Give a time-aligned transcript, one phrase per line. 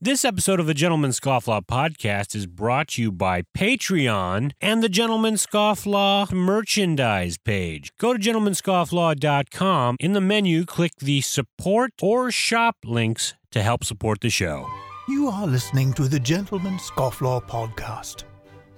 [0.00, 4.88] This episode of the Gentleman Scofflaw podcast is brought to you by Patreon and the
[4.88, 7.90] Gentleman Scofflaw merchandise page.
[7.98, 9.96] Go to gentlemanscofflaw.com.
[9.98, 14.70] In the menu, click the support or shop links to help support the show.
[15.08, 18.22] You are listening to the Gentleman Scofflaw podcast.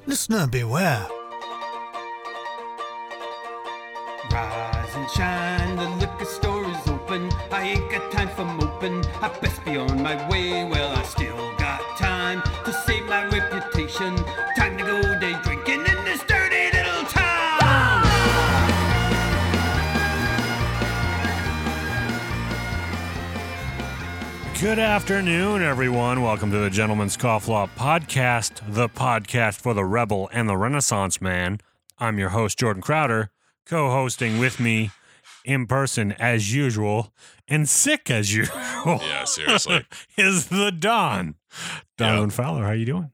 [0.07, 1.07] Listener beware.
[4.33, 7.31] Rise and shine, the liquor store is open.
[7.51, 9.05] I ain't got time for moping.
[9.21, 10.80] I best be on my way.
[24.61, 26.21] Good afternoon, everyone.
[26.21, 31.61] Welcome to the Gentleman Scofflaw podcast, the podcast for the rebel and the renaissance man.
[31.99, 33.31] I'm your host, Jordan Crowder,
[33.65, 34.91] co hosting with me
[35.47, 37.15] in person as usual
[37.49, 38.59] and sick as usual.
[38.85, 39.87] Yeah, seriously.
[40.19, 41.37] is the Don.
[41.97, 43.13] Donovan Fowler, how you doing?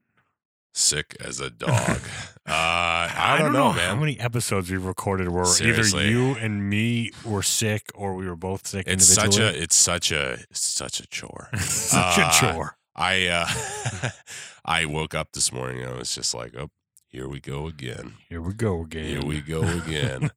[0.74, 2.00] Sick as a dog.
[2.46, 4.00] Uh, I, don't, know, how man.
[4.00, 6.04] many episodes we've recorded where Seriously.
[6.04, 9.74] either you and me were sick or we were both sick It's such a it's
[9.74, 11.48] such a it's such a chore.
[11.58, 12.76] such Uh, a chore.
[12.94, 14.10] I uh
[14.64, 16.70] I woke up this morning and I was just like, oh,
[17.08, 18.14] here we go again.
[18.28, 19.04] Here we go again.
[19.04, 20.30] Here we go again.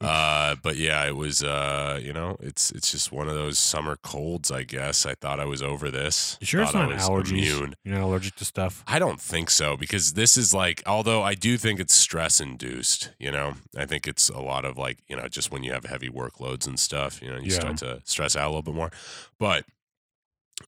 [0.00, 3.96] uh but yeah, it was uh, you know, it's it's just one of those summer
[3.96, 5.06] colds, I guess.
[5.06, 6.36] I thought I was over this.
[6.40, 7.30] You sure it's Thought not I was allergies?
[7.56, 7.74] immune.
[7.84, 8.82] You're not allergic to stuff?
[8.86, 13.10] I don't think so because this is like, although I do think it's stress induced,
[13.18, 15.84] you know, I think it's a lot of like, you know, just when you have
[15.84, 17.60] heavy workloads and stuff, you know, you Yeah.
[17.60, 18.90] start to stress out a little bit more.
[19.38, 19.64] But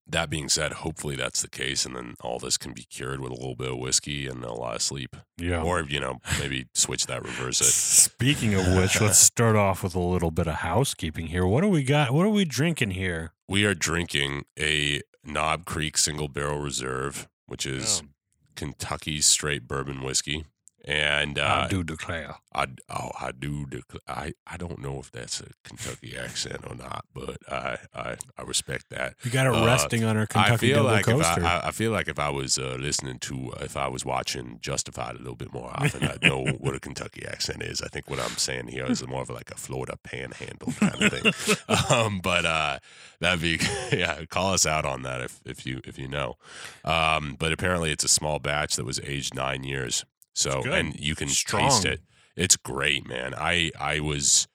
[0.06, 1.86] that being said, hopefully that's the case.
[1.86, 4.52] And then all this can be cured with a little bit of whiskey and a
[4.52, 5.16] lot of sleep.
[5.38, 5.62] Yeah.
[5.62, 7.66] Or, you know, maybe switch that, reverse it.
[7.66, 11.46] Speaking of which, let's start off with a little bit of housekeeping here.
[11.46, 12.10] What do we got?
[12.12, 13.32] What are we drinking here?
[13.48, 18.08] We are drinking a Knob Creek single barrel reserve, which is Oh.
[18.56, 20.46] Kentucky straight bourbon whiskey.
[20.86, 22.36] And I uh, do declare.
[22.54, 26.76] I oh I do dec- I I don't know if that's a Kentucky accent or
[26.76, 29.16] not, but I I, I respect that.
[29.24, 31.40] We got it uh, resting on our Kentucky I feel like coaster.
[31.40, 34.04] if I, I I feel like if I was uh, listening to if I was
[34.04, 37.82] watching Justified a little bit more often, I'd know what a Kentucky accent is.
[37.82, 41.12] I think what I'm saying here is more of like a Florida Panhandle kind of
[41.12, 41.66] thing.
[41.90, 42.78] um, but uh,
[43.18, 43.58] that'd be
[43.96, 44.24] yeah.
[44.26, 46.36] Call us out on that if if you if you know.
[46.84, 50.04] Um, but apparently it's a small batch that was aged nine years.
[50.36, 51.62] So and you can Strong.
[51.62, 52.00] taste it.
[52.36, 53.34] It's great, man.
[53.34, 54.46] I I was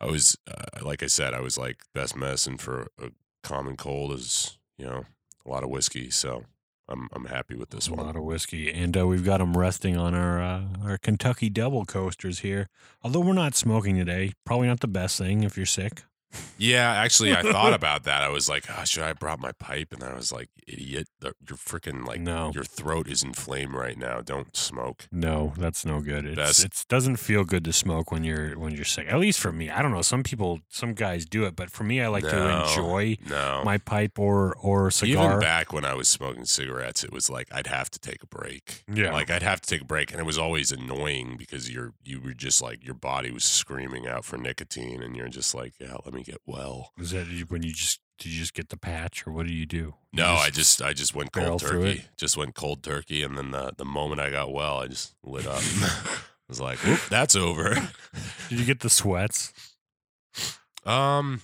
[0.00, 3.10] I was uh, like I said, I was like best medicine for a
[3.44, 5.04] common cold is you know
[5.46, 6.10] a lot of whiskey.
[6.10, 6.46] So
[6.88, 8.00] I'm I'm happy with this a one.
[8.00, 11.48] A lot of whiskey, and uh, we've got them resting on our uh, our Kentucky
[11.48, 12.68] double coasters here.
[13.00, 16.02] Although we're not smoking today, probably not the best thing if you're sick.
[16.58, 18.22] Yeah, actually, I thought about that.
[18.22, 19.92] I was like, oh, should I have brought my pipe?
[19.92, 22.50] And then I was like, idiot, you're freaking like No.
[22.54, 24.20] your throat is inflamed right now.
[24.20, 25.06] Don't smoke.
[25.12, 26.26] No, that's no good.
[26.26, 29.06] It's it doesn't feel good to smoke when you're when you're sick.
[29.08, 30.02] At least for me, I don't know.
[30.02, 33.78] Some people, some guys do it, but for me, I like to enjoy No, my
[33.78, 35.26] pipe or or cigar.
[35.28, 38.26] Even back when I was smoking cigarettes, it was like I'd have to take a
[38.26, 38.84] break.
[38.92, 39.12] Yeah.
[39.12, 42.20] Like I'd have to take a break, and it was always annoying because you're you
[42.20, 45.96] were just like your body was screaming out for nicotine, and you're just like, yeah,
[46.04, 46.92] let me get well.
[46.98, 49.64] Is that when you just did you just get the patch or what do you
[49.66, 49.76] do?
[49.76, 52.04] You No, I just I just went cold turkey.
[52.16, 55.46] Just went cold turkey, and then the the moment I got well, I just lit
[55.46, 55.60] up.
[55.82, 57.74] I was like, whoop, that's over.
[58.48, 59.52] did you get the sweats,
[60.84, 61.42] Um,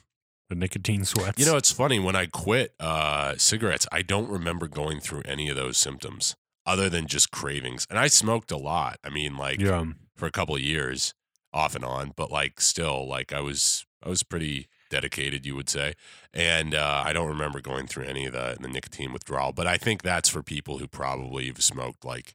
[0.48, 1.38] the nicotine sweats?
[1.38, 5.48] you know, it's funny when I quit uh cigarettes, I don't remember going through any
[5.48, 6.34] of those symptoms
[6.66, 7.86] other than just cravings.
[7.90, 8.98] And I smoked a lot.
[9.04, 9.84] I mean, like yeah,
[10.16, 11.14] for a couple of years
[11.52, 15.68] off and on but like still like i was i was pretty dedicated you would
[15.68, 15.94] say
[16.32, 19.76] and uh, i don't remember going through any of the, the nicotine withdrawal but i
[19.76, 22.34] think that's for people who probably have smoked like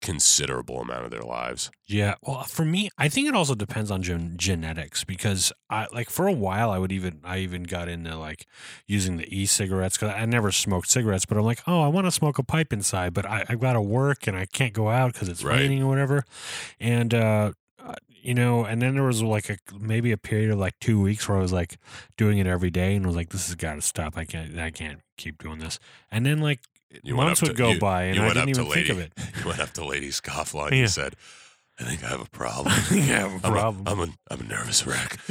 [0.00, 2.14] considerable amount of their lives yeah.
[2.22, 6.26] Well, for me, I think it also depends on gen- genetics because I like for
[6.26, 8.46] a while I would even I even got into like
[8.86, 12.10] using the e-cigarettes because I never smoked cigarettes, but I'm like, oh, I want to
[12.10, 15.12] smoke a pipe inside, but I, I've got to work and I can't go out
[15.12, 15.58] because it's Right.
[15.58, 16.24] raining or whatever,
[16.80, 17.52] and uh,
[18.22, 21.28] you know, and then there was like a maybe a period of like two weeks
[21.28, 21.76] where I was like
[22.16, 24.16] doing it every day and was like, this has got to stop.
[24.16, 25.78] I can't I can't keep doing this.
[26.10, 26.60] And then like
[27.02, 28.98] You months would to- go you- by and I didn't up to even think of
[28.98, 29.12] it.
[29.40, 30.82] you went up to lady scofflaw and Yeah.
[30.82, 31.14] you said
[31.80, 32.66] i think i have a problem.
[32.90, 33.82] I have a I'm problem.
[33.86, 35.18] I'm, a, I'm a nervous wreck.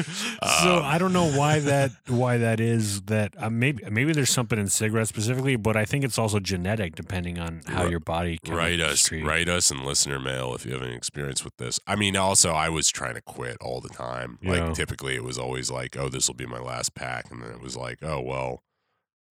[0.64, 4.30] So Um, I don't know why that why that is that uh, maybe maybe there's
[4.30, 8.38] something in cigarettes specifically, but I think it's also genetic depending on how your body
[8.44, 11.56] kind write us treat- write us in listener mail if you have any experience with
[11.58, 11.80] this.
[11.88, 14.38] I mean also i was trying to quit all the time.
[14.42, 14.52] Yeah.
[14.66, 17.52] like typically it was always like oh this will be my last pack and then
[17.52, 18.64] it was like oh well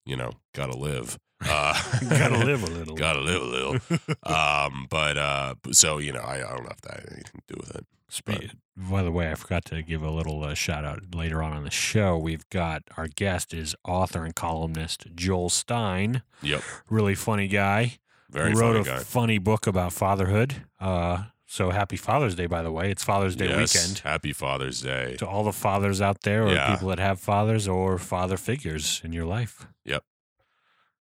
[0.07, 1.19] you know gotta live
[1.49, 2.97] Uh, Gotta live a little.
[2.97, 3.77] Gotta live a little.
[4.25, 7.55] um, but uh, so you know, I, I don't know if that had anything to
[7.55, 7.87] do with it.
[8.09, 11.53] Spe- By the way, I forgot to give a little uh, shout out later on
[11.53, 12.19] on the show.
[12.19, 16.23] We've got our guest is author and columnist Joel Stein.
[16.43, 17.99] Yep, Really funny guy.
[18.29, 19.05] very wrote funny a guy.
[19.05, 20.57] funny book about fatherhood.
[20.81, 22.91] Uh, so happy Father's Day, by the way.
[22.91, 23.99] It's Father's Day yes, weekend.
[24.01, 25.17] Happy Father's Day.
[25.19, 26.75] To all the fathers out there, or Yeah.
[26.75, 29.67] people that have fathers or father figures in your life.
[29.85, 30.03] Yep.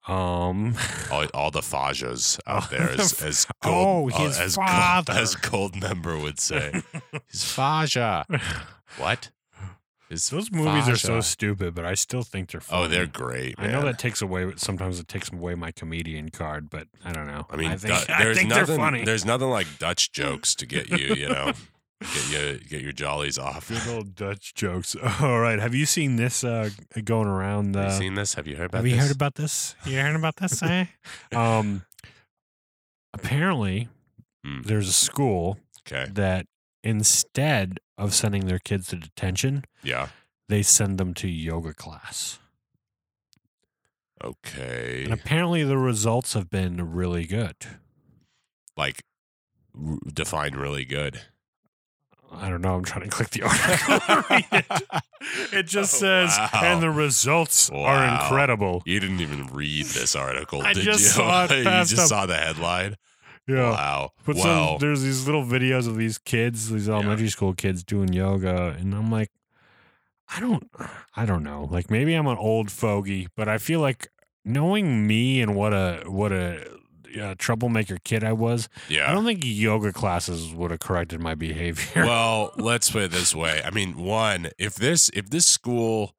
[0.08, 0.76] Um.
[1.12, 5.14] All, all the fajas out there, as, as oh, Gold, his as father.
[5.14, 6.82] Gold, as Goldmember would say,
[7.32, 8.26] his faja.
[8.98, 9.32] What?
[10.10, 12.86] His Those movies are so stupid, but I still think they're funny.
[12.86, 13.56] Oh, they're great.
[13.58, 14.54] I know that takes away.
[14.56, 17.46] Sometimes it takes away my comedian card, but I don't know.
[17.50, 18.66] I mean, I think, Du- I think nothing.
[18.68, 19.04] they're funny.
[19.04, 21.52] There's nothing like Dutch jokes to get you, you know,
[22.02, 23.70] get you get your jollies off.
[23.70, 24.96] Good old Dutch jokes.
[25.22, 26.70] All right, have you seen this uh,
[27.04, 27.76] going around?
[27.76, 28.34] Uh, Have you seen this?
[28.36, 28.94] Have you heard about have this?
[28.94, 29.76] you heard about this?
[29.86, 30.62] You heard about this?
[30.64, 30.86] eh?
[31.36, 31.84] um,
[33.14, 33.90] apparently,
[34.46, 34.62] Hmm.
[34.62, 35.58] there's a school
[35.88, 36.10] Okay.
[36.14, 36.46] that
[36.84, 40.10] instead of sending their kids to detention, Yeah.
[40.48, 42.40] they send them to yoga class.
[44.24, 45.04] Okay.
[45.06, 47.56] And apparently, the results have been really good.
[48.76, 49.04] Like,
[49.76, 51.22] r- define really good.
[52.32, 52.76] I don't know.
[52.76, 54.26] I'm trying to click the article.
[54.30, 55.54] it.
[55.54, 56.50] It just Oh, says, wow.
[56.64, 58.84] and the results are incredible.
[58.86, 61.08] You didn't even read this article, I did just you?
[61.10, 62.08] saw it you just up.
[62.08, 62.96] saw the headline.
[63.48, 63.72] Yeah.
[63.72, 64.12] Wow.
[64.26, 68.76] But so there's these little videos of these kids, these elementary school kids doing yoga,
[68.78, 69.32] and I'm like,
[70.36, 70.70] I don't,
[71.16, 71.68] I don't know.
[71.72, 74.10] Like maybe I'm an old fogey, but I feel like
[74.44, 76.68] knowing me and what a what a,
[77.20, 79.10] uh troublemaker kid I was, Yeah.
[79.10, 82.06] I don't think yoga classes would have corrected my behavior.
[82.06, 83.62] well, let's put it this way.
[83.64, 86.14] I mean, one, if this if this school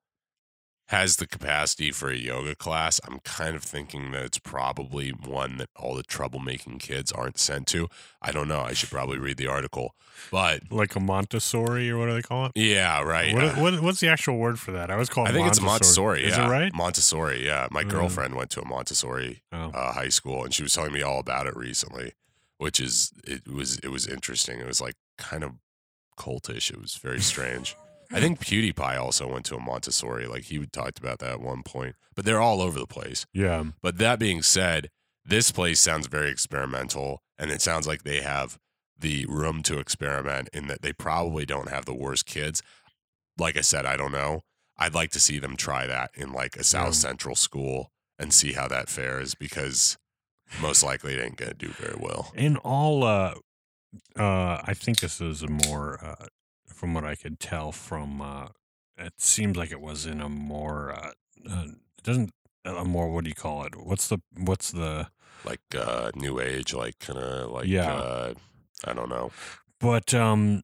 [0.89, 5.59] has the capacity for a yoga class, I'm kind of thinking that it's probably one
[5.59, 7.89] that all the troublemaking kids aren't sent to.
[8.23, 8.61] I don't know.
[8.61, 9.95] I should probably read the article.
[10.31, 12.53] But like a Montessori or what do they call it?
[12.55, 13.35] yeah, right.
[13.35, 14.91] What, Uh, what, what's the actual word for that?
[14.91, 16.25] I was call it I think it's Montessori.
[16.25, 16.47] Is yeah.
[16.47, 16.73] it right?
[16.75, 17.45] Montessori.
[17.47, 17.69] Yeah.
[17.71, 17.85] My Uh.
[17.85, 19.71] girlfriend went to a Montessori Oh.
[19.71, 22.15] uh, high school, and she was telling me all about it recently,
[22.57, 24.59] which is it was it was interesting.
[24.59, 25.53] It was like kind of
[26.19, 26.71] cultish.
[26.71, 27.77] It was very strange.
[28.11, 30.27] I think PewDiePie also went to a Montessori.
[30.27, 33.27] Like he talked about that at one point, but they're all over the place.
[33.33, 33.65] Yeah.
[33.83, 34.89] But that being said,
[35.25, 38.59] this place sounds very experimental, and it sounds like they have
[38.99, 42.63] the room to experiment in that they probably don't have the worst kids.
[43.39, 44.41] Like I said, I don't know.
[44.79, 46.93] I'd like to see them try that in like a South Yeah.
[46.93, 49.99] Central school and see how that fares because
[50.63, 52.33] most likely it ain't gonna do very well.
[52.35, 53.35] In all, uh,
[54.17, 56.27] uh, I think this is a more, uh,
[56.79, 58.49] from what I could tell from, uh,
[58.97, 61.11] it seems like it was in a more, uh,
[61.51, 61.65] uh
[61.99, 62.31] it doesn't,
[62.65, 63.75] a more, what do you call it?
[63.77, 65.09] What's the, what's the,
[65.45, 67.93] Like uh new age, like kind of like Yeah.
[67.95, 68.35] uh
[68.85, 69.31] I don't know.
[69.81, 70.63] but, um,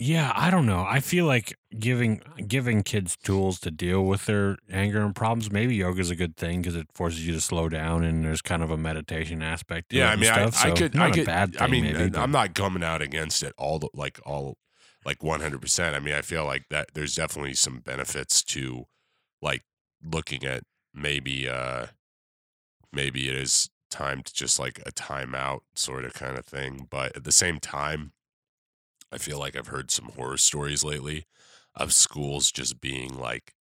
[0.00, 0.84] yeah, I don't know.
[0.88, 5.50] I feel like giving giving kids tools to deal with their anger and problems.
[5.50, 8.62] Maybe yoga's a good thing because it forces you to slow down, and there's kind
[8.62, 9.88] of a meditation aspect.
[9.90, 11.26] To Yeah, I mean, I, stuff, I so could, not I could.
[11.26, 14.56] bad I mean, maybe, I'm not coming out against it all, the, like all,
[15.08, 15.60] like 100.
[15.62, 18.86] percent I mean, I feel like that there's definitely some benefits to,
[19.42, 19.62] like,
[20.04, 20.64] looking at
[20.94, 21.86] maybe, uh
[22.92, 26.86] maybe it is time to just like a timeout sort of kind of thing.
[26.90, 28.12] But at the same time,
[29.12, 31.26] I feel like I've heard some horror stories lately
[31.74, 33.54] of schools just being like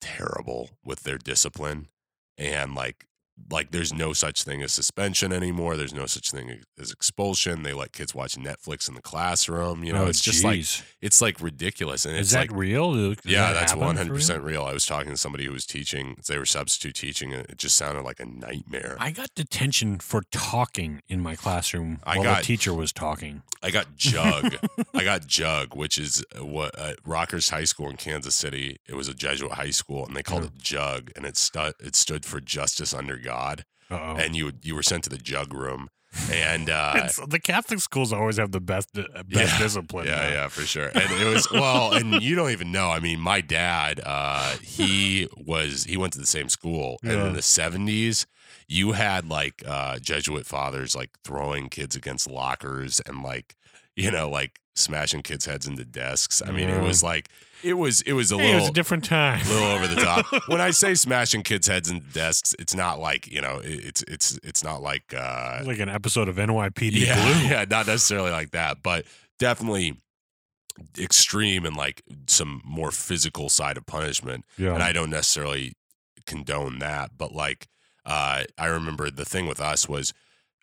[0.00, 1.88] terrible with their discipline
[2.36, 3.06] and like
[3.50, 7.72] like there's no such thing as suspension anymore there's no such thing as expulsion they
[7.72, 10.64] let kids watch netflix in the classroom you know Oh, it's just like
[11.00, 12.92] it's like ridiculous and is it's that like real?
[12.92, 14.40] Does yeah that that's 100% real?
[14.42, 17.58] real i was talking to somebody who was teaching they were substitute teaching and it
[17.58, 22.24] just sounded like a nightmare I got detention for talking in my classroom I while
[22.24, 23.42] got- the teacher was talking.
[23.62, 24.54] I got Jug.
[24.94, 28.76] I got Jug, which is what uh, Rockhurst High School in Kansas City.
[28.88, 30.48] It was a Jesuit high school, and they called Yeah.
[30.50, 33.64] it Jug, and it stu- it stood for Justice Under God.
[33.90, 34.16] Uh-oh.
[34.22, 35.88] And you you were sent to the Jug room,
[36.32, 39.58] and uh, the Catholic schools always have the best uh, best Yeah.
[39.64, 40.06] discipline.
[40.06, 40.32] yeah, man.
[40.32, 40.88] yeah, for sure.
[40.94, 42.90] And it was well, and you don't even know.
[42.90, 47.32] I mean, my dad, uh, he was he went to the same school, and in
[47.34, 48.26] the seventies,
[48.66, 53.56] you had like uh, Jesuit fathers like throwing kids against lockers and like
[53.96, 56.40] you know like smashing kids' heads into desks.
[56.46, 57.28] I mean, it was like
[57.62, 58.60] it was it was a Hey, it little.
[58.62, 59.40] was a different time.
[59.44, 60.26] a little over the top.
[60.48, 64.02] when I say smashing kids' heads into desks, it's not like you know, it- it's
[64.08, 67.48] it's it's not like uh, like an episode of NYPD yeah, Blue.
[67.50, 69.04] yeah, not necessarily like that, but
[69.38, 69.96] definitely
[70.98, 74.44] extreme and like some more physical side of punishment.
[74.56, 74.74] Yeah.
[74.74, 75.72] And I don't necessarily
[76.26, 77.66] condone that, but like
[78.06, 80.12] uh, I remember the thing with us was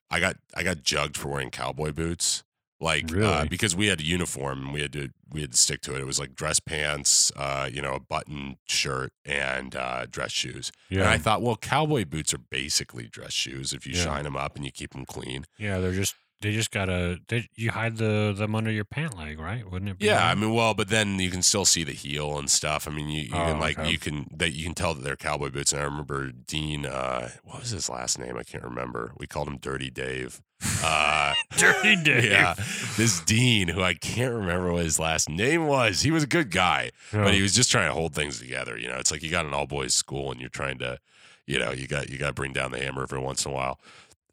[0.09, 2.43] I got I got jugged for wearing cowboy boots.
[2.81, 5.81] Like uh, because we had a uniform and we had to we had to stick
[5.81, 6.01] to it.
[6.01, 10.71] It was like dress pants, uh, you know, a button shirt and uh, dress shoes.
[10.89, 14.03] And I thought, well, cowboy boots are basically dress shoes if you Yeah.
[14.03, 15.45] shine them up and you keep them clean.
[15.57, 19.39] yeah, they're just they just gotta they, you hide the them under your pant leg,
[19.39, 19.63] right?
[19.71, 19.97] Wouldn't it?
[19.99, 20.31] Be Yeah, that?
[20.31, 22.89] I mean, well, but then you can still see the heel and stuff.
[22.89, 23.89] I mean, you, you can Oh, like okay.
[23.89, 25.71] you can that you can tell that they're cowboy boots.
[25.71, 28.35] And I remember Dean, uh, what was his last name?
[28.37, 29.13] I can't remember.
[29.17, 30.41] We called him Dirty Dave.
[30.83, 32.25] Uh, Dirty Dave.
[32.31, 32.53] Yeah,
[32.97, 36.01] this Dean, who I can't remember what his last name was.
[36.01, 38.77] He was a good guy, but he was just trying to hold things together.
[38.77, 40.99] You know, it's like you got an all boys school and you're trying to,
[41.47, 43.53] you know, you got you got to bring down the hammer every once in a
[43.55, 43.79] while.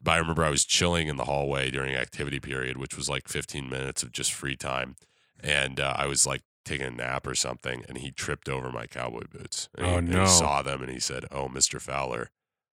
[0.01, 3.27] But I remember I was chilling in the hallway during activity period, which was like
[3.29, 4.95] 15 minutes of just free time,
[5.41, 8.85] and uh, I was like taking a nap or something, and he tripped over my
[8.85, 9.69] cowboy boots.
[9.77, 10.21] And he, Oh, and no.
[10.21, 12.31] he saw them and he said, "Oh, Mister Fowler,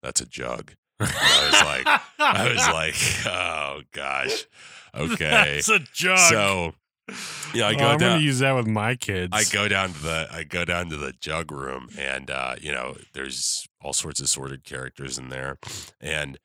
[0.03, 4.45] that's a jug." I was like, I was like, oh gosh,
[4.95, 5.29] okay.
[5.29, 6.17] That's a jug.
[6.19, 6.73] So
[7.53, 8.11] yeah, I Oh, go I'm down.
[8.13, 9.31] gonna use that with my kids.
[9.33, 12.71] I go down to the I go down to the jug room, and uh, you
[12.71, 15.57] know, there's all sorts of sorted characters in there,
[16.01, 16.37] and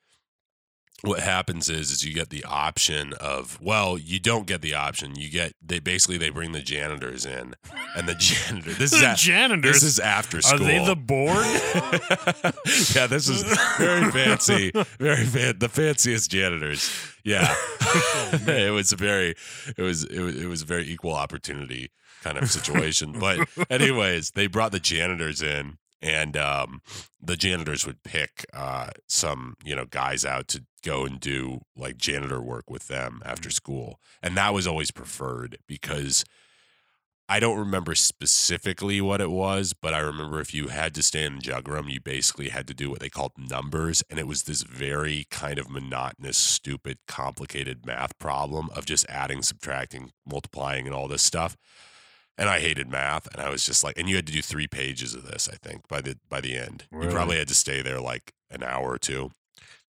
[1.02, 5.14] what happens is is you get the option of well you don't get the option.
[5.16, 7.54] You get they basically they bring the janitors in
[7.96, 9.74] and the janitor this is the a- janitors.
[9.80, 11.44] this is after school Are they the board?
[12.94, 13.42] yeah this is
[13.78, 16.90] very fancy very fan- the fanciest janitors.
[17.24, 17.54] Yeah.
[17.82, 19.34] Oh, it was a very
[19.76, 21.90] it was it was it was a very equal opportunity
[22.22, 23.12] kind of situation.
[23.18, 26.82] But anyways they brought the janitors in and um,
[27.20, 31.96] the janitors would pick uh, some you know guys out to go and do like
[31.96, 36.24] janitor work with them after school and that was always preferred because
[37.32, 41.24] I don't remember specifically what it was, but I remember if you had to stay
[41.24, 44.02] in the jug room, you basically had to do what they called numbers.
[44.10, 49.42] And it was this very kind of monotonous, stupid, complicated math problem of just adding,
[49.42, 51.56] subtracting, multiplying, and all this stuff.
[52.38, 53.26] And I hated math.
[53.34, 55.56] And I was just like, and you had to do three pages of this, I
[55.56, 56.84] think, by the by the end.
[56.92, 59.30] You probably had to stay there like an hour or two.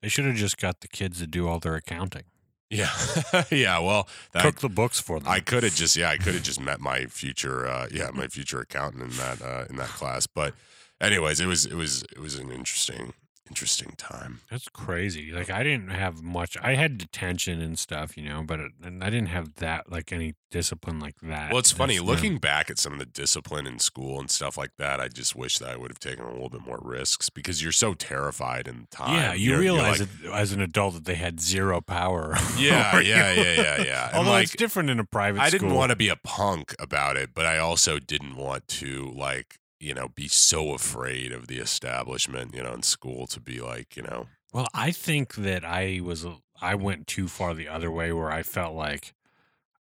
[0.01, 2.23] they should have just got the kids to do all their accounting.
[2.69, 2.89] Yeah.
[3.51, 3.79] yeah.
[3.79, 5.27] Well, that, Cook the books for them.
[5.29, 8.27] I could have just yeah, I could have just met my future uh yeah, my
[8.27, 10.25] future accountant in that uh in that class.
[10.25, 10.53] But
[11.01, 13.13] anyways, it was it was it was an interesting
[13.51, 14.39] interesting time.
[14.49, 15.31] That's crazy.
[15.33, 16.55] Like I didn't have much.
[16.61, 20.13] I had detention and stuff, you know, but it, and I didn't have that like
[20.13, 21.49] any discipline like that.
[21.51, 24.57] Well, it's funny That's- looking back at some of the discipline in school and stuff
[24.57, 25.01] like that.
[25.01, 27.71] I just wish that I would have taken a little bit more risks because you're
[27.73, 29.15] so terrified in time.
[29.15, 32.35] Yeah, you You're- you're realize like, it, as an adult that they had zero power.
[32.57, 34.11] Yeah, yeah, yeah, yeah, yeah.
[34.13, 35.41] Although like, it's different in a private.
[35.41, 39.11] I didn't want to be a punk about it, but I also didn't want to
[39.15, 43.59] like you know be so afraid of the establishment you know in school to be
[43.59, 46.25] like you know Well, I think that I was
[46.61, 49.13] I went too far the other way where I felt like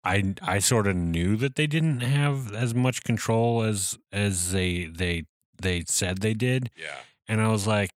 [0.04, 4.86] I I sort of knew that they didn't have as much control as as they
[4.86, 5.26] they
[5.62, 7.92] they said they did, yeah and I was like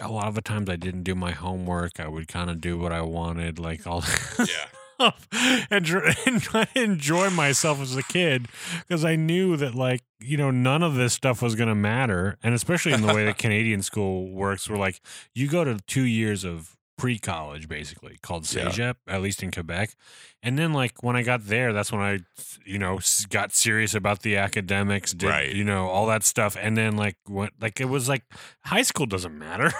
[0.00, 2.00] a lot of the times I didn't do my homework.
[2.00, 4.02] I would kind of do what I wanted, like all
[4.38, 4.66] yeah
[5.70, 8.48] and, tr- and try to enjoy myself as a kid
[8.86, 12.36] because I knew that like you know none of this stuff was going to matter,
[12.42, 15.00] and especially in the way that Canadian school works, where like
[15.34, 18.92] you go to two years of pre-college basically called Yeah.
[19.06, 19.94] At least in Quebec,
[20.42, 22.18] and then like when I got there, that's when I
[22.66, 22.98] you know
[23.30, 25.54] got serious about the academics, did Right.
[25.54, 28.24] you know all that stuff, and then like what like it was like
[28.64, 29.72] high school doesn't matter.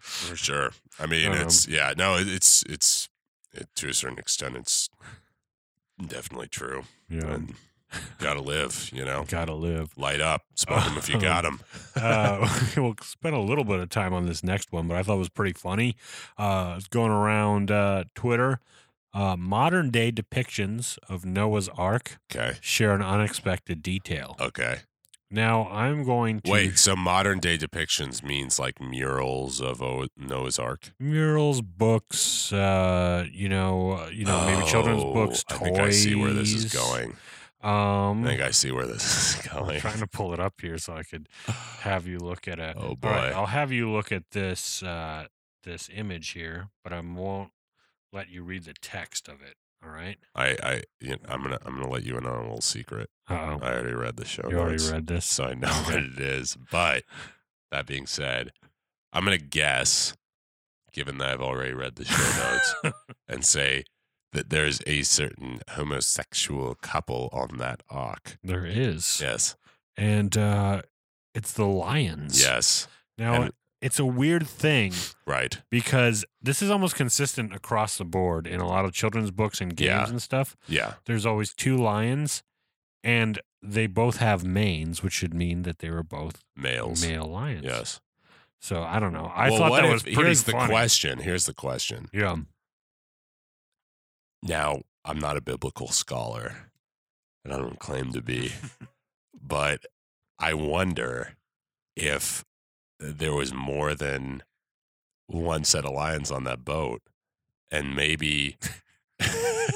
[0.00, 3.08] for sure i mean Um, it's yeah no it's it's
[3.54, 4.88] it, to a certain extent it's
[6.06, 7.54] definitely true yeah, and
[8.18, 9.96] gotta live you know gotta live.
[9.96, 11.60] light up smoke them if you got them
[11.96, 15.14] uh, we'll spend a little bit of time on this next one, but I thought
[15.14, 15.94] it was pretty funny.
[16.36, 18.58] Uh, it's going around uh, Twitter.
[19.12, 24.34] Uh, modern day depictions of Noah's Ark okay share an unexpected detail.
[24.40, 24.78] okay
[25.34, 30.58] Now I'm going to wait so modern day depictions means like murals of o- noah's
[30.60, 35.58] ark murals, books, uh, you know, uh, you know, maybe children's Oh, books, toys.
[35.60, 37.16] i think i see where this is going
[37.62, 39.04] Um, i think i see where this
[39.40, 41.28] is I'm going trying to pull it up here so I could
[41.80, 42.76] have you look at it.
[42.78, 43.36] Oh, All right, boy.
[43.36, 45.26] I'll have you look at this uh,
[45.64, 47.50] this image here, but I won't
[48.12, 49.56] let you read the text of it.
[49.84, 50.16] All right.
[50.34, 53.10] I, I, you know, I'm gonna, I'm gonna let you in on a little secret.
[53.28, 53.58] Uh oh.
[53.62, 55.26] I already read the show You already read this.
[55.26, 56.56] so I know what it is.
[56.70, 57.04] But
[57.70, 58.52] that being said,
[59.12, 60.14] I'm gonna guess,
[60.92, 62.94] given that I've already read the show notes,
[63.28, 63.84] and say
[64.32, 68.38] that there's a certain homosexual couple on that ark.
[68.42, 69.20] There is.
[69.22, 69.56] Yes,
[69.96, 70.82] And uh,
[71.34, 72.42] it's the lions.
[72.42, 72.88] yes.
[73.16, 73.52] Now, And-
[73.84, 74.92] it's a weird thing
[75.26, 75.60] Right.
[75.70, 79.76] because this is almost consistent across the board in a lot of children's books and
[79.76, 80.08] games Yeah.
[80.08, 80.56] and stuff.
[80.66, 80.94] Yeah.
[81.04, 82.42] There's always two lions,
[83.02, 87.06] and they both have manes, which should mean that they were both Males.
[87.06, 87.64] male lions.
[87.64, 88.00] Yes.
[88.60, 89.26] So I don't know.
[89.34, 91.18] I well, thought that if- was pretty here's the question.
[91.18, 92.08] Here's the question.
[92.12, 92.36] Yeah.
[94.42, 96.70] Now, I'm not a biblical scholar,
[97.44, 98.52] and I don't claim to be,
[99.34, 99.84] but
[100.38, 101.36] I wonder
[101.96, 102.44] if
[103.04, 104.42] there was more than
[105.26, 107.02] one set of lions on that boat,
[107.70, 108.56] and maybe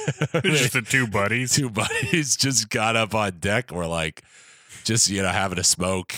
[0.43, 1.55] Just the two buddies.
[1.55, 3.71] two buddies just got up on deck.
[3.71, 4.23] We're like,
[4.85, 6.15] just you know, having a smoke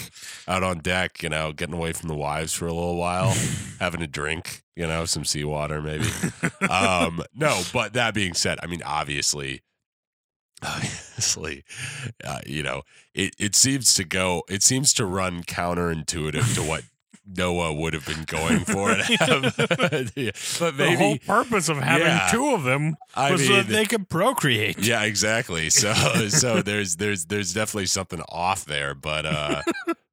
[0.48, 1.22] out on deck.
[1.22, 3.34] You know, getting away from the wives for a little while,
[3.80, 4.62] having a drink.
[4.76, 6.06] You know, some seawater maybe.
[6.68, 9.62] um, no, but that being said, I mean, obviously,
[10.62, 11.64] obviously,
[12.24, 12.82] uh, you know,
[13.14, 16.84] it, it seems to go, it seems to run counterintuitive to what
[17.26, 18.90] Noah would have been going for.
[20.16, 22.28] Yeah, but the whole maybe, purpose of having Yeah.
[22.30, 24.78] two of them I was so that they could procreate.
[24.78, 25.70] yeah, exactly.
[25.70, 25.92] So,
[26.28, 29.62] so there's, there's, there's definitely something off there, but, uh,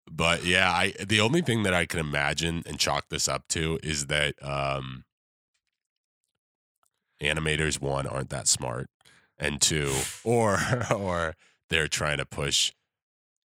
[0.09, 3.79] but yeah, I, the only thing that I can imagine and chalk this up to
[3.83, 5.03] is that, um,
[7.21, 8.89] animators one aren't that smart
[9.39, 9.91] and two
[10.23, 10.59] or
[10.95, 11.35] or
[11.69, 12.71] they're trying to push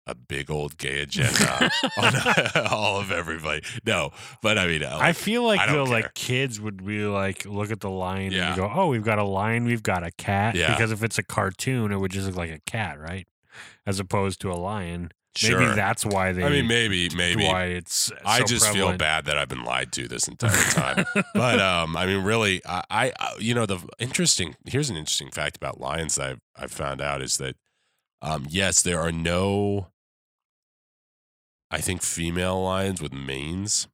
[0.05, 2.13] a big old gay agenda on
[2.71, 5.85] all of everybody no but i mean uh, I feel like I the care.
[5.85, 8.47] like kids would be like look at the lion Yeah.
[8.49, 10.71] and go, "Oh, we've got a lion, we've got a cat." Yeah.
[10.73, 13.27] Because if it's a cartoon, it would just look like a cat, right?
[13.85, 15.11] As opposed to a lion.
[15.35, 16.43] sure Maybe that's why they.
[16.43, 18.11] i mean maybe maybe why it's.
[18.25, 21.95] i so just feel bad that i've been lied to this entire time but um
[21.97, 25.79] i mean really I, I I- you know the interesting here's an interesting fact about
[25.81, 27.55] lions that i've, I've found out is that
[28.23, 29.87] um yes there are no
[31.69, 33.87] i think female lions with manes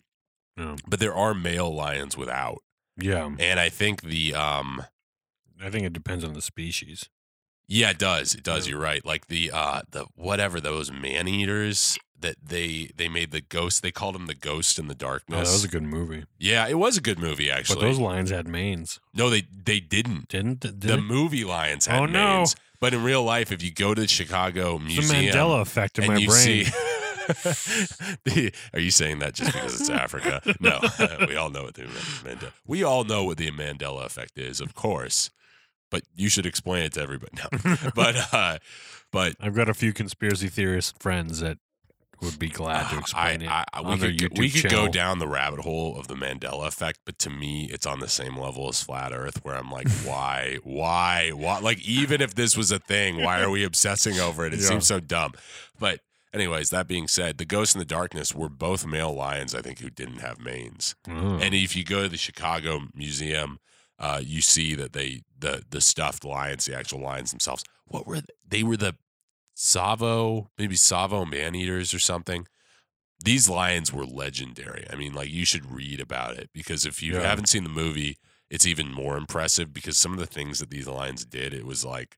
[0.88, 2.60] but there are male lions without
[2.98, 4.84] Yeah, and i think the um
[5.62, 7.10] I think it depends on the species.
[7.68, 8.72] yeah it does it does Yeah.
[8.72, 13.40] you're right like the uh the whatever those man eaters that they they made the
[13.42, 15.40] ghost they called him the ghost in the darkness.
[15.40, 16.26] Oh, that was a good movie.
[16.38, 19.80] yeah it was a good movie actually But those lions had manes, no they they
[19.80, 20.60] didn't didn't?
[20.60, 21.02] Did the it?
[21.02, 22.46] movie lions had Oh, no.
[22.80, 26.06] But in real life if you go to the chicago museum the Mandela effect in
[26.06, 26.40] and my you brain.
[26.40, 26.64] see
[28.24, 30.42] the- are you saying that just because it's Africa?
[30.60, 30.80] No,
[31.28, 32.52] we all know what the Mandela.
[32.66, 35.30] We all know what the Mandela effect is, of course,
[35.92, 37.32] but you should explain it to everybody.
[37.66, 38.58] No, but uh,
[39.12, 41.58] but I've got a few conspiracy theorist friends that
[42.22, 43.68] would be glad to explain I, it.
[43.74, 46.16] I, we on their could YouTube we could go down the rabbit hole of the
[46.16, 49.72] Mandela effect, but to me, it's on the same level as flat Earth, where I'm
[49.72, 51.60] like, why, why, why?
[51.60, 54.54] Like, even if this was a thing, why are we obsessing over it?
[54.54, 54.68] It Yeah.
[54.68, 55.34] seems so dumb.
[55.80, 56.02] But
[56.34, 59.80] anyways, that being said, the Ghost in the Darkness were both male lions, I think,
[59.80, 60.96] who didn't have manes.
[61.08, 61.40] Oh.
[61.42, 63.60] And if you go to the Chicago Museum,
[63.98, 67.64] uh, you see that they the the stuffed lions, the actual lions themselves.
[67.86, 68.34] What were they?
[68.48, 68.96] they were the
[69.60, 72.48] Tsavo, maybe Tsavo man eaters or something.
[73.22, 74.88] These lions were legendary.
[74.90, 77.24] I mean, like you should read about it because if you Yeah.
[77.24, 78.18] haven't seen the movie,
[78.50, 81.84] it's even more impressive because some of the things that these lions did, it was
[81.84, 82.18] like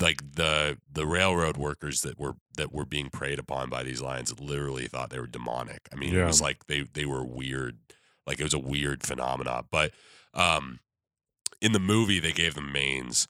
[0.00, 4.38] like the the railroad workers that were that were being preyed upon by these lions
[4.38, 5.88] literally thought they were demonic.
[5.92, 7.78] I mean, it was like they they were weird,
[8.26, 9.64] like it was a weird phenomena.
[9.70, 9.92] But
[10.34, 10.80] um,
[11.62, 13.28] in the movie, they gave them manes,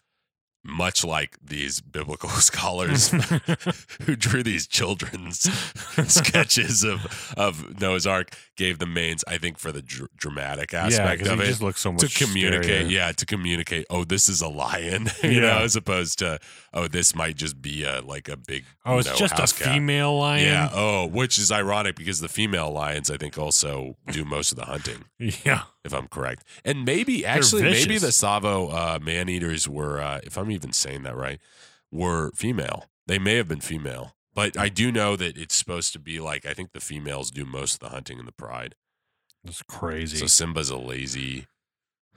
[0.62, 3.08] much like these biblical scholars
[4.04, 5.40] who drew these children's
[6.12, 9.24] sketches of of Noah's Ark gave them manes.
[9.26, 12.00] I think for the dr- dramatic aspect because of it it just looks so much
[12.18, 12.90] to communicate scarier.
[12.90, 16.38] yeah to communicate oh this is a lion you know as opposed to
[16.74, 19.74] oh this might just be a like a big Oh, it's know, just a cat.
[19.74, 20.44] female lion.
[20.44, 24.58] yeah oh which is ironic because the female lions i think also do most of
[24.58, 25.62] the hunting Yeah.
[25.84, 26.44] If i'm correct.
[26.64, 31.16] And maybe actually maybe the tsavo uh, man-eaters were uh, if i'm even saying that
[31.16, 31.40] right
[31.90, 32.86] were female.
[33.06, 34.14] They may have been female.
[34.34, 37.44] But i do know that it's supposed to be like i think the females do
[37.44, 38.74] most of the hunting in the pride.
[39.44, 40.18] That's crazy.
[40.18, 41.46] so simba's a lazy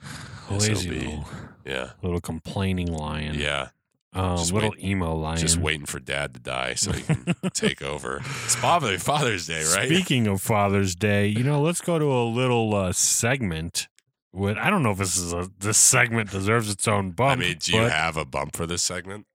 [0.50, 1.24] Lazy little,
[1.64, 1.90] yeah.
[2.02, 3.34] little complaining lion.
[3.38, 3.68] yeah
[4.16, 5.38] Um, Just little wait- emo lion.
[5.38, 8.18] just waiting for dad to die so he can take over.
[8.44, 9.88] It's Father, Father's Day, right?
[9.88, 13.88] Speaking of Father's Day, you know, let's go to a little uh, segment.
[14.32, 17.40] With I don't know if this is a this segment deserves its own bump.
[17.40, 19.26] I mean, do you but- have a bump for this segment?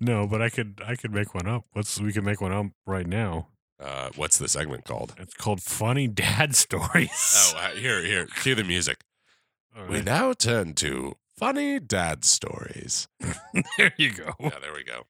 [0.00, 1.64] no, but I could I could make one up.
[1.74, 3.48] Let's we can make one up right now.
[3.78, 5.14] Uh, what's the segment called?
[5.18, 7.52] It's called Funny Dad Stories.
[7.54, 8.98] Oh, uh, here, here, cue the music.
[9.76, 13.08] All We now turn to funny dad stories.
[13.78, 14.32] there you go.
[14.40, 15.04] Yeah, there we go.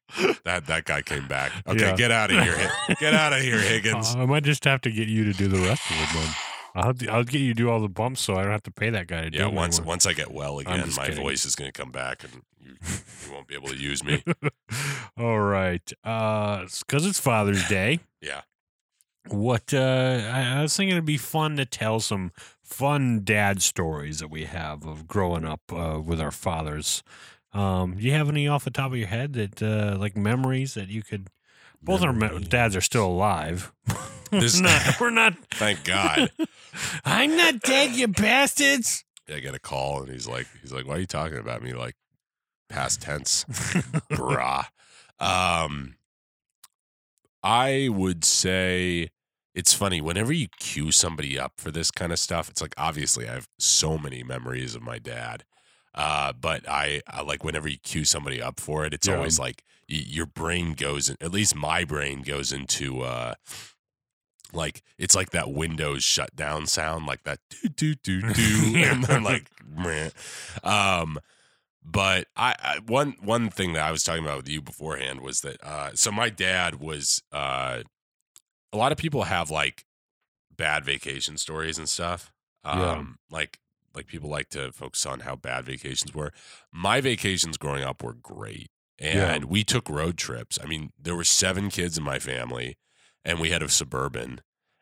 [0.45, 1.51] That that guy came back.
[1.67, 1.95] Okay, Yeah.
[1.95, 2.71] get out of here.
[2.99, 4.15] Get out of here, Higgins.
[4.15, 6.33] Uh, I might just have to get you to do the rest of it, then.
[6.75, 8.89] I'll, I'll get you to do all the bumps so I don't have to pay
[8.91, 9.93] that guy to do Yeah, it once anymore.
[9.93, 11.23] once I get well again, my kidding.
[11.23, 12.73] voice is going to come back, and you,
[13.25, 14.23] you won't be able to use me.
[15.17, 15.91] all right.
[16.03, 17.99] Uh, because it's Father's Day.
[18.21, 18.41] Yeah.
[19.29, 22.31] What uh, I, I was thinking it'd be fun to tell some
[22.63, 27.03] fun dad stories that we have of growing up uh, with our fathers.
[27.53, 30.73] Um, do you have any off the top of your head that uh, like memories
[30.75, 31.27] that you could?
[31.81, 33.71] Both our dads are still alive.
[34.29, 34.99] This- we're not.
[34.99, 36.29] We're not Thank God.
[37.05, 39.05] I'm not dead, you bastards.
[39.33, 41.71] I get a call, and he's like, he's like, "Why are you talking about me
[41.73, 41.95] like
[42.67, 43.45] past tense,
[44.11, 44.65] brah?"
[45.17, 45.95] Um,
[47.41, 49.11] I would say
[49.57, 52.49] it's funny whenever you cue somebody up for this kind of stuff.
[52.49, 55.43] It's like obviously I have so many memories of my dad,
[55.95, 59.15] uh, but I, I like whenever you cue somebody up for it, it's Yeah.
[59.15, 61.17] always like y- your brain goes in.
[61.19, 63.01] At least my brain goes into.
[63.01, 63.33] Uh,
[64.53, 69.23] like it's like that Windows shutdown sound, like that do do do do, and then
[69.23, 70.09] like, meh.
[70.63, 71.19] um,
[71.83, 75.41] but I, I one one thing that I was talking about with you beforehand was
[75.41, 77.83] that uh, so my dad was uh,
[78.73, 79.85] a lot of people have like
[80.55, 82.31] bad vacation stories and stuff,
[82.63, 83.03] um, Yeah.
[83.37, 83.59] like
[83.95, 86.31] like people like to focus on how bad vacations were.
[86.71, 89.33] My vacations growing up were great, Yeah.
[89.33, 90.59] and we took road trips.
[90.63, 92.77] I mean, there were seven kids in my family,
[93.25, 94.41] and we had a suburban,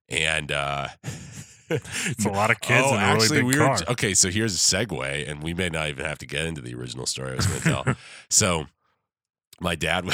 [0.10, 0.90] and uh,
[1.70, 3.70] It's a lot of kids oh, in a really actually, big we car.
[3.72, 4.14] were okay.
[4.14, 7.06] So here's a segue, and we may not even have to get into the original
[7.08, 7.96] story I was going to tell.
[8.30, 8.66] so,
[9.60, 10.06] my dad,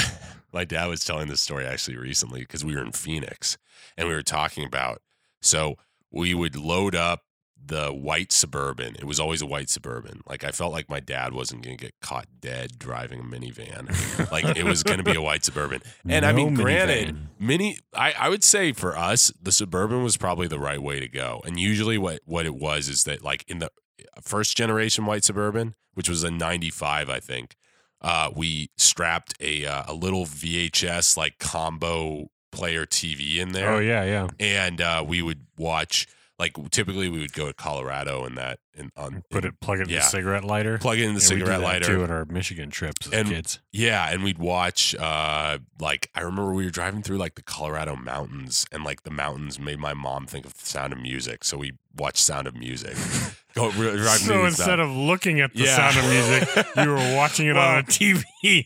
[0.52, 3.58] my dad was telling this story actually recently because we were in Phoenix,
[3.96, 5.00] and we were talking about.
[5.40, 5.76] So
[6.10, 7.22] we would load up
[7.64, 8.96] the white suburban.
[8.96, 10.20] It was always a white suburban.
[10.28, 14.30] Like I felt like my dad wasn't going to get caught dead driving a minivan.
[14.32, 15.80] like it was going to be a white suburban.
[16.08, 17.26] And I No mean, granted, minivan.
[17.38, 17.78] mini.
[17.94, 21.40] I, I would say for us, the suburban was probably the right way to go.
[21.44, 23.66] And usually, what what it was is that like in the
[24.00, 27.54] uh, first generation white suburban, which was a '95, I think,
[28.02, 33.78] uh, we strapped a uh, a little VHS like combo player TV in there Oh
[33.78, 34.28] yeah, yeah.
[34.38, 36.06] and uh, we would watch
[36.42, 39.82] like typically we would go to Colorado and that and on Put it, plug it
[39.82, 39.98] in yeah.
[40.00, 40.78] the cigarette lighter.
[40.78, 43.28] plug it in the did cigarette that lighter too at our Michigan trips as And-
[43.28, 43.60] kids.
[43.70, 47.94] yeah and we'd watch uh like I remember we were driving through like the Colorado
[47.96, 51.56] mountains and like the mountains made my mom think of the sound of music so
[51.58, 52.96] we watched Sound of Music
[53.54, 55.76] go So instead of looking at the Yeah.
[55.92, 58.22] sound of music, you were watching it on a TV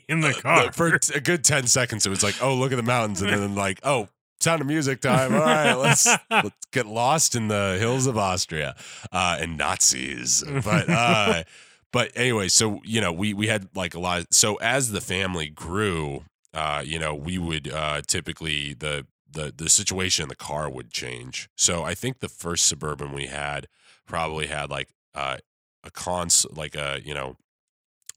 [0.09, 0.71] in the car.
[0.73, 3.55] for a good 10 seconds it was like oh look at the mountains and then
[3.57, 4.09] like oh
[4.47, 5.35] sound of music time.
[5.35, 8.77] All right let's let's get lost in the hills of austria
[9.13, 10.45] uh and nazis.
[10.65, 11.43] But uh
[11.93, 15.49] but anyway so you know we we had like a lot so as the family
[15.49, 20.71] grew uh you know we would uh typically the the the situation in the car
[20.71, 21.49] would change.
[21.57, 23.67] So i think the first suburban we had
[24.07, 25.39] probably had like uh
[25.83, 27.37] a cons like a you know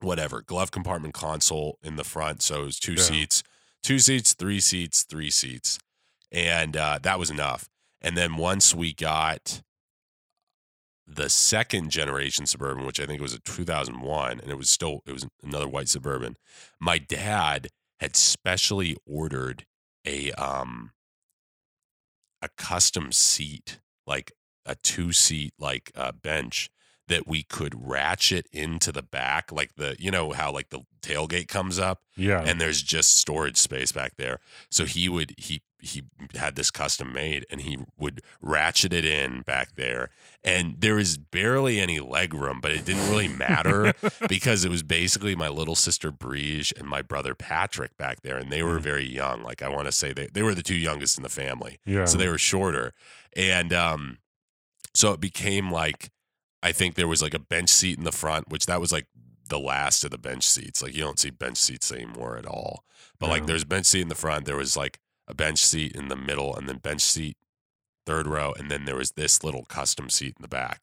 [0.01, 2.41] whatever glove compartment console in the front.
[2.41, 3.01] So it was two Yeah.
[3.01, 3.43] seats
[3.81, 5.79] two seats three seats three seats
[6.31, 7.69] and uh, that was enough
[8.01, 9.61] and then once we got
[11.07, 15.11] the second generation suburban which i think was a 2001 and it was still it
[15.11, 16.35] was another white suburban
[16.79, 19.65] my dad had specially ordered
[20.05, 20.91] a um
[22.41, 24.31] a custom seat like
[24.65, 26.69] a two seat like uh, bench
[27.09, 31.47] that we could ratchet into the back like the you know how like the tailgate
[31.47, 32.43] comes up yeah.
[32.45, 34.39] and there's just storage space back there.
[34.69, 36.03] So he would he he
[36.35, 40.09] had this custom made and he would ratchet it in back there.
[40.43, 43.93] And there was barely any leg room but it didn't really matter
[44.27, 48.51] because it was basically my little sister Briege and my brother Patrick back there and
[48.51, 48.83] they were Mm.
[48.83, 49.41] very young.
[49.43, 52.05] Like I want to say they they were the two youngest in the family yeah.
[52.05, 52.93] so they were shorter.
[53.35, 54.17] And um
[54.93, 56.09] so it became like
[56.61, 59.05] i think there was like a bench seat in the front which that was like
[59.47, 60.83] the last of the bench seats.
[60.83, 62.83] Like you don't see bench seats anymore at all.
[63.19, 64.45] But like there's a bench seat in the front.
[64.45, 67.37] There was like a bench seat in the middle and then bench seat
[68.05, 70.81] third row and then there was this little custom seat in the back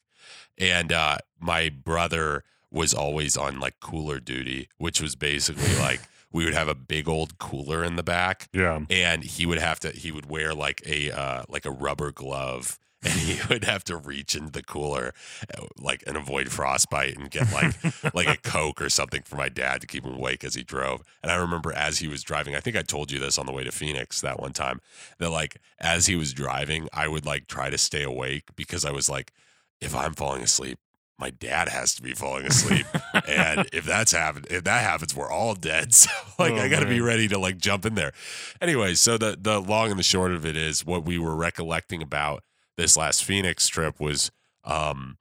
[0.57, 6.01] and uh my brother was always on like cooler duty which was basically like
[6.33, 8.81] we would have a big old cooler in the back yeah.
[8.91, 12.79] and he would have to he would wear like a uh like a rubber glove
[13.03, 15.13] and he would have to reach into the cooler
[15.57, 17.75] uh, like and avoid frostbite and get like
[18.15, 21.03] like a coke or something for my dad to keep him awake as he drove.
[21.23, 23.53] And i remember as he was driving i think i told you this on the
[23.53, 24.81] way to phoenix that one time
[25.19, 28.91] that like as he was driving i would like try to stay awake because i
[28.91, 29.33] was like
[29.81, 30.79] if i'm falling asleep
[31.19, 32.85] my dad has to be falling asleep.
[33.27, 35.95] And if that's happened if that happens we're all dead.
[35.95, 38.13] So like Oh, i gotta be ready to like jump in there.
[38.61, 42.03] Anyway so the the long and the short of it is what we were recollecting
[42.03, 42.43] about
[42.77, 44.31] this last Phoenix trip was
[44.65, 45.19] um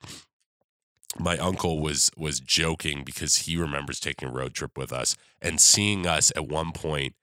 [1.18, 5.62] my uncle was was joking because he remembers taking a road trip with us and
[5.62, 7.13] seeing us at one point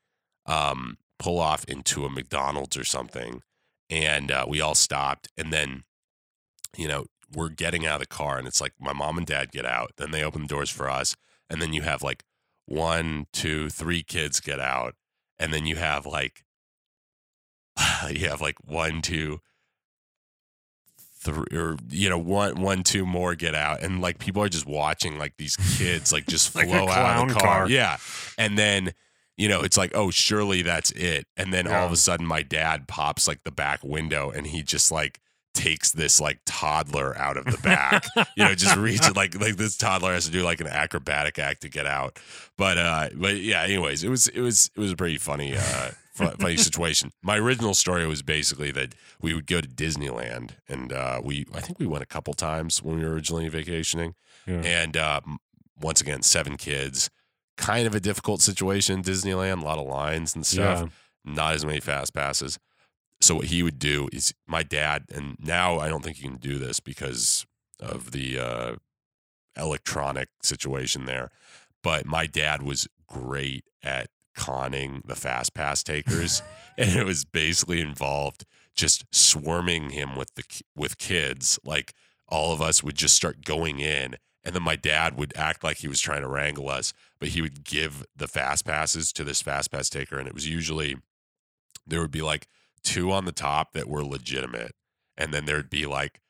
[0.46, 3.42] um pull off into a McDonald's or something
[3.90, 5.84] and uh, we all stopped and then
[6.76, 9.52] you know we're getting out of the car and it's like my mom and dad
[9.52, 11.14] get out then they open the doors for us
[11.48, 12.24] and then you have like
[12.66, 14.94] one two three kids get out
[15.38, 16.44] and then you have like
[18.10, 19.40] you have like one two
[21.22, 24.66] three or you know one one two more get out and like people are just
[24.66, 27.58] watching like these kids like just Like flow out of the car.
[27.60, 27.68] car.
[27.68, 27.96] yeah.
[28.36, 28.92] And then
[29.36, 31.26] you know it's like oh surely that's it.
[31.36, 34.62] And then all of a sudden my dad pops like the back window and he
[34.62, 35.20] just like
[35.54, 38.06] takes this like toddler out of the back
[38.36, 41.62] you know just reach like like this toddler has to do like an acrobatic act
[41.62, 42.18] to get out.
[42.58, 45.90] But uh but yeah anyways it was it was it was a pretty funny uh
[46.14, 51.20] funny situation my original story was basically that we would go to disneyland and uh
[51.24, 54.14] we i think we went a couple times when we were originally vacationing
[54.46, 54.60] Yeah.
[54.64, 55.20] and uh
[55.80, 57.08] once again seven kids
[57.56, 61.32] kind of a difficult situation in disneyland a lot of lines and stuff Yeah.
[61.34, 62.58] not as many fast passes.
[63.20, 66.38] So what he would do is my dad, and now I don't think you can
[66.38, 67.46] do this because
[67.78, 68.74] of the uh,
[69.56, 71.30] electronic situation there.
[71.82, 76.42] But my dad was great at conning the fast pass takers,
[76.78, 81.58] and it was basically involved just swarming him with the with kids.
[81.64, 81.94] Like
[82.28, 85.78] all of us would just start going in, and then my dad would act like
[85.78, 89.42] he was trying to wrangle us, but he would give the fast passes to this
[89.42, 90.96] fast pass taker, and it was usually
[91.86, 92.48] there would be like
[92.82, 94.74] two on the top that were legitimate,
[95.16, 96.20] and then there'd be like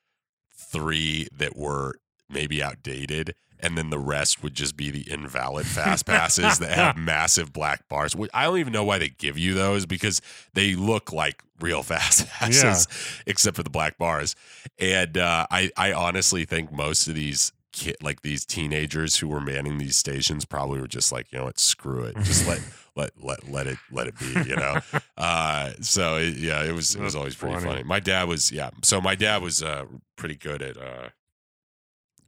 [0.55, 1.97] three that were
[2.29, 6.97] maybe outdated, and then the rest would just be the invalid fast passes that have
[6.97, 8.15] massive black bars.
[8.35, 10.21] I don't even know why they give you those because
[10.55, 12.89] they look like real fast passes,
[13.27, 14.35] except for the black bars.
[14.79, 19.41] And uh, I, I honestly think most of these kid, like these teenagers who were
[19.41, 22.61] manning these stations, probably were just like, you know what, screw it, just let.
[22.95, 24.79] Let, let let it let it be you know
[25.17, 27.67] uh so it, yeah it was it was always pretty funny.
[27.67, 31.09] funny my dad was yeah so my dad was uh pretty good at uh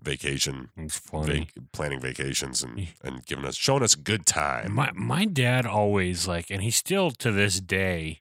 [0.04, 1.38] vacation It's funny.
[1.56, 6.28] vac- planning vacations and and giving us showing us good time My my dad always
[6.28, 8.20] like, and he's still to this day,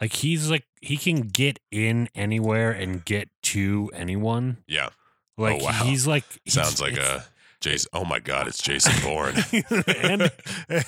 [0.00, 4.58] like he's like he can get in anywhere and get to anyone.
[4.66, 4.88] yeah
[5.38, 5.72] oh, Like Oh, wow.
[5.84, 7.24] he's like sounds like a
[7.62, 9.34] jason oh my god it's jason bourne
[10.02, 10.30] and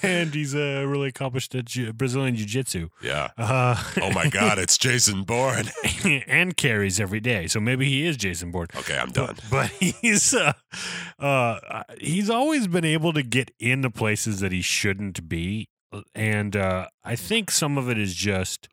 [0.02, 2.88] and he's uh, really accomplished at ju- Brazilian jiu jitsu.
[3.02, 5.66] yeah Uh, oh my god it's jason bourne
[6.26, 7.46] and carries every day.
[7.46, 8.68] So maybe he is Jason Bourne.
[8.76, 10.52] okay i'm done But he's uh,
[11.18, 15.68] uh, he's always been able to get into places that he shouldn't be,
[16.14, 18.68] and uh, I think some of it is just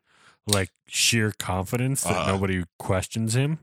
[0.46, 2.32] like sheer confidence that Uh-huh.
[2.32, 3.60] nobody questions him.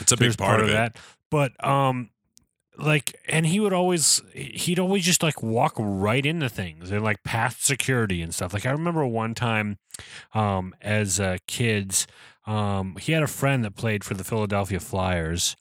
[0.00, 0.96] it's a big There's part, of it that.
[1.30, 2.10] But um,
[2.80, 7.22] like, and he would always he'd always just like walk right into things and like
[7.22, 8.52] past security and stuff.
[8.52, 9.78] Like I remember one time,
[10.34, 12.06] um, as uh, kids,
[12.46, 15.56] um, he had a friend that played for the Philadelphia Flyers.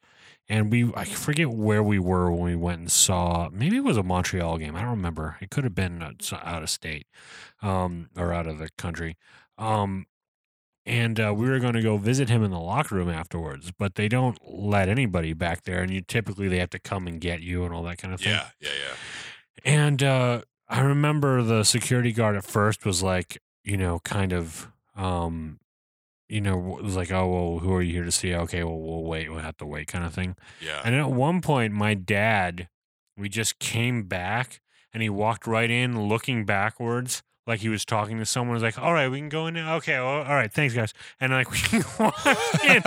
[0.52, 3.50] And we, I forget where we were when we went and saw.
[3.52, 4.76] Maybe it was a Montreal game.
[4.76, 5.38] I don't remember.
[5.42, 7.06] It could have been uh, out of state,
[7.62, 9.16] um, or out of the country.
[9.60, 10.08] Um,
[10.90, 13.96] and uh, we were going to go visit him in the locker room afterwards, but
[13.96, 17.42] they don't let anybody back there, and you typically they have to come and get
[17.42, 18.32] you and all that kind of thing.
[18.34, 18.96] yeah yeah yeah
[19.64, 24.68] And uh, I remember the security guard at first was like, you know, kind of,
[24.96, 25.60] um,
[26.28, 28.34] you know, it was like, oh, well, who are you here to see?
[28.34, 29.30] Okay, well, we'll wait.
[29.30, 30.36] We'll have to wait, kind of thing.
[30.62, 32.68] yeah And at one point, my dad,
[33.18, 34.62] we just came back
[34.94, 38.54] and he walked right in looking backwards like he was talking to someone.
[38.54, 39.76] Was like, all right, we can go in now.
[39.78, 40.94] Okay, well, all right, thanks, guys.
[41.20, 42.82] And like we walked in,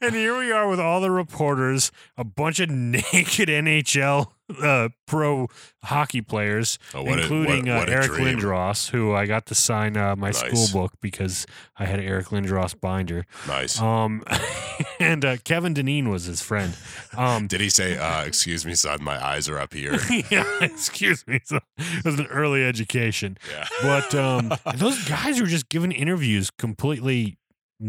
[0.00, 4.30] and here we are with all the reporters, a bunch of naked NHL
[4.62, 5.48] uh, pro
[5.84, 8.38] hockey players, Oh, what a- including what- what uh, Eric dream.
[8.38, 10.38] Lindros, who I got to sign uh, my Nice.
[10.38, 13.26] school book because I had an Eric Lindros binder.
[13.46, 14.22] nice Um,
[15.00, 16.76] and uh, Kevin Dineen was his friend.
[17.16, 19.98] Um, did he say uh excuse me son my eyes are up here
[20.30, 21.40] yeah, excuse me.
[21.44, 26.50] So it was an early education, yeah but um, those guys were just giving interviews
[26.50, 27.36] completely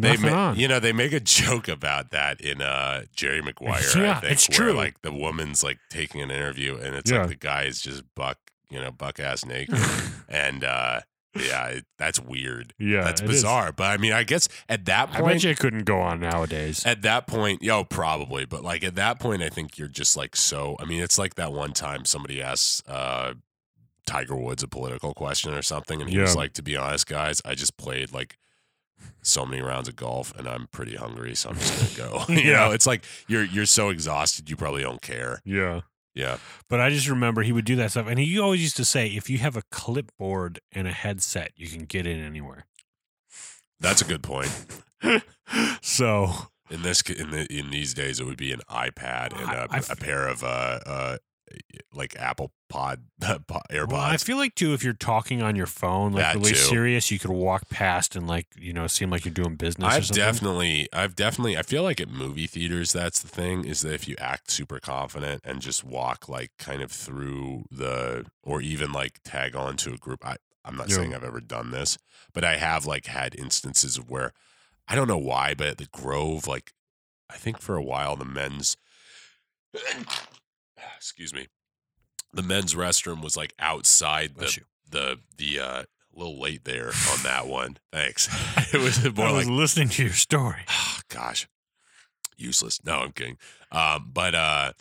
[0.02, 4.18] they ma- you know they make a joke about that in uh Jerry Maguire Yeah,
[4.18, 4.74] I think it's where true.
[4.74, 7.20] like the woman's like taking an interview and it's Yeah.
[7.20, 8.38] like the guy is just buck
[8.70, 9.78] you know buck ass naked
[10.30, 11.02] and uh
[11.36, 15.20] yeah it, that's weird yeah, that's bizarre but I mean I guess at that I
[15.22, 16.84] point bet you it couldn't go on nowadays.
[16.86, 20.36] at that point yo probably but like at that point I think you're just like
[20.36, 23.34] so I mean it's like that one time somebody asked uh
[24.06, 27.42] Tiger Woods a political question or something and he was like to be honest guys
[27.46, 28.38] I just played like
[29.22, 32.24] so many rounds of golf and I'm pretty hungry, so I'm just gonna go.
[32.34, 32.66] you Yeah.
[32.68, 35.42] know, it's like you're you're so exhausted you probably don't care.
[35.46, 35.82] Yeah.
[36.16, 36.38] Yeah.
[36.70, 38.06] But I just remember he would do that stuff.
[38.08, 41.68] And he always used to say, if you have a clipboard and a headset, you
[41.68, 42.66] can get in anywhere.
[43.80, 44.52] That's a good point.
[45.82, 46.30] so
[46.70, 49.68] In this in the, in these days, it would be an iPad and I- a,
[49.70, 51.18] I f- a pair of uh uh
[51.94, 53.88] like Apple Pod po- AirPods.
[53.92, 56.56] Well, I feel like too, if you're talking on your phone, like That really too.
[56.58, 59.88] serious, you could walk past and like you know seem like you're doing business.
[59.94, 60.24] I've something.
[60.24, 64.08] definitely, I've definitely, I feel like at movie theaters, that's the thing is that if
[64.08, 69.20] you act super confident and just walk like kind of through the, or even like
[69.24, 70.26] tag on to a group.
[70.26, 70.96] I, I'm not Yeah.
[70.96, 71.98] saying I've ever done this,
[72.34, 74.32] but I have like had instances of where
[74.88, 76.72] I don't know why, but at the Grove, like
[77.30, 78.78] I think for a while the men's,
[80.98, 81.48] excuse me,
[82.34, 85.84] the men's restroom was like outside the the the uh
[86.16, 87.78] a little late there on that one.
[87.92, 88.30] Thanks.
[88.74, 90.62] it was more I was like listening to your story.
[90.70, 91.48] oh, gosh.
[92.38, 92.84] Useless.
[92.84, 93.38] No, I'm kidding.
[93.72, 94.74] Um but uh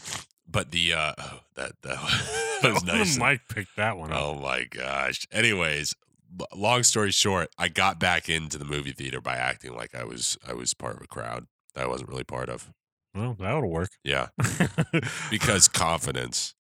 [0.48, 1.98] but the uh oh, that that,
[2.62, 3.18] that was nice.
[3.18, 4.20] Mike picked that one up.
[4.20, 5.26] Oh my gosh.
[5.32, 5.94] Anyways,
[6.54, 10.38] long story short, I got back into the movie theater by acting like I was
[10.46, 12.70] I was part of a crowd that I wasn't really part of.
[13.14, 13.90] Well, that'll work.
[14.04, 14.28] Yeah,
[15.30, 16.54] because confidence.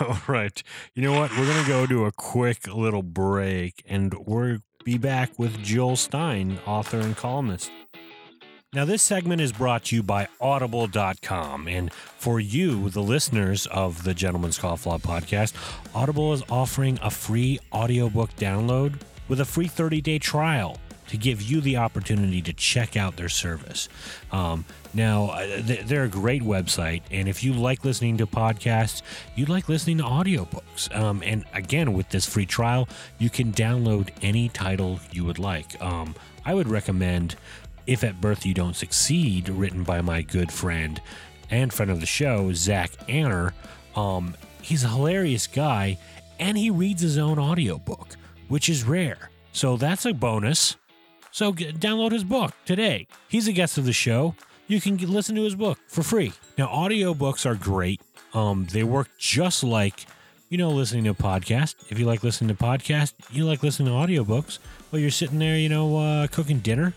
[0.00, 0.62] All right.
[0.94, 1.30] You know what?
[1.30, 5.96] We're going to go to a quick little break and we'll be back with Joel
[5.96, 7.70] Stein, author and columnist.
[8.74, 11.68] Now, this segment is brought to you by Audible.com.
[11.68, 15.54] And for you, the listeners of the Gentleman's Scofflaw podcast,
[15.94, 21.42] Audible is offering a free audiobook download with a free 30 day trial to give
[21.42, 23.88] you the opportunity to check out their service.
[24.30, 29.02] Um, now, uh, they're a great website, and if you like listening to podcasts,
[29.34, 30.94] you like listening to audiobooks.
[30.96, 35.80] Um, and again, with this free trial, you can download any title you would like.
[35.82, 37.36] Um, I would recommend
[37.86, 41.00] If at Birth You Don't Succeed, written by my good friend
[41.50, 43.54] and friend of the show, Zach Anner.
[43.96, 45.98] Um, he's a hilarious guy,
[46.38, 48.16] and he reads his own audiobook,
[48.48, 49.30] which is rare.
[49.52, 50.76] So that's a bonus.
[51.30, 53.06] So g- download his book today.
[53.28, 54.34] He's a guest of the show.
[54.66, 56.32] You can g- listen to his book for free.
[56.56, 58.00] Now, audiobooks are great.
[58.34, 60.06] Um, they work just like,
[60.50, 61.74] you know, listening to a podcast.
[61.90, 64.58] If you like listening to podcasts, you like listening to audiobooks.
[64.90, 66.94] Well, you're sitting there, you know, uh, cooking dinner,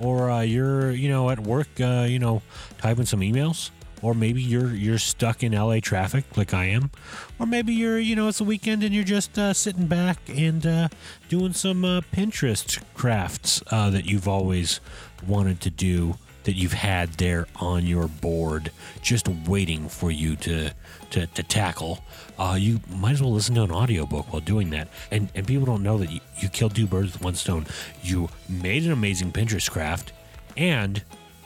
[0.00, 2.42] or uh, you're, you know, at work, uh, you know,
[2.78, 3.70] typing some emails,
[4.02, 6.90] or maybe you're you're stuck in LA traffic like I am,
[7.38, 10.66] or maybe you're, you know, it's a weekend and you're just uh, sitting back and
[10.66, 10.88] uh,
[11.28, 14.80] doing some uh, Pinterest crafts uh, that you've always
[15.26, 20.70] wanted to do that you've had there on your board, just waiting for you to
[21.10, 22.02] to, to tackle.
[22.38, 24.88] Uh, you might as well listen to an audiobook while doing that.
[25.10, 27.66] And and people don't know that you, you killed two birds with one stone.
[28.02, 30.12] You made an amazing Pinterest craft,
[30.56, 31.02] and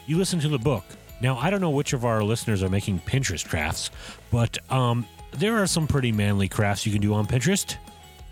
[0.07, 0.85] you listened to the book.
[1.21, 3.91] Now I don't know which of our listeners are making Pinterest crafts,
[4.31, 7.77] but um, there are some pretty manly crafts you can do on Pinterest.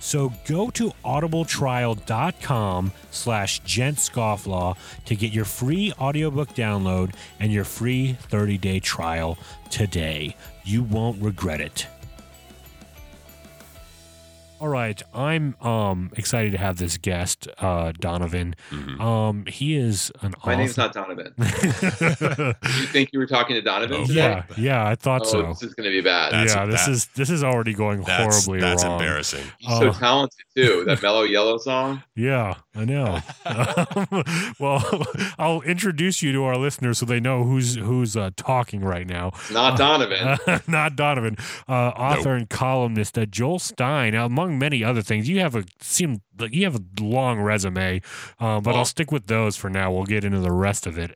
[0.01, 8.19] So go to audibletrial.com slash gentscofflaw to get your free audiobook download and your free
[8.31, 9.39] 30-day trial
[9.71, 10.37] today.
[10.65, 11.87] You won't regret it.
[14.65, 18.57] All right, I'm um excited to have this guest, uh, Donovan.
[18.71, 18.99] Mhm.
[18.99, 21.35] Um, he is an My name's not Donovan.
[21.39, 24.15] you think you were talking to Donovan Oh, today?
[24.21, 25.43] yeah, yeah, I thought Oh, so.
[25.49, 26.33] this is going to be bad.
[26.33, 28.99] That's- yeah, this that- is this is already going That's horribly that's wrong.
[28.99, 29.45] embarrassing.
[29.59, 29.93] He's so Oh.
[29.93, 30.85] talented too.
[30.87, 32.03] That Mellow Yellow song.
[32.17, 33.21] Yeah, I know.
[34.59, 35.07] well,
[35.39, 39.33] I'll introduce you to our listeners so they know who's who's uh, talking right now.
[39.53, 40.39] Not Donovan.
[40.67, 41.37] Not Donovan,
[41.69, 44.15] uh, author and columnist uh, Joel Stein.
[44.15, 48.03] Now, among many other things, you have a seem like you have a long resume,
[48.41, 49.93] uh, but I'll stick with those for now.
[49.93, 51.13] We'll get into the rest of it.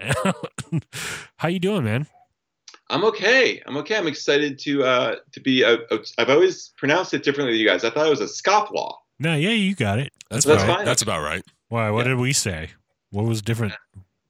[1.38, 2.06] How you doing, man?
[2.90, 3.60] I'm okay.
[3.66, 3.96] I'm okay.
[3.96, 5.64] I'm excited to uh to be.
[5.64, 7.84] Uh, uh, I've always pronounced it differently than you guys.
[7.84, 8.94] I thought it was a scofflaw.
[9.18, 10.12] No, yeah, you got it.
[10.30, 10.84] That's, That's about, fine.
[10.84, 11.42] That's about right.
[11.68, 11.90] Why?
[11.90, 12.12] What Yeah.
[12.12, 12.70] did we say?
[13.10, 13.72] What was different?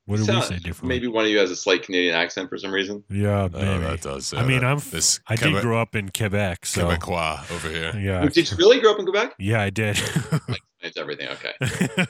[0.07, 0.89] What did we say different?
[0.89, 3.05] Maybe one of you has a slight Canadian accent for some reason.
[3.11, 3.85] Yeah, Oh, maybe.
[3.85, 4.33] that does.
[4.33, 4.79] I mean, that- I'm.
[4.91, 7.93] this I did grow up in Quebec, so Quebecois over here.
[7.99, 9.35] yeah, Did you really grow up in Quebec?
[9.39, 9.99] yeah, I did.
[9.99, 10.57] Explains
[10.97, 11.29] everything.
[11.29, 12.07] Okay.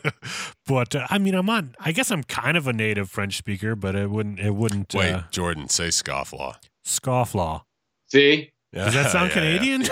[0.66, 1.74] but uh, I mean, I'm on.
[1.80, 4.38] I guess I'm kind of a native French speaker, but it wouldn't.
[4.38, 4.94] It wouldn't.
[4.94, 6.54] Wait, Uh, Jordan, say scofflaw.
[6.86, 7.62] scofflaw.
[8.06, 8.52] See?
[8.72, 9.56] Does that sound Yeah, yeah.
[9.58, 9.82] Canadian?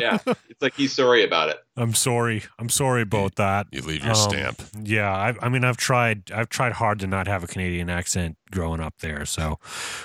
[0.00, 0.18] Yeah.
[0.50, 1.56] it's like he's sorry about it.
[1.76, 2.42] I'm sorry.
[2.58, 3.68] I'm sorry about that.
[3.72, 4.62] You leave your Um, stamp.
[4.82, 6.30] Yeah, I, I mean, I've tried.
[6.32, 9.24] I've tried hard to not have a Canadian accent growing up there.
[9.24, 9.58] So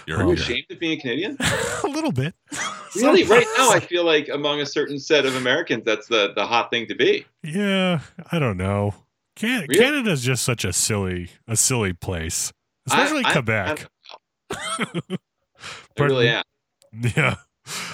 [0.08, 1.38] You're, um, Are you ashamed of being Canadian?
[1.84, 2.34] a little bit.
[2.96, 3.24] Really?
[3.24, 6.70] Right now, I feel like among a certain set of Americans, that's the the hot
[6.72, 7.26] thing to be.
[7.44, 8.00] Yeah,
[8.32, 8.94] I don't know.
[9.36, 9.80] Can- Really?
[9.84, 12.54] Canada's just such a silly, a silly place,
[12.88, 13.88] especially I- I- Quebec.
[14.52, 14.58] I
[15.96, 16.44] Pardon really am.
[17.18, 17.36] yeah.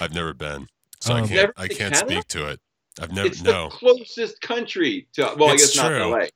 [0.00, 0.66] I've never been,
[1.00, 1.52] so I Um, can't.
[1.56, 2.06] I can't Canada?
[2.06, 2.60] speak to it.
[3.00, 3.28] I've never.
[3.28, 5.34] It's no, the closest country to.
[5.38, 6.10] Well, It's I guess not true.
[6.12, 6.26] LA.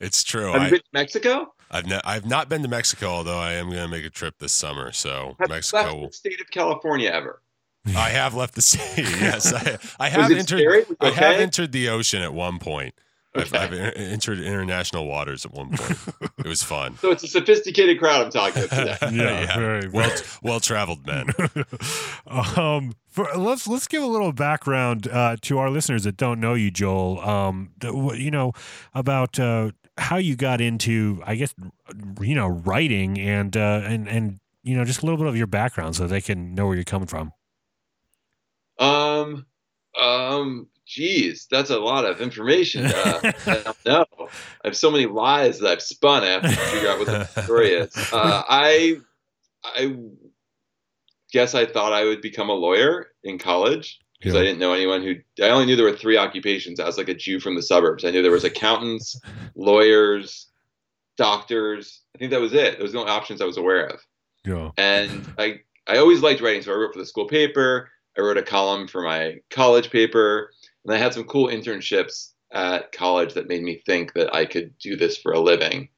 [0.00, 0.52] it's true.
[0.52, 1.54] Have I, you been to Mexico?
[1.70, 4.34] I've ne- I've not been to Mexico, although I am going to make a trip
[4.38, 4.92] this summer.
[4.92, 5.82] So Have you Mexico.
[6.00, 7.40] left the state of California ever?
[7.88, 9.02] I have left the city.
[9.20, 10.58] Yes, I, I have entered.
[10.58, 10.78] scary?
[10.84, 12.94] Was it I have entered the ocean at one point.
[13.34, 15.98] I've, I've entered international waters at one point.
[16.38, 16.96] it was fun.
[17.00, 18.96] So it's a sophisticated crowd I'm talking to today.
[19.12, 21.26] Yeah, very, well very- well traveled men.
[22.26, 26.54] um, for, let's let's give a little background uh, to our listeners that don't know
[26.54, 27.20] you, Joel.
[27.20, 28.52] Um, the, you know
[28.94, 31.54] about uh, how you got into, I guess,
[32.20, 35.46] you know, writing and uh, and and you know, just a little bit of your
[35.46, 37.32] background so they can know where you're coming from.
[38.78, 39.46] Um,
[40.00, 42.86] um, geez, that's a lot of information.
[42.86, 44.06] Uh, I don't know.
[44.64, 46.22] I have so many lies that I've spun.
[46.22, 47.92] I have to figure out what the story is.
[48.12, 48.96] Uh, I,
[49.64, 49.96] I
[51.32, 55.02] guess I thought I would become a lawyer in college because I didn't know anyone
[55.02, 55.16] who.
[55.44, 56.78] I only knew there were three occupations.
[56.80, 58.04] I was like a Jew from the suburbs.
[58.04, 59.20] I knew there was accountants,
[59.56, 60.46] lawyers,
[61.16, 62.02] doctors.
[62.14, 62.78] I think that was it.
[62.78, 64.00] Those were the only options I was aware of
[64.46, 64.70] Yeah.
[64.78, 66.62] and I I always liked writing.
[66.62, 67.90] So I wrote for the school paper.
[68.16, 70.52] I wrote a column for my college paper,
[70.84, 74.76] and I had some cool internships at college that made me think that I could
[74.78, 75.88] do this for a living.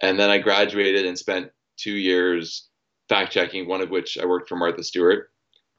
[0.00, 2.68] And then I graduated and spent two years
[3.08, 5.28] fact checking, one of which I worked for Martha Stewart.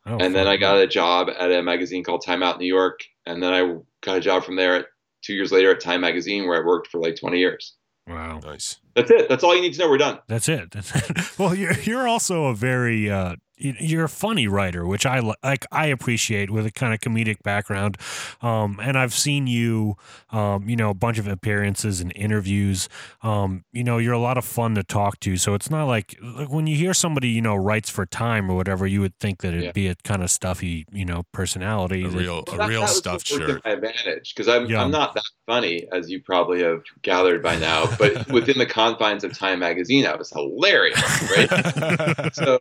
[0.05, 0.47] Oh, and then.
[0.47, 3.77] I got a job at a magazine called Time Out New York, and then I
[4.01, 4.87] got a job from there
[5.23, 7.75] two years later at Time Magazine, where I worked for like 20 years.
[8.07, 8.39] Wow.
[8.43, 8.79] nice.
[8.95, 9.29] That's it.
[9.29, 9.89] That's all you need to know.
[9.89, 10.19] We're done.
[10.27, 10.75] That's it.
[11.39, 15.65] well, you're you're also a very uh, you- you're a funny writer, which I like.
[15.71, 17.97] I appreciate with a kind of comedic background,
[18.41, 19.95] um, and I've seen you,
[20.31, 22.89] um, you know, a bunch of appearances and interviews.
[23.21, 25.37] Um, you know, you're a lot of fun to talk to.
[25.37, 28.55] So it's not like, like when you hear somebody, you know, writes for Time or
[28.55, 29.71] whatever, you would think that it'd Yeah.
[29.71, 32.03] be a kind of stuffy, you know, personality.
[32.03, 33.65] A that- real a That- real that was stuffed what worked to shirt.
[33.65, 34.83] My advantage because I'm Yeah.
[34.83, 39.23] I'm not that funny as you probably have gathered by now, but within the confines
[39.23, 41.01] of Time Magazine, I was hilarious,
[41.35, 42.33] right?
[42.35, 42.59] so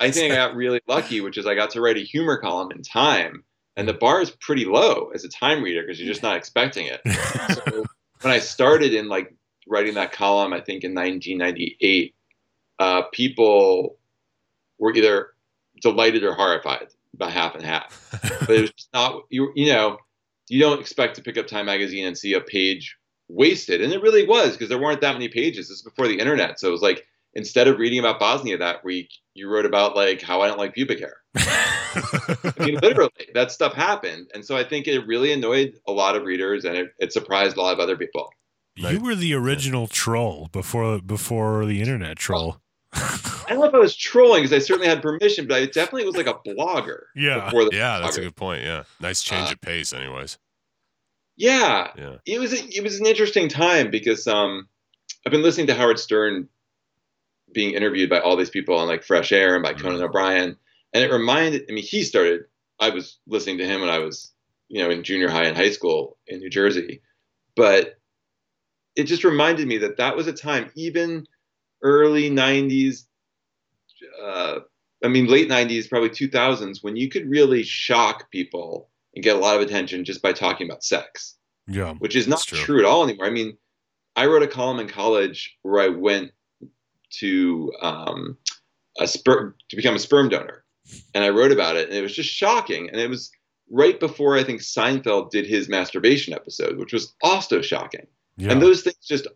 [0.00, 2.70] I think I got really lucky, which is I got to write a humor column
[2.72, 3.44] in Time,
[3.76, 6.86] and the bar is pretty low as a Time reader because you're just not expecting
[6.86, 7.00] it.
[7.54, 7.84] So
[8.22, 9.34] when I started in like
[9.66, 12.14] writing that column, I think in 1998,
[12.78, 13.98] uh, people
[14.78, 15.34] were either
[15.80, 18.08] delighted or horrified, about half and half.
[18.40, 19.98] But it was just not you you know
[20.48, 22.96] you don't expect to pick up time magazine and see a page
[23.28, 25.68] wasted and it really was because there weren't that many pages.
[25.68, 27.06] This is before the internet so it was like
[27.36, 30.74] instead of reading about bosnia that week you wrote about like how i don't like
[30.74, 35.74] pubic hair i mean literally that stuff happened and so i think it really annoyed
[35.86, 38.28] a lot of readers and it, it surprised a lot of other people
[38.74, 42.60] you were the original troll before before the internet troll.
[42.92, 46.04] i don't know if i was trolling because i certainly had permission but i definitely
[46.04, 47.44] was like a blogger Yeah.
[47.46, 48.62] before the yeah, that's a good point.
[48.62, 49.92] Yeah, nice change Uh, of pace.
[49.92, 50.38] Anyways,
[51.36, 52.16] yeah yeah.
[52.26, 54.68] it was it was an interesting time because um
[55.26, 56.48] I've been listening to Howard Stern
[57.56, 60.56] being interviewed by all these people on like Fresh Air and by Conan O'Brien,
[60.92, 62.42] and it reminded I mean he started
[62.78, 64.32] I was listening to him when I was
[64.68, 67.00] you know in junior high and high school in New Jersey,
[67.56, 67.98] but
[68.94, 71.26] it just reminded me that that was a time even
[71.82, 73.06] early '90s.
[74.22, 74.60] Uh,
[75.02, 79.38] I mean, late '90s, probably 2000s, when you could really shock people and get a
[79.38, 81.36] lot of attention just by talking about sex
[81.66, 81.94] Yeah.
[81.94, 82.58] which is not true.
[82.58, 82.78] true.
[82.80, 83.26] at all anymore.
[83.26, 83.56] I mean,
[84.14, 86.32] I wrote a column in college where I went
[87.18, 88.36] to um,
[88.98, 90.64] a sperm to become a sperm donor,
[91.14, 92.88] and I wrote about it, and it was just shocking.
[92.90, 93.30] And it was
[93.70, 98.06] right before I think Seinfeld did his masturbation episode, which was also shocking.
[98.36, 98.52] Yeah.
[98.52, 99.26] And those things just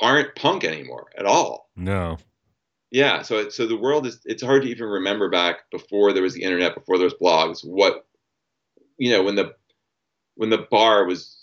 [0.00, 1.70] aren't punk anymore at all.
[1.76, 2.18] no.
[2.92, 6.24] Yeah, so it, so the world is it's hard to even remember back before there
[6.24, 8.04] was the internet, before there was blogs, what
[8.98, 9.54] you know when the
[10.34, 11.38] when the bar was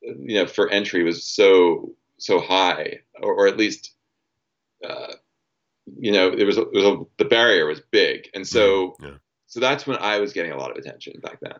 [0.00, 3.95] you know for entry was so so high, or, or at least
[4.86, 5.12] uh,
[5.98, 9.14] you know it was, it was a, the barrier was big, and so Yeah.
[9.46, 11.54] so that's when I was getting a lot of attention back then.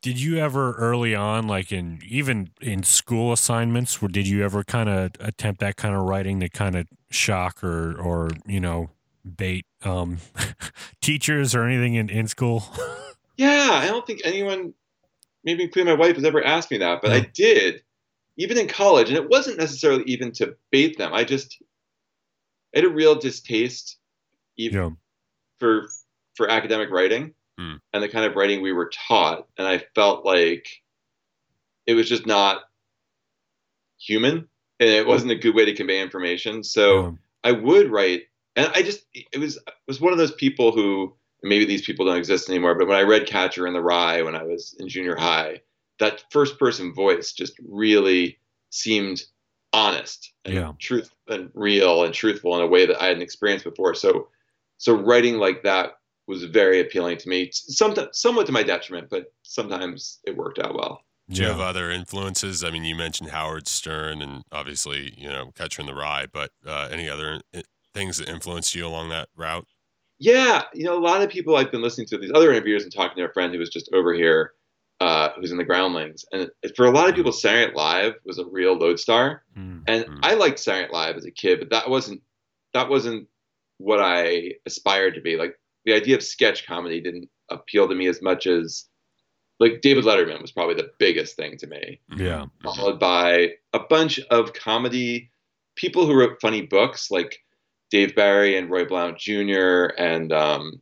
[0.00, 4.62] Did you ever early on, like in even in school assignments, where did you ever
[4.62, 8.90] kind of attempt that kind of writing to kind of shock or or you know
[9.36, 10.18] bait um,
[11.02, 12.64] teachers or anything in in school?
[13.40, 14.74] Yeah, I don't think anyone,
[15.44, 17.84] maybe including my wife, has ever asked me that, but I did,
[18.36, 21.14] even in college, and it wasn't necessarily even to bait them.
[21.14, 21.62] I just
[22.74, 23.96] I had a real distaste
[24.56, 24.90] even yeah.
[25.58, 25.88] for
[26.36, 27.74] for academic writing Hmm.
[27.92, 30.68] and the kind of writing we were taught, and I felt like
[31.86, 32.62] it was just not
[33.98, 34.48] human,
[34.78, 36.62] and it wasn't a good way to convey information.
[36.62, 40.32] So Um, I would write, and I just it was it was one of those
[40.32, 42.76] people who maybe these people don't exist anymore.
[42.76, 45.62] But when I read Catcher in the Rye when I was in junior high,
[45.98, 48.38] that first person voice just really
[48.70, 49.22] seemed
[49.72, 50.72] honest and Yeah.
[50.78, 53.94] truth and real and truthful in a way that I hadn't experienced before.
[53.94, 54.28] So
[54.78, 57.50] so writing like that was very appealing to me.
[57.52, 61.02] Sometimes somewhat to my detriment, but sometimes it worked out well.
[61.30, 61.52] Do you yeah.
[61.52, 62.64] have other influences?
[62.64, 66.52] I mean, you mentioned Howard Stern and obviously, you know, Catcher in the Rye, but
[66.66, 67.40] uh, any other
[67.92, 69.66] things that influenced you along that route?
[70.18, 72.92] Yeah, you know, a lot of people I've been listening to these other interviews and
[72.92, 74.54] talking to a friend who was just over here,
[75.00, 78.38] uh, who's in the Groundlings, and for a lot of people, Saturday Night Live was
[78.38, 79.82] a real lodestar, Mm.
[79.86, 80.06] and.
[80.22, 82.22] I liked Saturday Night Live as a kid, but that wasn't
[82.74, 83.28] that wasn't
[83.78, 85.36] what I aspired to be.
[85.36, 88.86] Like the idea of sketch comedy didn't appeal to me as much as
[89.60, 92.46] like David Letterman was probably the biggest thing to me Yeah.
[92.62, 95.30] Followed by a bunch of comedy
[95.76, 97.38] people who wrote funny books like
[97.90, 99.86] Dave Barry and Roy Blount Jr.
[99.96, 100.80] and um,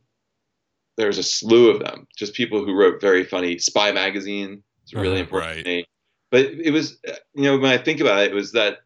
[0.97, 2.07] there was a slew of them.
[2.17, 3.57] Just people who wrote very funny.
[3.59, 5.63] Spy Magazine is really Uh-huh, important right.
[5.63, 5.85] to me.
[6.31, 6.99] But it was,
[7.35, 8.79] you know, when I think about it, it was that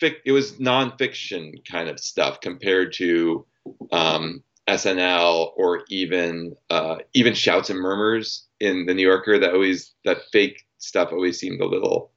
[0.00, 3.44] fic- it was nonfiction kind of stuff compared to
[3.92, 9.38] um, SNL or even uh, even Shouts and Murmurs in the New Yorker.
[9.38, 12.12] That always that fake stuff always seemed a little.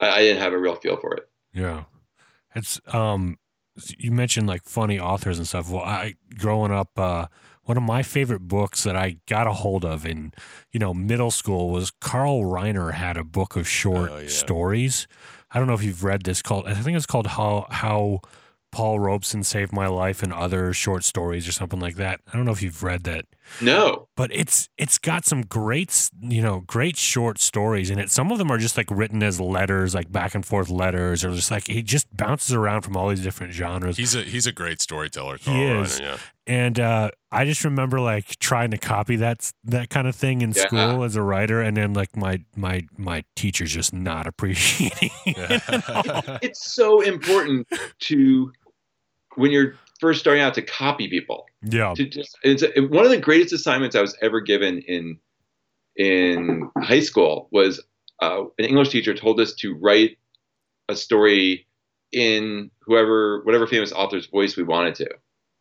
[0.00, 1.28] I, I didn't have a real feel for it.
[1.52, 1.84] Yeah.
[2.54, 3.38] It's um
[3.98, 5.70] you mentioned like funny authors and stuff.
[5.70, 7.26] Well, I growing up uh
[7.66, 10.32] one of my favorite books that I got a hold of in,
[10.72, 14.28] you know, middle school was Carl Reiner had a book of short Oh, yeah.
[14.28, 15.06] stories.
[15.50, 18.20] I don't know if you've read this called I think it's called How How
[18.72, 22.20] Paul Robeson Saved My Life and Other Short Stories or something like that.
[22.30, 23.24] I don't know if you've read that
[23.62, 28.30] No, but it's it's got some great you know great short stories in it some
[28.32, 31.50] of them are just like written as letters like back and forth letters or just
[31.50, 34.80] like he just bounces around from all these different genres He's a he's a great
[34.82, 35.38] storyteller.
[35.38, 35.98] He is.
[35.98, 36.16] Reiner, yeah.
[36.46, 40.52] And uh i just remember like trying to copy that that kind of thing in
[40.52, 40.66] Yeah.
[40.66, 45.62] school as a writer and then like my my my teacher's just not appreciating it
[45.68, 46.38] at all.
[46.42, 47.66] it's so important
[48.00, 48.52] to
[49.34, 51.46] when you're first starting out to copy people.
[51.62, 55.18] yeah to just it's one of the greatest assignments I was ever given in
[55.96, 57.82] in high school was
[58.22, 60.16] uh, an English teacher told us to write
[60.88, 61.66] a story
[62.12, 65.08] in whoever whatever famous author's voice we wanted to,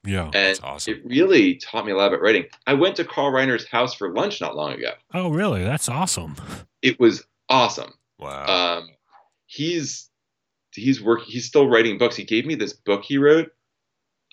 [0.06, 0.94] yeah and That's awesome.
[0.96, 2.46] it really taught me a lot about writing.
[2.68, 4.92] I went to Carl Reiner's house for lunch not long ago.
[5.14, 6.36] oh really that's awesome
[6.82, 7.94] It was awesome.
[8.20, 8.78] Wow.
[8.80, 8.90] Um,
[9.46, 10.10] he's
[10.74, 11.26] he's working.
[11.30, 12.16] He's still writing books.
[12.16, 13.50] He gave me this book he wrote,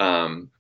[0.01, 0.51] um,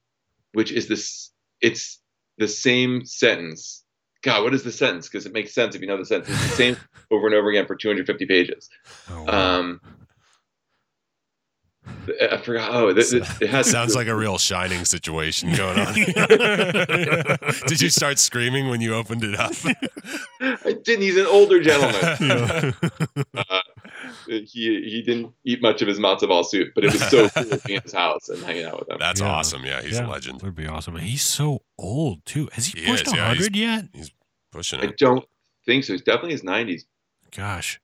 [0.52, 1.30] which is this.
[1.60, 1.98] It's
[2.38, 3.84] the same sentence.
[4.22, 5.08] God, what is the sentence?
[5.08, 6.30] Because it makes sense if you know the sentence.
[6.30, 6.76] It's the same
[7.10, 8.68] over and over again for 250 pages.
[9.10, 9.58] oh, wow.
[9.58, 9.80] Um,
[12.30, 12.70] I forgot.
[12.74, 15.94] Oh, this, it, it has Sounds like a real shining situation going on.
[17.68, 19.52] Did you start screaming when you opened it up?
[20.40, 21.02] I didn't.
[21.02, 22.74] He's an older gentleman.
[23.34, 23.42] Yeah.
[23.48, 23.60] Uh,
[24.26, 27.44] he he didn't eat much of his matzo ball soup, but it was so cool
[27.64, 28.96] being in his house and hanging out with him.
[28.98, 29.28] That's Yeah.
[29.28, 29.64] awesome.
[29.64, 30.06] Yeah, he's Yeah.
[30.06, 30.42] a legend.
[30.42, 33.84] would be awesome he's so old too has he, He pushed is, yeah, 100 yet
[33.92, 34.10] He's
[34.50, 34.90] Pushing It.
[34.90, 35.24] I don't
[35.66, 35.92] think so.
[35.92, 36.82] He's definitely his 90s.
[37.36, 37.80] gosh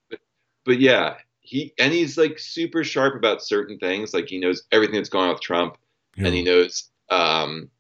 [0.64, 1.14] but yeah,
[1.49, 4.12] he and he's like super sharp about certain things.
[4.12, 5.78] Like he knows everything that's going on with Trump,
[6.16, 6.26] Yeah.
[6.26, 7.70] and he knows, um,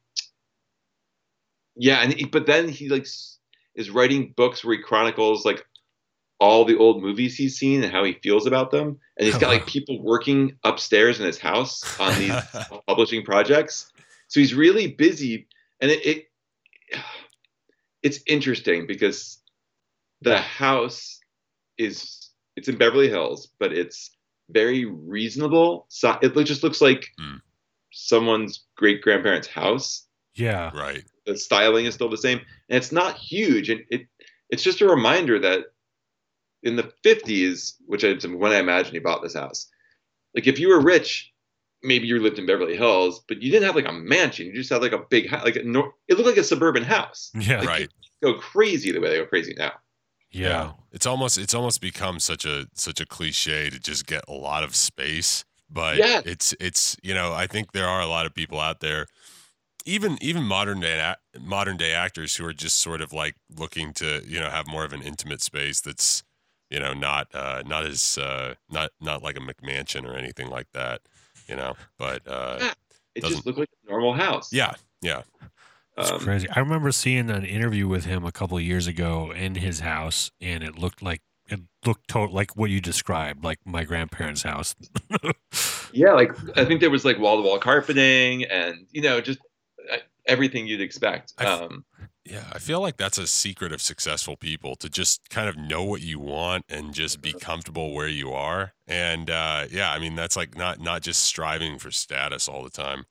[1.76, 3.06] yeah, and he, but then he like
[3.74, 5.64] is writing books where he chronicles like
[6.40, 9.48] all the old movies he's seen and how he feels about them, and he's got
[9.50, 12.32] like people working upstairs in his house on these
[12.86, 13.92] publishing projects.
[14.28, 15.46] So he's really busy,
[15.80, 16.24] and it, it
[18.02, 19.42] it's interesting because
[20.22, 21.20] the house
[21.76, 22.27] is
[22.58, 24.10] it's in Beverly Hills, but it's
[24.50, 25.86] very reasonable.
[25.88, 27.36] So it just looks like Hmm.
[27.92, 30.06] someone's great grandparents' house.
[30.34, 31.04] yeah right.
[31.26, 32.38] The styling is still the same,
[32.68, 33.68] and it's not huge.
[33.70, 34.02] And it
[34.50, 35.66] it's just a reminder that
[36.62, 39.68] in the 50s, which is when I imagine he bought this house,
[40.34, 41.32] like if you were rich,
[41.82, 44.46] maybe you lived in Beverly Hills, but you didn't have like a mansion.
[44.46, 45.44] You just had like a big house.
[45.44, 45.60] Like a,
[46.08, 47.30] it looked like a suburban house.
[47.34, 47.90] yeah Like, Right.
[48.22, 49.72] Go crazy the way they go crazy now.
[50.30, 54.32] Yeah It's almost it's almost become such a such a cliche to just get a
[54.32, 56.22] lot of space, but Yes.
[56.26, 59.06] it's it's you know I think there are a lot of people out there,
[59.84, 64.22] even even modern day modern day actors who are just sort of like looking to
[64.26, 66.22] you know have more of an intimate space that's
[66.70, 70.70] you know not uh, not as uh, not not like a McMansion or anything like
[70.72, 71.00] that,
[71.48, 71.74] you know.
[71.98, 72.72] But uh, yeah.
[73.14, 74.52] It Doesn't- just looked like a normal house.
[74.52, 75.22] yeah, yeah,
[75.98, 76.48] It's Um, crazy.
[76.50, 80.30] I remember seeing an interview with him a couple of years ago in his house,
[80.40, 84.74] and it looked like it looked to- like what you described, like my grandparents' house.
[85.92, 89.38] Yeah, like I think there was like wall to wall carpeting and you know just
[89.90, 89.96] uh,
[90.26, 91.32] everything you'd expect.
[91.38, 91.84] I f- Um,
[92.26, 95.82] Yeah, I feel like that's a secret of successful people to just kind of know
[95.84, 98.74] what you want and just be comfortable where you are.
[98.86, 102.68] And uh, yeah, I mean that's like not not just striving for status all the
[102.70, 103.06] time.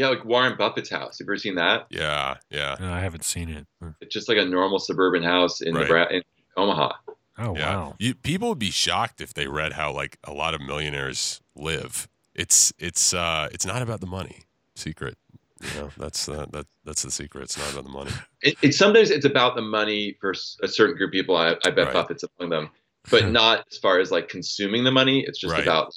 [0.00, 1.18] Yeah, like Warren Buffett's house.
[1.18, 1.86] Have you ever seen that?
[1.90, 3.66] Yeah, yeah, No, I haven't seen it.
[4.00, 5.86] It's just like a normal suburban house in Right.
[5.88, 6.22] Nebra- in
[6.56, 6.92] Omaha.
[7.38, 7.74] Oh yeah.
[7.76, 7.96] wow.
[7.98, 12.08] You, people would be shocked if they read how like a lot of millionaires live.
[12.34, 14.44] It's it's uh it's not about the money.
[14.74, 15.16] Secret.
[15.62, 17.42] You know, that's uh, that that's the secret.
[17.44, 18.10] It's not about the money.
[18.42, 20.30] It, it sometimes it's about the money for
[20.62, 21.36] a certain group of people.
[21.36, 21.92] I, I bet Right.
[21.92, 22.70] Buffett's among them,
[23.10, 25.22] but not as far as like consuming the money.
[25.26, 25.62] It's just Right.
[25.62, 25.92] about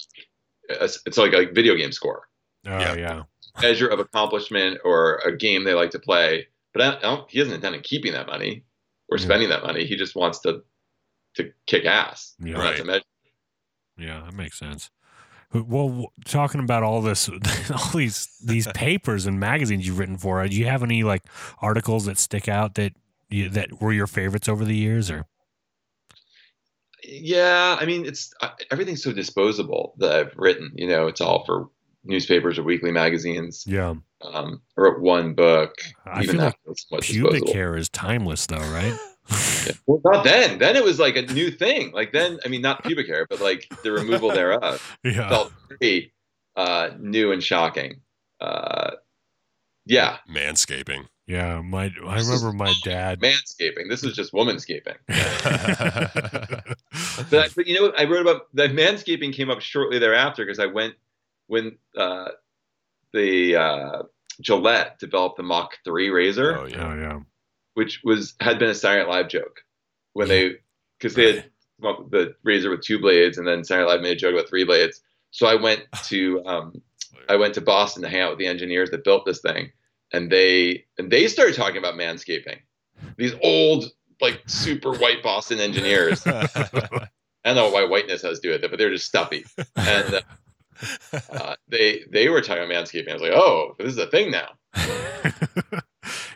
[0.70, 2.24] it's like a video game score.
[2.68, 2.95] Oh Yeah.
[2.95, 3.24] yeah.
[3.62, 6.47] Measure of accomplishment or a game they like to play.
[6.74, 8.64] But I, I don't, he doesn't intend on keeping that money
[9.10, 9.24] or Yeah.
[9.26, 9.86] spending that money.
[9.86, 10.64] He just wants to
[11.36, 12.36] to kick ass.
[12.39, 12.58] Yeah.
[12.60, 13.04] Right.
[13.97, 14.89] Yeah, that makes sense.
[15.51, 17.30] Well, talking about all this,
[17.72, 21.24] all these these papers and magazines you've written for, do you have any like
[21.62, 22.93] articles that stick out that
[23.30, 25.26] you, that were your favorites over the years, or
[27.04, 30.72] Yeah, I mean, it's uh, everything's so disposable that I've written.
[30.76, 31.70] You know, it's all for
[32.06, 33.64] newspapers or weekly magazines.
[33.68, 35.74] yeah, Um, I wrote one book.
[36.06, 37.54] I even feel like that was somewhat pubic disposable.
[37.54, 38.97] hair is timeless, though, right?
[39.66, 39.72] Yeah.
[39.88, 40.60] Well, not then.
[40.60, 41.93] Then it was like a new thing.
[41.93, 44.97] Like then, I mean, not pubic hair, but like the removal thereof.
[45.06, 46.12] yeah, felt pretty
[46.58, 48.01] uh, new and shocking.
[48.41, 48.91] Uh,
[49.86, 51.08] yeah, Manscaping.
[51.28, 51.62] yeah.
[51.62, 53.22] My I This is- remember my dad.
[53.22, 53.88] manscaping.
[53.89, 54.95] This is just womanscaping.
[55.08, 55.16] But,
[57.45, 57.99] I- but you know, what?
[57.99, 60.95] I wrote about the manscaping came up shortly thereafter because I went
[61.47, 62.29] when uh,
[63.13, 64.03] the uh,
[64.41, 66.95] Gillette developed the Mach 3 razor, oh Oh yeah.
[66.95, 67.19] yeah,
[67.75, 69.63] which was had been a Saturday Night Live joke
[70.13, 70.55] when they
[70.99, 71.45] because they had
[71.81, 74.19] come up with the razor with two blades, and then Saturday Night Live made a
[74.19, 75.01] joke about three blades.
[75.31, 76.81] So I went to um,
[77.29, 79.71] I went to Boston to hang out with the engineers that built this thing,
[80.11, 82.59] and they and they started talking about manscaping.
[83.17, 83.91] These old,
[84.21, 86.25] like super white Boston engineers.
[86.27, 89.45] I don't know why whiteness has to do with it, but they're just stuffy.
[89.75, 90.21] And uh,
[91.31, 93.09] uh, they they were talking about manscaping.
[93.09, 94.49] I was like, oh, this is a thing now.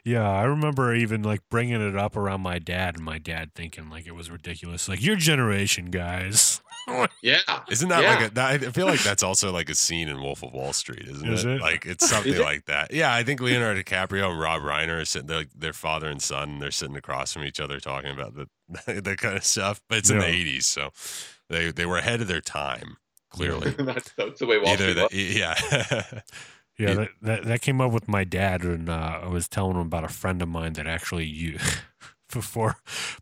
[0.04, 0.30] yeah.
[0.30, 4.08] I remember even like bringing it up around my dad, and my dad thinking like
[4.08, 4.88] it was ridiculous.
[4.88, 6.62] Like your generation, guys.
[7.22, 7.40] Yeah,
[7.70, 8.16] Isn't that Yeah.
[8.16, 8.34] like a?
[8.36, 11.34] That, I feel like that's also like a scene in Wolf of Wall Street, isn't
[11.34, 11.56] Is it?
[11.56, 11.62] it?
[11.62, 12.40] Like it's something it?
[12.40, 12.94] like that.
[12.94, 16.22] Yeah, I think Leonardo DiCaprio and Rob Reiner are sitting there, like their father and
[16.22, 18.48] son, and they're sitting across from each other talking about the
[19.02, 19.82] that kind of stuff.
[19.90, 20.92] But it's in the '80s, so
[21.50, 22.96] they they were ahead of their time.
[23.30, 25.36] Clearly, that's, that's the way Wall either Street that, was.
[25.38, 26.22] yeah.
[26.80, 29.82] Yeah, that, that that came up with my dad, and uh, I was telling him
[29.82, 31.58] about a friend of mine that actually you
[32.32, 32.76] before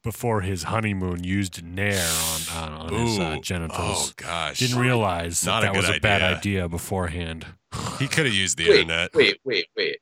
[0.03, 2.05] before his honeymoon used Nair
[2.53, 4.11] on on, on his uh, Ooh, Oh genitals.
[4.17, 6.37] gosh, Didn't realize that, Not a that was good a bad idea.
[6.63, 7.45] idea beforehand.
[7.97, 9.15] he could have used the Wait, internet.
[9.15, 9.99] wait, wait, wait.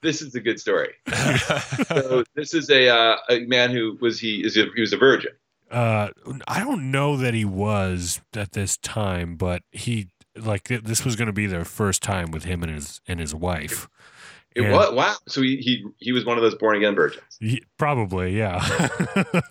[0.00, 0.94] This is a good story.
[1.86, 4.96] So this is a uh, a man who was he is a, he was a
[4.96, 5.30] virgin.
[5.72, 6.10] Uh,
[6.46, 11.16] I don't know that he was at this time, but he like th- this was
[11.16, 13.88] going to be their first time with him and his and his wife.
[14.54, 15.14] It And- was wow.
[15.28, 17.24] So he, he he was one of those born again virgins.
[17.40, 18.60] He- probably, yeah.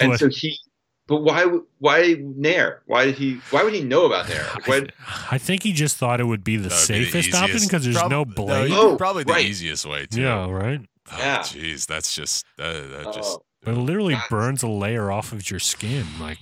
[0.00, 0.58] And so he,
[1.06, 1.44] but why
[1.78, 2.82] why Nair?
[2.86, 3.40] Why did he?
[3.50, 4.44] Why would he know about Nair?
[4.54, 4.86] Like, why,
[5.30, 7.60] I think he just thought it would be the That would be the safest option
[7.62, 8.70] because there's prob- no blade.
[8.72, 9.44] Oh, probably the right.
[9.44, 10.22] easiest way too.
[10.22, 10.80] yeah, right.
[11.12, 11.38] Oh, Yeah.
[11.40, 15.50] Jeez, that's just that, that just oh, It literally That's- burns a layer off of
[15.50, 16.06] your skin.
[16.20, 16.38] Like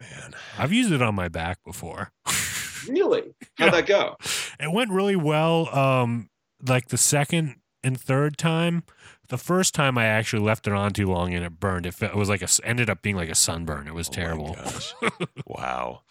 [0.00, 0.34] man.
[0.58, 2.12] I've used it on my back before.
[2.88, 3.34] really?
[3.56, 4.16] How'd that go?
[4.60, 5.74] it went really well.
[5.76, 6.28] Um,
[6.66, 8.84] like the second and third time.
[9.28, 11.86] The first time I actually left it on too long and it burned.
[11.86, 13.88] It, fe- it was like a s- ended up being like a sunburn.
[13.88, 14.52] It was Oh terrible.
[14.54, 14.94] gosh.
[15.46, 16.02] wow.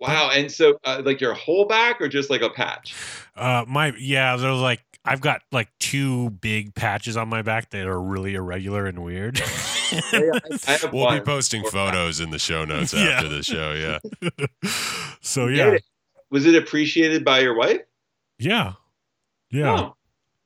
[0.00, 0.30] Wow.
[0.32, 2.94] And so, uh, like your whole back, or just like a patch?
[3.36, 7.70] Uh, my yeah, there was like I've got like two big patches on my back
[7.70, 9.40] that are really irregular and weird.
[9.90, 11.18] I, I We'll one.
[11.18, 13.00] be posting Or- photos in the show notes Yeah.
[13.08, 13.72] after the show.
[13.72, 14.78] Yeah.
[15.20, 15.84] so yeah, it.
[16.30, 17.80] Was it appreciated by your wife?
[18.38, 18.74] yeah,
[19.50, 19.70] yeah.
[19.80, 19.94] Oh.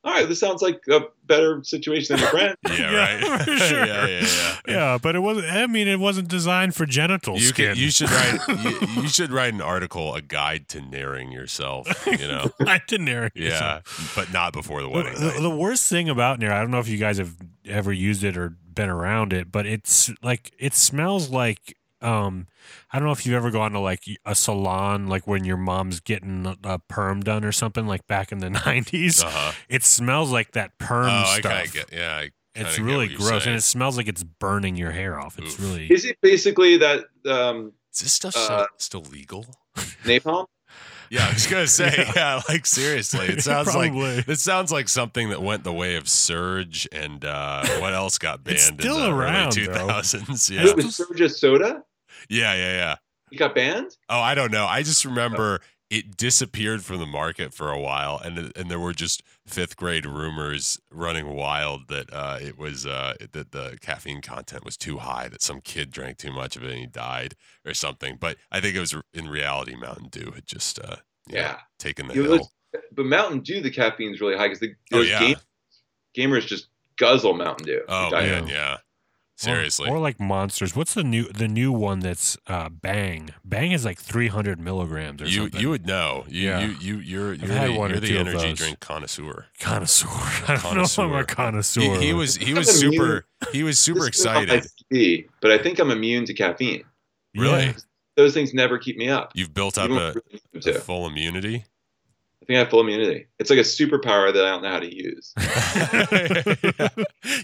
[0.05, 0.29] All right.
[0.29, 2.57] This sounds like a better situation than your friend.
[2.69, 2.75] Yeah.
[2.77, 3.41] Yeah, right.
[3.45, 3.87] for sure.
[3.87, 4.07] yeah.
[4.07, 4.21] Yeah.
[4.21, 4.57] Yeah.
[4.67, 5.47] Yeah, but it wasn't.
[5.47, 7.69] I mean, it wasn't designed for genital You, skin.
[7.71, 8.41] could, you should write.
[8.49, 11.87] You, you should write an article, a guide to Nairing yourself.
[12.07, 12.51] You know.
[12.61, 13.81] I didn't narrate it, Yeah,
[14.17, 15.15] but not before the The, wedding.
[15.15, 15.41] the, night.
[15.41, 17.35] the worst thing about Nair, I don't know if you guys have
[17.65, 22.47] ever used it or been around it, but it's like it smells like um
[22.93, 26.01] I don't know if you've ever gone to like a salon like when your mom's
[26.01, 29.25] getting a, a perm done or something like back in the 90s.
[29.25, 29.53] Uh-huh.
[29.69, 31.53] It smells like that perm Oh, stuff.
[31.53, 31.93] kind of get.
[31.93, 32.15] Yeah.
[32.17, 35.39] I, It's Kinda get really gross, and it smells like it's burning your hair off.
[35.39, 35.61] It's Oof.
[35.61, 39.47] really Is it basically that um, Is this stuff Uh, still, still legal?
[40.05, 40.47] napalm?
[41.11, 45.29] Yeah, I was gonna say, yeah, like seriously, it sounds like it sounds like something
[45.29, 48.99] that went the way of Surge and uh, what else got banned It's in still
[48.99, 49.89] the around, early though.
[49.89, 50.51] 2000s.
[50.51, 51.85] It Yeah, was Surge soda.
[52.29, 52.95] Yeah, yeah, yeah.
[53.31, 53.97] It got banned.
[54.09, 54.67] Oh, I don't know.
[54.67, 55.61] I just remember
[55.91, 60.07] it disappeared from the market for a while, and and there were just fifth grade
[60.07, 65.29] rumors running wild that uh, it was uh, that the caffeine content was too high,
[65.29, 67.35] that some kid drank too much of it and he died
[67.67, 68.17] or something.
[68.21, 70.97] But I think it was in reality Mountain Dew had just uh,
[71.29, 71.59] you know, Yeah.
[71.79, 72.33] taken the You hill.
[72.33, 72.49] look-
[72.93, 75.19] but Mountain Dew, the caffeine's really high because the Oh, yeah.
[75.21, 75.37] game,
[76.17, 77.83] gamers just guzzle Mountain Dew.
[77.89, 78.79] Oh man, yeah.
[79.43, 79.89] Seriously.
[79.89, 80.75] Or, or like monsters.
[80.77, 83.31] What's the new the new one that's uh, Bang?
[83.45, 85.61] Bang is like 300 milligrams or you something.
[85.61, 86.25] you would know.
[86.29, 86.61] You Yeah.
[86.61, 89.47] you you you're you're had the, one you're the two energy drink connoisseur.
[89.61, 90.09] connoisseur.
[90.49, 91.81] I don't know if I'm a connoisseur.
[91.81, 94.41] He, he was he was I'm immune- super he was super This is not my
[94.55, 94.71] excited.
[94.93, 96.85] CV, but I think I'm immune to caffeine.
[97.35, 97.65] Really?
[97.67, 97.73] Yeah.
[98.17, 99.33] Those things never keep me up.
[99.35, 100.15] You've built up a,
[100.53, 101.65] really a full immunity.
[102.43, 103.27] I think I have full immunity.
[103.39, 105.33] It's like a superpower that I don't know how to use.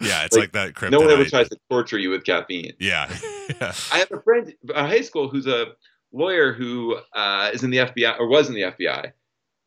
[0.03, 0.91] yeah, it's like, Like, that kryptonite.
[0.91, 2.73] No one ever tries to torture you with caffeine.
[2.81, 3.09] Yeah.
[3.61, 3.73] yeah.
[3.93, 5.67] I have a friend a high school who's a
[6.13, 9.13] lawyer who uh, is in the FBI or was in the FBI,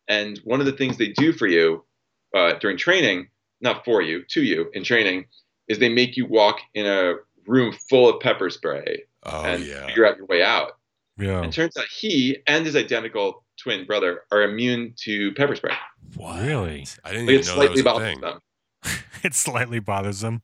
[0.09, 1.85] and one of the things they do for you
[2.35, 3.29] uh, during training,
[3.61, 5.25] not for you, to you in training,
[5.69, 7.13] is they make you walk in a
[7.47, 9.85] room full of pepper spray Oh and yeah.
[9.87, 10.77] figure out your way out.
[11.17, 11.37] Yeah.
[11.37, 15.73] And it turns out he and his identical twin brother are immune to pepper spray.
[16.15, 16.41] What?
[16.41, 16.85] Really?
[17.03, 18.21] I didn't Like, even it's know that was slightly a bothers thing.
[18.21, 18.39] them.
[19.23, 20.41] It's slightly bothersome.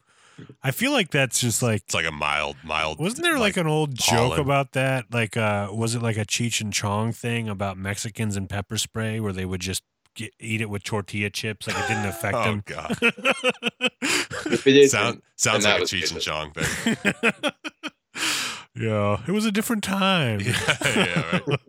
[0.61, 2.99] I feel like that's just like It's like a mild, mild.
[2.99, 5.05] wasn't there like, an old joke about that?
[5.11, 9.19] Like uh was it like a Cheech and Chong thing about Mexicans and pepper spray
[9.19, 9.81] where they would just
[10.13, 12.63] get, eat it with tortilla chips like it didn't affect oh them?
[12.67, 12.97] god,
[14.49, 16.21] If it is, Sound, sounds that like a was Cheech and.
[16.21, 17.51] Chong thing.
[18.79, 20.39] Yeah, it was a different time.
[20.39, 21.59] Yeah, yeah, right.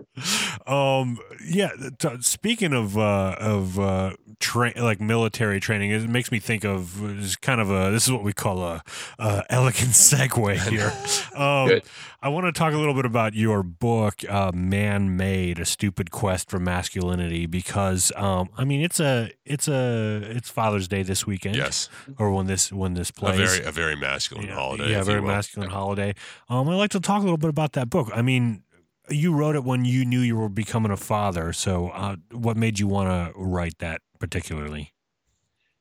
[1.01, 1.71] um, yeah.
[1.99, 7.03] T- speaking of uh, of uh, tra- like military training, it makes me think of
[7.19, 8.83] it's kind of a this is what we call a,
[9.19, 10.93] a elegant segue here.
[11.41, 11.83] Um, Good.
[12.21, 16.11] I want to talk a little bit about your book, uh, "Man Made: A Stupid
[16.11, 21.29] Quest for Masculinity," because um, I mean it's a it's a it's Father's Day this
[21.29, 21.89] weekend, yes,
[22.19, 23.39] or when this when this a plays.
[23.39, 24.91] very a very masculine Yeah, holiday.
[24.91, 25.31] Yeah, if very you will.
[25.33, 26.15] masculine holiday.
[26.49, 28.11] Um, I'd like to talk a little bit about that book.
[28.13, 28.65] I mean,
[29.09, 31.53] you wrote it when you knew you were becoming a father.
[31.53, 34.93] So, uh, what made you want to write that particularly?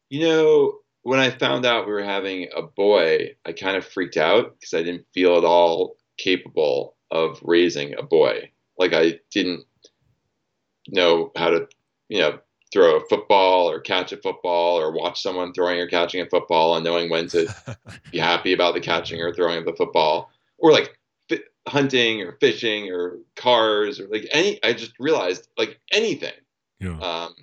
[0.09, 4.17] You know, when I found out we were having a boy, I kind of freaked
[4.17, 8.51] out because I didn't feel at all capable of raising a boy.
[8.77, 9.65] Like I didn't
[10.89, 11.67] know how to,
[12.09, 12.39] you know,
[12.73, 16.75] throw a football or catch a football or watch someone throwing or catching a football
[16.75, 17.47] and knowing when to
[18.11, 20.97] be happy about the catching or throwing of the football or like
[21.29, 26.33] fi- hunting or fishing or cars or like any i just realized like anything
[26.79, 26.99] Yeah.
[26.99, 27.33] um,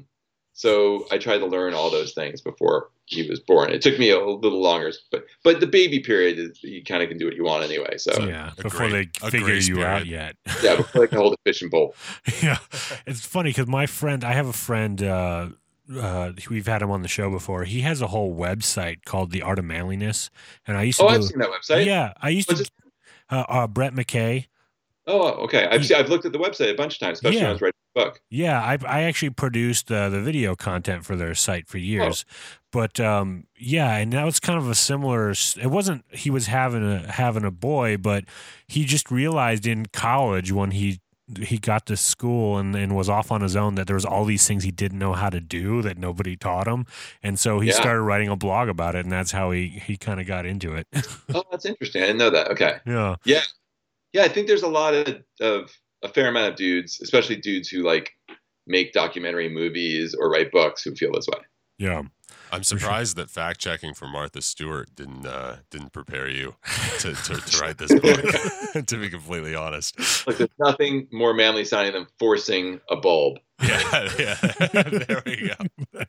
[0.52, 4.10] so i tried to learn all those things before he was born it took me
[4.10, 7.34] a little longer but but the baby period is you kind of can do what
[7.34, 10.36] you want anyway so yeah, yeah, before great- they figure grace you out period.
[10.44, 10.76] yet.
[10.78, 11.94] before they can hold a fishing pole
[12.42, 12.58] yeah,
[13.06, 15.02] it's funny because my friend, I have a friend.
[15.02, 15.48] Uh,
[15.94, 17.64] uh, we've had him on the show before.
[17.64, 20.30] He has a whole website called The Art of Manliness,
[20.66, 21.14] and I used to oh do.
[21.16, 22.70] i've seen that website yeah, I used What's to.
[23.30, 24.46] Uh, uh, Brett McKay.
[25.06, 25.66] Oh okay.
[25.70, 27.42] I've, seen, I've looked at the website a bunch of times especially Yeah.
[27.44, 28.20] when i was writing the book.
[28.30, 32.24] Yeah, I I actually produced uh, the video content for their site for years,
[32.72, 35.30] but um, yeah, and that was kind of a similar.
[35.30, 38.24] It wasn't he was having a having a boy, but
[38.66, 41.00] he just realized in college when he
[41.40, 44.26] he got to school and, and was off on his own that there was all
[44.26, 46.84] these things he didn't know how to do that nobody taught him,
[47.22, 47.74] and so he Yeah.
[47.76, 50.74] started writing a blog about it, and that's how he he kind of got into
[50.74, 50.86] it.
[51.34, 52.02] oh that's interesting.
[52.02, 52.50] I didn't know that.
[52.50, 52.78] Okay.
[52.86, 53.42] Yeah, yeah
[54.22, 55.70] i think there's a lot of, of
[56.02, 58.12] a fair amount of dudes especially dudes who like
[58.66, 61.40] make documentary movies or write books who feel this way
[61.78, 62.02] yeah.
[62.52, 66.54] I'm surprised that fact checking for Martha Stewart didn't uh, didn't prepare you
[67.00, 68.86] to, to, to write this book.
[68.86, 74.08] to be completely honest, like there's nothing more manly sounding than forcing a bulb yeah,
[74.18, 74.34] yeah.
[74.82, 76.04] there we go.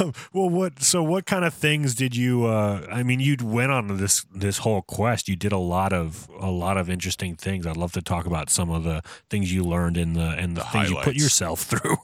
[0.00, 0.80] um, well, what?
[0.80, 2.44] So, what kind of things did you?
[2.44, 5.28] Uh, I mean, you went on this this whole quest.
[5.28, 7.66] You did a lot of a lot of interesting things.
[7.66, 10.60] I'd love to talk about some of the things you learned in the and the,
[10.60, 11.96] The things you put yourself through.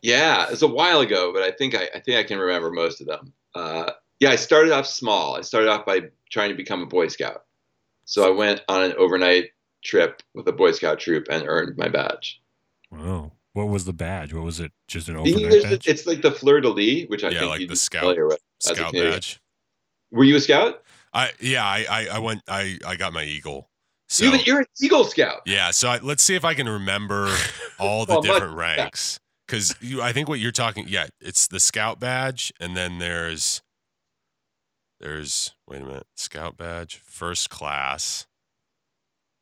[0.00, 3.00] Yeah, it's a while ago, but I think I, I think I can remember most
[3.00, 3.32] of them.
[3.54, 3.90] Uh,
[4.20, 5.36] yeah, I started off small.
[5.36, 7.44] I started off by trying to become a Boy Scout.
[8.04, 9.50] So I went on an overnight
[9.84, 12.40] trip with a Boy Scout troop and earned my badge.
[12.90, 13.32] Wow.
[13.52, 14.32] What was the badge?
[14.32, 14.72] What was it?
[14.88, 15.86] Just an overnight badge?
[15.88, 18.38] it's like the fleur de lis, which I Yeah, think like the scout- with.
[18.60, 19.40] Scout badge.
[20.10, 20.82] Were you a scout?
[21.12, 23.68] I yeah, I I, I went I I got my eagle.
[24.08, 25.40] So you, you're an Eagle Scout.
[25.46, 27.34] yeah, so I, let's see if I can remember
[27.78, 29.18] all the Well, different ranks
[29.52, 33.60] because you I think what you're talking yeah it's the scout badge and then there's
[34.98, 38.26] there's wait a minute scout badge first class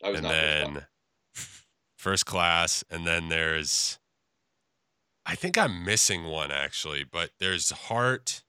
[0.03, 0.87] I was and then
[1.97, 3.99] first class and then there's
[5.27, 8.43] i think i'm missing one actually but there's heart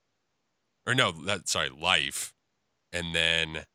[0.88, 2.34] or no that sorry life
[2.92, 3.66] and then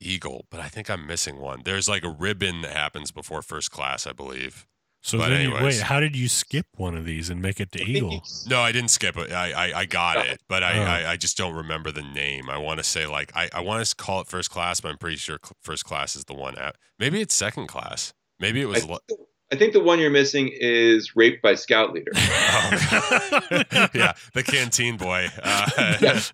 [0.00, 1.62] eagle but i think i'm missing one.
[1.64, 4.66] There's like a ribbon that happens before first class i believe
[5.06, 5.76] So But then, you, anyways.
[5.80, 8.24] wait, how did you skip one of these and make it to Eagle?
[8.46, 10.82] no i didn't skip it i i, I got it but I, Oh.
[10.82, 13.84] I i just don't remember the name i want to say like i i want
[13.84, 16.56] to call it first class but i'm pretty sure cl- first class is the one
[16.56, 19.16] at maybe it's second class maybe it I was think, li- the,
[19.54, 22.10] I think the one you're missing is raped by scout leader.
[22.56, 22.70] Oh,
[23.94, 25.28] yeah, the canteen boy.
[25.42, 26.20] Uh, Yeah.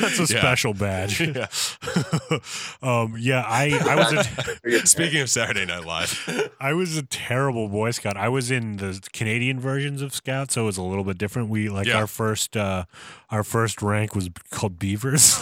[0.00, 0.40] That's a Yeah.
[0.40, 1.20] special badge.
[1.20, 1.46] Yeah.
[2.82, 7.68] um, yeah, I, I was a, Speaking of Saturday Night Live, I was a terrible
[7.68, 8.16] Boy Scout.
[8.16, 11.48] I was in the Canadian versions of Scout, so it was a little bit different.
[11.48, 11.98] We like Yeah.
[11.98, 12.84] our first uh,
[13.30, 15.38] our first rank was called Beavers,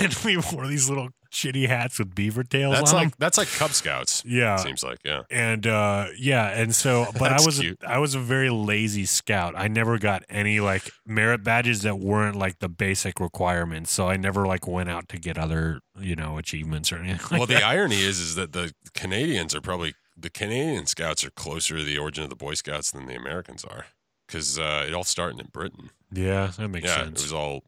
[0.00, 3.12] and we wore these little shitty hats with beaver tails that's on like 'em.
[3.18, 4.22] that's like Cub Scouts.
[4.26, 5.22] Yeah, Seems like yeah.
[5.30, 9.54] and uh yeah and so but i was a, i was a very lazy scout
[9.56, 14.16] i never got any like merit badges that weren't like the basic requirements so i
[14.16, 17.54] never like went out to get other you know achievements or anything like Well, the
[17.54, 17.62] that.
[17.64, 21.98] irony is, is that the Canadians are probably the Canadian Scouts are closer to the
[21.98, 23.84] origin of the Boy Scouts than the Americans are,
[24.26, 25.90] because uh, it all started in Britain.
[26.12, 27.62] yeah that makes yeah, sense it was all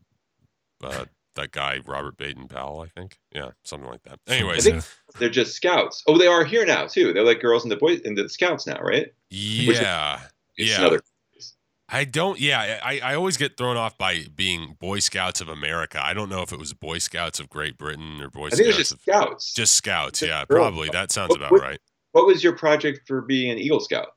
[0.83, 1.05] uh,
[1.39, 3.19] that guy Robert Baden Powell, I think.
[3.35, 4.19] Yeah, something like that.
[4.29, 4.85] I Anyways, think
[5.19, 6.03] they're just scouts.
[6.07, 7.13] Oh, they are here now too.
[7.13, 9.13] They're like girls in the boys in the scouts now, right?
[9.31, 10.21] yeah.
[10.57, 10.79] It's Yeah.
[10.81, 11.03] another-
[11.91, 12.39] I don't.
[12.39, 15.99] Yeah, I, I always get thrown off by being Boy Scouts of America.
[16.05, 18.69] I don't know if it was Boy Scouts of Great Britain or Boy I think
[18.69, 19.55] it's Scouts just of scouts.
[19.55, 20.21] just Scouts.
[20.21, 20.59] Just Yeah, girls.
[20.69, 21.81] probably that sounds What- about what- right.
[22.13, 24.09] what was your project for being an Eagle Scout?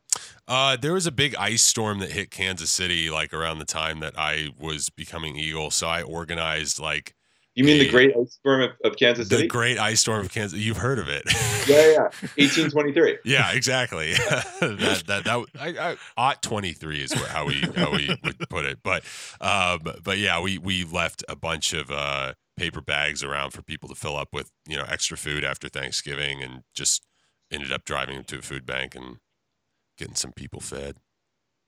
[0.52, 4.02] Uh, there was a big ice storm that hit Kansas City like around the time
[4.02, 5.72] that I was becoming Eagle.
[5.72, 7.16] So I organized like
[7.56, 9.48] You mean the Great Ice Storm of, of Kansas the City?
[9.48, 10.60] The Great Ice Storm of Kansas.
[10.60, 11.24] You've heard of it?
[11.70, 12.02] yeah, yeah, yeah.
[12.36, 13.20] 1823.
[13.24, 14.12] Yeah, exactly.
[14.60, 18.66] that that that I, I ought twenty three is how we how we would put
[18.66, 18.80] it.
[18.84, 19.06] But
[19.40, 23.88] um, but yeah, we we left a bunch of uh paper bags around for people
[23.88, 27.06] to fill up with you know extra food after Thanksgiving, and just
[27.50, 29.20] ended up driving them to a food bank and
[30.02, 30.98] getting some people fed.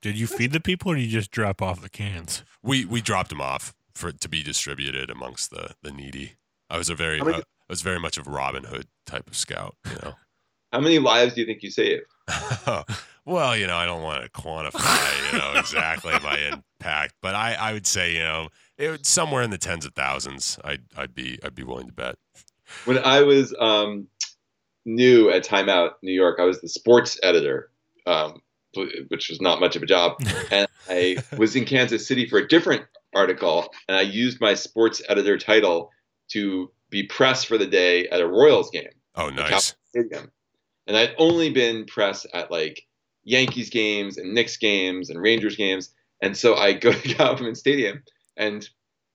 [0.02, 3.00] did you feed the people or did you just drop off the cans We we
[3.02, 6.34] dropped them off for to be distributed amongst the the needy.
[6.70, 9.28] I was a very many- uh, I was very much of a Robin Hood type
[9.30, 10.14] of scout, you know.
[10.74, 12.04] How many lives do you think you saved?
[13.26, 17.54] well, you know, I don't want to quantify, you know, exactly my impact, but I,
[17.54, 20.58] I would say, you know, it would, somewhere in the tens of thousands.
[20.64, 22.16] I'd, I'd be, I'd be willing to bet.
[22.86, 24.08] When I was um,
[24.86, 27.70] new at Time Out New York, I was the sports editor,
[28.06, 28.42] um,
[29.10, 30.18] which was not much of a job.
[30.52, 32.84] and I was in Kansas City for a different
[33.14, 35.92] article, and I used my sports editor title
[36.32, 38.90] to be press for the day at a Royals game.
[39.16, 39.76] Oh, nice.
[39.90, 40.32] Stadium.
[40.88, 42.82] And I'd only been press at like
[43.24, 45.90] Yankees games and Knicks games and Rangers games.
[46.22, 48.04] And so I go to Kauffman Stadium
[48.38, 48.68] and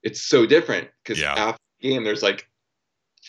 [0.03, 1.33] it's so different because Yeah.
[1.33, 2.47] after the game, there's like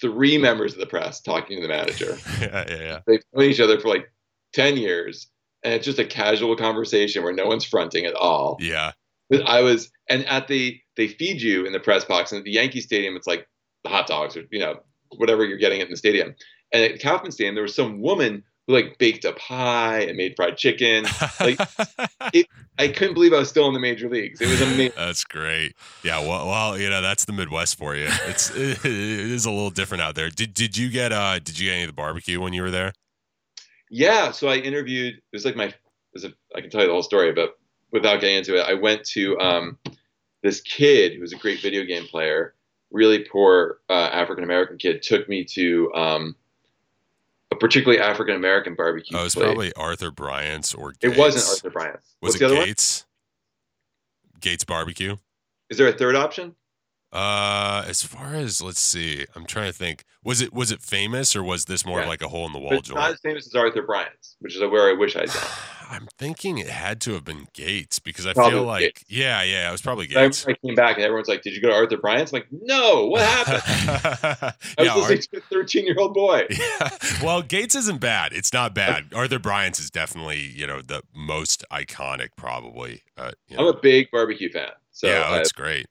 [0.00, 2.16] three members of the press talking to the manager.
[2.40, 2.98] yeah, yeah, yeah.
[3.06, 4.11] They've known each other for like
[4.54, 5.26] 10 years.
[5.62, 8.56] And it's just a casual conversation where no one's fronting at all.
[8.61, 8.92] Yeah.
[9.28, 12.44] But I was, and at the, they feed you in the press box, and at
[12.44, 13.46] the Yankee Stadium, it's like
[13.84, 14.80] the hot dogs or, you know,
[15.16, 16.34] whatever you're getting in the stadium.
[16.72, 20.34] And at Kauffman Stadium, there was some woman who like baked a pie and made
[20.36, 21.04] fried chicken.
[21.38, 21.61] Like-
[22.78, 24.40] I couldn't believe I was still in the major leagues.
[24.40, 24.92] It was amazing.
[24.96, 25.74] that's great.
[26.02, 26.20] Yeah.
[26.20, 28.08] Well, well, you know, that's the Midwest for you.
[28.26, 30.30] It's, it is a little different out there.
[30.30, 32.70] Did, did you get, uh, did you get any of the barbecue when you were
[32.70, 32.92] there?
[33.91, 34.30] Yeah.
[34.30, 35.74] So I interviewed, it was like my, it
[36.14, 37.59] was a, I can tell you the whole story, but
[37.93, 39.78] without getting into it, I went to um,
[40.43, 42.55] this kid who was a great video game player,
[42.91, 46.36] really poor uh, African American kid, took me to um,
[47.51, 49.45] a particularly African American barbecue Oh, it was place.
[49.45, 51.18] probably Arthur Bryant's or it Gates.
[51.18, 52.07] wasn't Arthur Bryant's.
[52.20, 52.64] Was What's it the other one?
[52.66, 53.07] Gates?
[54.41, 55.16] Gates Barbecue.
[55.68, 56.55] Is there a third option?
[57.12, 60.04] Uh, as far as let's see, I'm trying to think.
[60.22, 62.06] Was it was it famous or was this more Yeah.
[62.08, 63.14] like a hole in the But wall it's not joint?
[63.14, 65.42] as famous as Arthur Bryant's, which is where I wish I'd gone.
[65.90, 69.04] I'm thinking it had to have been Gates because I Probably feel like Gates.
[69.08, 70.46] yeah, yeah, it was probably I, Gates.
[70.46, 73.06] I came back and everyone's like, "Did you go to Arthur Bryant's?" I'm like, "No,
[73.06, 73.62] what happened?"
[74.78, 76.46] I was yeah, listening Ar- a 13 year old boy.
[76.50, 76.90] yeah.
[77.24, 78.32] Well, Gates isn't bad.
[78.32, 79.12] It's not bad.
[79.14, 83.02] Arthur Bryant's is definitely you know the most iconic, probably.
[83.16, 85.86] Uh, you I'm a big barbecue fan, so yeah, I, that's great.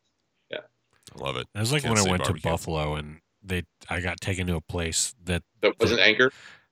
[1.15, 1.47] I love it.
[1.55, 2.41] It was like when I went barbecue.
[2.41, 6.31] to Buffalo and they I got taken to a place that That wasn't Anchor.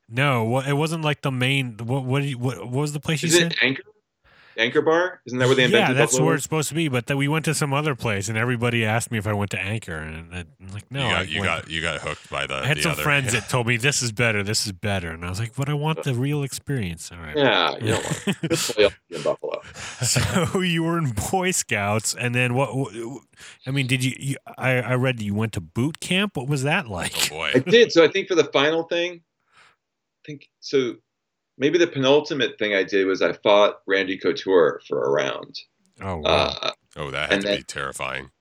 [0.09, 1.77] no, it wasn't like the main.
[1.77, 3.55] What what, you- what, what was the place you Is said?
[3.61, 3.83] Anchor?
[4.57, 5.21] Anchor Bar?
[5.25, 6.39] Isn't that where they yeah, invented that's Buffalo where Wings?
[6.39, 6.87] it's supposed to be.
[6.87, 9.51] But then we went to some other place, and everybody asked me if I went
[9.51, 12.29] to Anchor, and I- I'm like, no, you I got you got you got hooked
[12.29, 12.55] by the.
[12.55, 13.03] I had the some other.
[13.03, 15.69] friends that told me this is better, this is better, and I was like, but
[15.69, 17.11] I want the real experience.
[17.11, 17.37] All right.
[17.37, 19.61] Yeah, you don't want to play in Buffalo.
[20.01, 22.75] So you were in Boy Scouts, and then what?
[22.75, 22.93] what
[23.65, 24.13] I mean, did you?
[24.19, 26.35] you I I read that you went to boot camp.
[26.37, 27.29] What was that Oh like?
[27.29, 27.51] boy.
[27.55, 27.91] I did.
[27.91, 29.21] So I think for the final thing,
[29.55, 30.95] I think so.
[31.57, 35.59] Maybe the penultimate thing I did was I fought Randy Couture for a round.
[36.01, 36.57] Oh wow!
[36.61, 38.31] Uh, Oh, that had to then- be terrifying.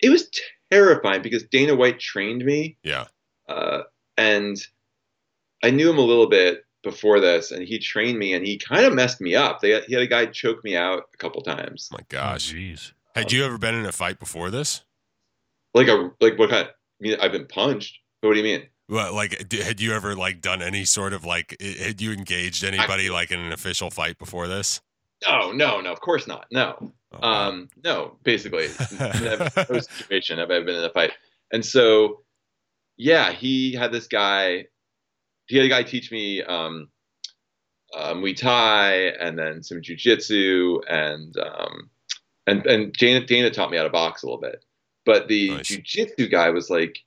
[0.00, 0.28] it was
[0.72, 3.06] terrifying because Dana White trained me, Yeah.
[3.48, 3.82] uh,
[4.16, 4.56] and
[5.62, 8.84] I knew him a little bit before this, and he trained me, and he kind
[8.86, 9.60] of messed me up.
[9.60, 12.52] They, he had a guy choke me out a couple times, My Oh, gosh.
[12.52, 12.92] jeez.
[13.16, 14.82] Had you ever been in a fight before this?
[15.74, 16.68] like a like what kind?
[16.68, 17.98] I mean, I've been punched.
[18.20, 18.68] But what do you mean?
[18.88, 23.10] Well, like, had you ever like done any sort of like, had you engaged anybody
[23.10, 24.80] like in an official fight before this?
[25.26, 25.92] No, no, no.
[25.92, 26.46] Of course not.
[26.50, 26.92] No.
[27.12, 27.28] Oh.
[27.28, 28.68] Um, no, basically,
[28.98, 31.12] never, no situation have I been in a fight.
[31.52, 32.22] And so,
[32.96, 34.66] yeah, he had this guy.
[35.46, 36.88] He had a guy teach me um,
[37.96, 41.90] uh, Muay Thai and then some jujitsu and um,
[42.46, 44.64] and and Dana, Dana taught me how to box a little bit.
[45.06, 45.70] But the Nice.
[45.70, 46.98] jujitsu guy was like,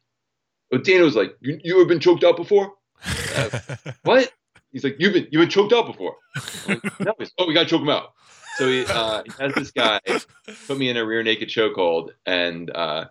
[0.72, 2.74] oh, Dana was like, you, you ever been choked out before?
[4.04, 4.32] What?
[4.72, 6.16] He's like, you've been you've been choked out before.
[6.68, 7.14] Like, no.
[7.38, 8.14] Oh, we gotta choke him out.
[8.56, 10.00] So he, uh, he has this guy
[10.68, 13.06] put me in a rear naked chokehold and uh,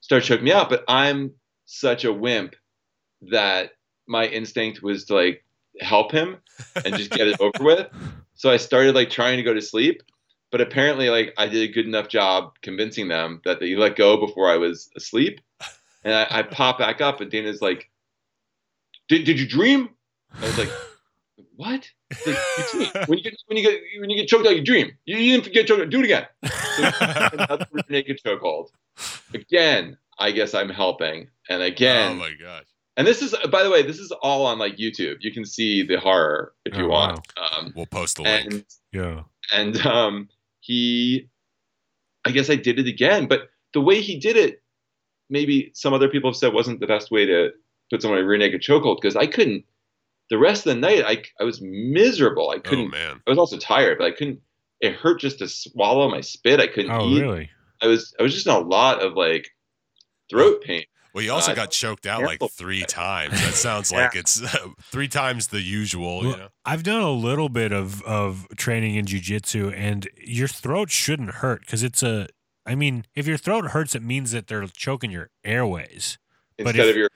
[0.00, 0.68] start choking me out.
[0.68, 1.32] But I'm
[1.66, 2.56] such a wimp
[3.30, 3.72] that
[4.06, 5.44] my instinct was to like
[5.80, 6.38] help him
[6.84, 7.88] and just get it over with.
[8.34, 10.02] So I started like trying to go to sleep.
[10.50, 14.16] But apparently, like I did a good enough job convincing them that they let go
[14.16, 15.40] before I was asleep.
[16.04, 17.90] And I, I pop back up, and Dana's like,
[19.08, 19.88] "Did, did you dream?"
[20.34, 20.68] I was like,
[21.56, 21.88] "What?"
[22.26, 22.90] Like, "You dream.
[23.06, 24.92] When you get when you get when you get choked out, you dream.
[25.06, 25.90] You, you didn't get choked out.
[25.90, 26.26] Do it again."
[27.32, 28.68] Another naked chokehold.
[29.32, 32.64] Again, I guess I'm helping, and again, oh my gosh.
[32.96, 35.16] and this is by the way, this is all on like YouTube.
[35.20, 37.26] You can see the horror if you Oh, want.
[37.36, 38.52] Um, We'll post the link.
[38.52, 39.22] and Yeah.
[39.52, 40.28] and um,
[40.60, 41.28] he,
[42.24, 44.62] I guess I did it again, but the way he did it,
[45.34, 47.50] maybe some other people have said wasn't the best way to
[47.90, 49.64] put someone in a rear naked chokehold because I couldn't.
[50.30, 52.48] The rest of the night, I I was miserable.
[52.50, 52.86] I oh couldn't.
[52.86, 53.20] Oh, man.
[53.26, 54.40] I was also tired, but I couldn't.
[54.80, 56.60] It hurt just to swallow my spit.
[56.60, 57.20] I couldn't Oh eat.
[57.20, 57.50] really?
[57.82, 59.48] I was I was just in a lot of like
[60.30, 60.84] throat pain.
[61.12, 62.48] Well, you also Uh, got choked out like careful.
[62.48, 63.32] three times.
[63.40, 63.98] That sounds Yeah.
[64.04, 64.42] like it's
[64.90, 66.24] three times the usual.
[66.24, 66.48] You know?
[66.64, 71.60] I've done a little bit of of training in jujitsu, and your throat shouldn't hurt
[71.60, 72.28] because it's a.
[72.66, 76.18] I mean, if your throat hurts, it means that they're choking your airways.
[76.58, 77.10] But Instead if- of your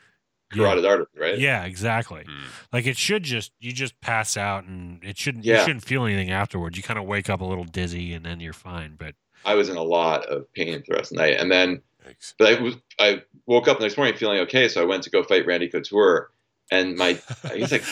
[0.53, 1.39] carotid artery, right?
[1.39, 2.25] Yeah, exactly.
[2.29, 2.47] Hmm.
[2.73, 6.31] Like it should just you just pass out, and it shouldn't you shouldn't feel anything
[6.31, 6.77] afterwards.
[6.77, 8.97] You kind of wake up a little dizzy, and then you're fine.
[8.99, 11.51] But I was in a lot of pain for the rest of the night, and
[11.53, 12.35] then Thanks.
[12.39, 15.11] but I was I woke up the next morning feeling okay, so I went to
[15.11, 16.31] go fight Randy Couture,
[16.71, 17.11] and my
[17.45, 17.85] I guess like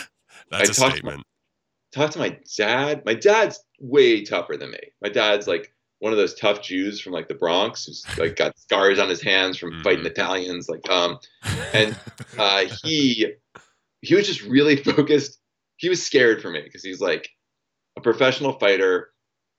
[0.51, 1.23] That's I a talked to my- statement.
[1.93, 3.05] talked to my dad.
[3.05, 4.81] My dad's way tougher than me.
[5.03, 8.59] My dad's like one of those tough Jews from like the Bronx who's like got
[8.59, 10.69] scars on his hands from fighting Italians.
[10.69, 11.19] Like um,
[11.73, 11.99] and
[12.39, 13.35] uh, he
[14.03, 15.39] he was just really focused.
[15.77, 17.29] He was scared for me because he's like
[17.97, 19.11] a professional fighter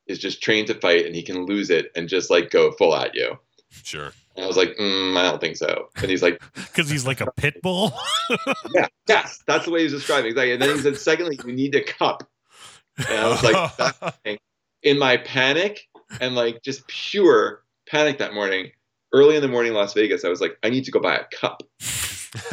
[0.07, 2.95] is just trained to fight and he can lose it and just like go full
[2.95, 3.37] at you.
[3.83, 4.13] Sure.
[4.35, 5.89] And I was like, mm, I don't think so.
[5.97, 7.91] And he's like, because he's like a pit bull.
[8.73, 10.31] Yeah, yes, that's the way he's describing.
[10.31, 10.53] Exactly.
[10.53, 12.23] And then he said, secondly, you need a cup.
[12.97, 14.39] And I was like,
[14.83, 15.87] in my panic
[16.21, 18.71] and like just pure panic that morning,
[19.13, 21.15] early in the morning in Las Vegas, I was like, I need to go buy
[21.17, 21.63] a cup.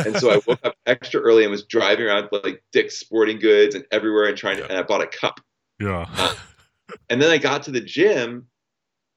[0.07, 3.74] And so I woke up extra early and was driving around like Dick's Sporting Goods
[3.74, 5.40] and everywhere and trying to, and I bought a cup.
[5.80, 6.07] yeah.
[7.11, 8.46] And then I got to the gym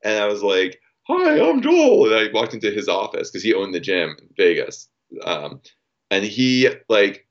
[0.03, 2.07] and I was like, Hi, I'm Joel.
[2.07, 4.89] And I walked into his office because he owned the gym in Vegas.
[5.23, 5.61] Um,
[6.09, 7.27] and he like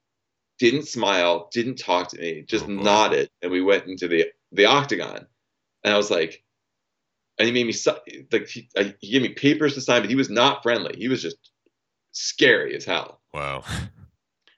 [0.58, 3.28] didn't smile, didn't talk to me, just Oh, nodded.
[3.42, 5.26] And we went into the, the octagon.
[5.84, 6.42] And I was like,
[7.38, 7.74] and he made me
[8.32, 10.94] like he, I, he gave me papers to sign, but he was not friendly.
[10.96, 11.36] He was just
[12.12, 13.20] scary as hell.
[13.34, 13.62] Wow.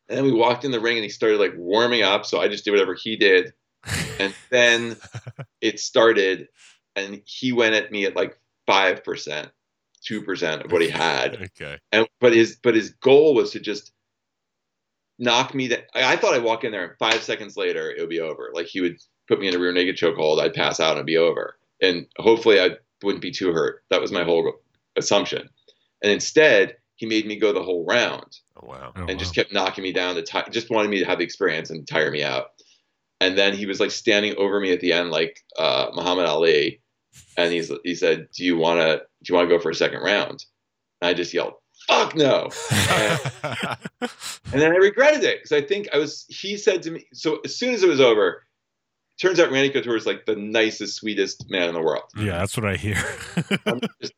[0.09, 2.24] And then we walked in the ring and he started like warming up.
[2.24, 3.53] So I just did whatever he did.
[4.18, 4.97] And then
[5.61, 6.49] it started
[6.97, 9.51] and he went at me at like 5%,
[10.11, 11.51] 2% of what he had.
[11.61, 11.79] Okay.
[11.93, 13.93] And but his but his goal was to just
[15.18, 18.01] knock me that I I thought I'd walk in there and five seconds later it
[18.01, 18.51] would be over.
[18.55, 21.07] Like he would put me in a rear naked chokehold, I'd pass out and it'd
[21.07, 21.59] be over.
[21.81, 22.70] And hopefully I
[23.03, 23.85] wouldn't be too hurt.
[23.91, 24.53] That was my whole
[24.97, 25.49] assumption.
[26.03, 28.93] And instead, he made me go the whole round Oh wow.
[28.97, 29.43] Oh, and just wow.
[29.43, 32.11] kept knocking me down to ti just wanted me to have the experience and tire
[32.11, 32.47] me out.
[33.20, 36.81] And then he was like standing over me at the end, like uh, Muhammad Ali,
[37.37, 39.74] and he's he said, "Do you want to do you want to go for a
[39.74, 40.45] second round?"
[41.01, 41.55] And I just yelled,
[41.89, 42.51] "Fuck no!"
[44.51, 46.24] And then I regretted it because I think I was.
[46.29, 48.45] He said to me, so as soon as it was over,
[49.21, 52.05] turns out Randy Couture is like the nicest, sweetest man in the world.
[52.16, 52.97] yeah, that's what I hear.
[54.01, 54.14] Just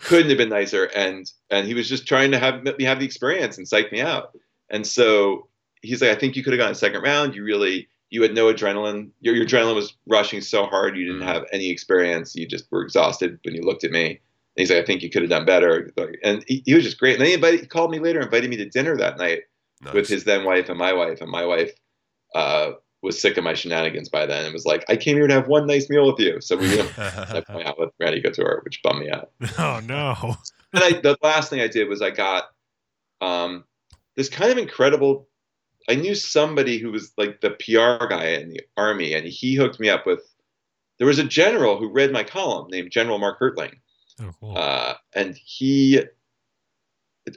[0.00, 3.04] couldn't have been nicer, and and he was just trying to have me have the
[3.06, 4.36] experience and psych me out.
[4.70, 5.48] And so
[5.82, 7.34] he's like, I think you could have gone a second round.
[7.34, 9.10] You really, you had no adrenaline.
[9.20, 10.96] Your, your adrenaline was rushing so hard.
[10.96, 12.34] You didn't have any experience.
[12.34, 14.06] You just were exhausted when you looked at me.
[14.10, 14.18] And
[14.56, 15.92] he's like, I think you could have done better.
[16.24, 17.12] And he, he was just great.
[17.12, 19.40] And then he, invited, he called me later, invited me to dinner that night
[19.82, 19.94] Nice.
[19.94, 21.20] with his then wife and my wife.
[21.20, 21.72] And my wife
[22.34, 22.72] uh,
[23.02, 25.48] was sick of my shenanigans by then and was like, I came here to have
[25.48, 26.40] one nice meal with you.
[26.40, 29.30] So we went out with Randy Couture, which bummed me out.
[29.58, 30.36] oh no.
[30.74, 32.44] And I, the last thing I did was I got
[33.20, 33.64] um,
[34.16, 35.28] this kind of incredible.
[35.86, 39.78] I knew somebody who was like the PR guy in the army, and he hooked
[39.78, 40.20] me up with.
[40.98, 43.74] There was a general who read my column named General Mark Hertling,
[44.20, 44.56] Oh, cool.
[44.56, 46.00] uh, and he.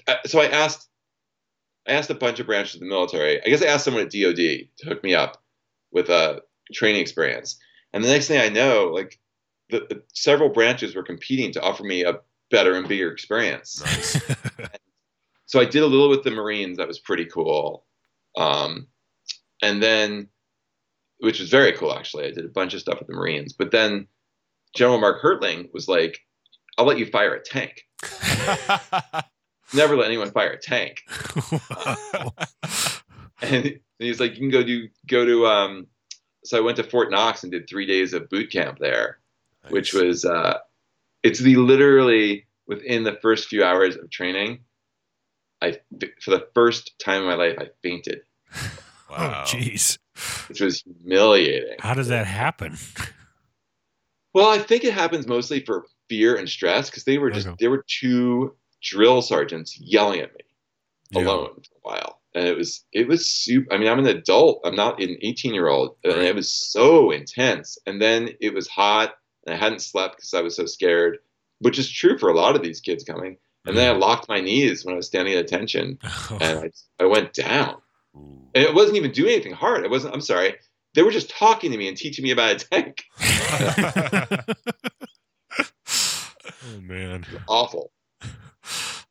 [0.08, 0.88] uh, So I asked,
[1.88, 3.42] I asked a bunch of branches of the military.
[3.44, 5.42] I guess I asked someone at DoD to hook me up
[5.96, 7.58] with a training experience,
[7.92, 9.20] and the next thing I know, like,
[9.70, 12.20] the, the several branches were competing to offer me a
[12.52, 13.82] better and bigger experience.
[13.82, 14.22] nice.
[15.48, 16.78] So I did a little with the Marines.
[16.78, 17.86] That was pretty cool.
[18.36, 18.88] Um,
[19.62, 20.28] and then,
[21.20, 22.26] which was very cool actually.
[22.26, 23.54] I did a bunch of stuff with the Marines.
[23.54, 24.08] But then
[24.76, 26.20] General Mark Hertling was like,
[26.78, 27.84] "I'll let you fire a tank."
[29.74, 31.04] Never let anyone fire a tank.
[33.52, 33.62] Wow.
[33.98, 35.88] And he's like, "You can go do go to." Um,
[36.44, 39.20] so I went to Fort Knox and did three days of boot camp there.
[39.70, 40.58] which was uh,
[41.24, 44.60] it's the literally within the first few hours of training,
[45.62, 45.80] I
[46.22, 48.22] for the first time in my life I fainted,
[49.10, 49.44] wow.
[49.46, 49.98] Oh, jeez.
[50.50, 51.78] which was humiliating.
[51.80, 52.78] How does that happen?
[54.34, 57.56] Well, I think it happens mostly for fear and stress because they were just Okay.
[57.60, 60.42] there were two drill sergeants yelling at me
[61.12, 61.22] Yeah.
[61.22, 63.74] alone for a while, and it was it was super.
[63.74, 64.62] I mean, I'm an adult.
[64.66, 67.78] I'm not an 18 year old, and it was so intense.
[67.88, 69.16] And then it was hot,
[69.46, 71.20] and I hadn't slept because I was so scared,
[71.60, 73.38] which is true for a lot of these kids coming.
[73.66, 74.02] And then I mm-hmm.
[74.02, 76.38] locked my knees when I was standing at attention, oh.
[76.42, 76.60] and
[77.00, 77.78] I, I went down.
[78.14, 79.84] And it wasn't even doing anything hard.
[79.84, 80.14] It wasn't.
[80.14, 80.56] I'm sorry.
[80.94, 83.04] They were just talking to me and teaching me about a tank.
[85.90, 87.92] oh man, Awful.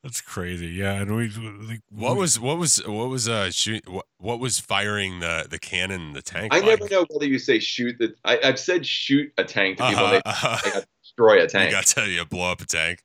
[0.05, 0.67] That's crazy.
[0.67, 4.61] Yeah, and we like, What was what was what was uh shoot what, what was
[4.61, 6.53] firing the the cannon the tank?
[6.53, 6.79] I like?
[6.79, 8.15] never know whether you say shoot the.
[8.23, 10.05] I, I've said shoot a tank to people.
[10.05, 10.59] Uh-huh, They uh-huh.
[10.81, 11.71] I destroy a tank.
[11.71, 13.03] got to tell you blow up a tank.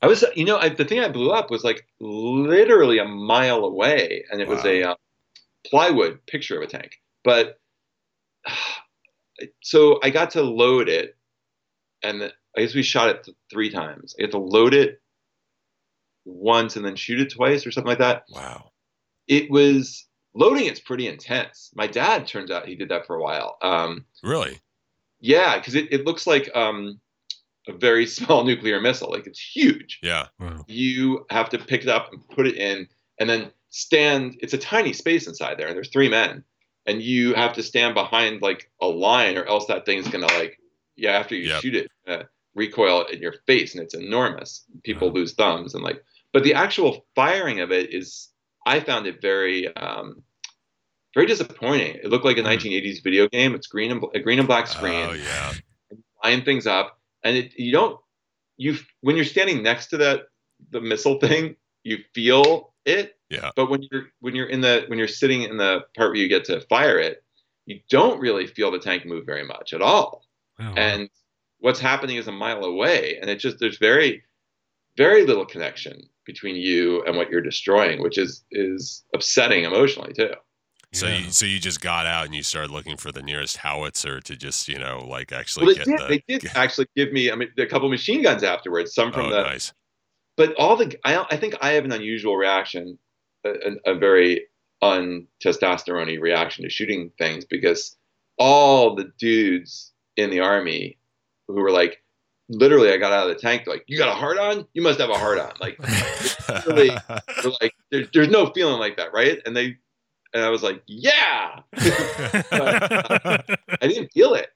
[0.00, 3.64] I was, you know, I, the thing I blew up was like literally a mile
[3.64, 4.94] away, and it was a uh,
[5.66, 6.92] plywood picture of a tank.
[7.24, 7.60] But
[9.62, 11.14] so I got to load it,
[12.02, 14.14] and the, I guess we shot it th- three times.
[14.18, 15.02] I had to load it
[16.28, 18.24] once and then shoot it twice or something like that.
[18.30, 18.70] Wow.
[19.26, 20.66] It was loading.
[20.66, 21.70] It's pretty intense.
[21.74, 23.56] My dad turns out he did that for a while.
[23.62, 24.58] Um, Really?
[25.20, 27.00] yeah, because it, it looks like um,
[27.66, 29.10] a very small nuclear missile.
[29.10, 29.98] Like it's huge.
[30.02, 30.26] Yeah.
[30.38, 30.64] Wow.
[30.68, 32.88] you have to pick it up and put it in
[33.18, 36.42] and then stand it's a tiny space inside there and there's three men
[36.86, 40.58] and you have to stand behind like a line or else that thing's gonna like
[40.96, 41.60] yeah after you Yep.
[41.62, 42.22] shoot it uh,
[42.54, 45.14] recoil in your face and it's enormous people Wow.
[45.16, 46.02] lose thumbs and like
[46.32, 48.28] but the actual firing of it is
[48.66, 50.22] i found it very um
[51.14, 52.48] very disappointing it looked like a Hmm.
[52.48, 55.52] 1980s video game it's green and a green and black screen Oh yeah.
[56.24, 57.98] line things up and it you don't
[58.56, 60.22] you when you're standing next to that
[60.70, 63.50] the missile thing you feel it Yeah.
[63.56, 66.28] but when you're when you're in the when you're sitting in the part where you
[66.28, 67.22] get to fire it
[67.66, 70.24] you don't really feel the tank move very much at all
[70.58, 70.74] Wow.
[70.76, 71.08] and
[71.60, 74.24] what's happening is a mile away and it just there's very
[74.96, 80.30] very little connection between you and what you're destroying which is is upsetting emotionally too
[80.92, 81.18] So Yeah.
[81.18, 84.36] you so you just got out and you started looking for the nearest howitzer to
[84.36, 86.06] just you know like actually well they get did, the.
[86.08, 89.30] they did actually give me I mean, a couple machine guns afterwards some from oh,
[89.30, 89.72] the nice.
[90.36, 92.98] but all the I, I think I have an unusual reaction,
[93.44, 94.46] a, a, a very
[94.82, 97.96] untestosterone reaction to shooting things because
[98.38, 100.98] all the dudes in the army
[101.48, 102.02] who were like,
[102.48, 104.66] literally, I got out of the tank, like, you got a heart on?
[104.74, 105.52] You must have a heart on.
[105.60, 105.78] Like,
[106.66, 106.90] really-
[107.60, 109.40] like, there, there's no feeling like that, right?
[109.46, 109.76] And they,
[110.34, 113.42] and I was like, yeah, I
[113.80, 114.48] didn't feel it,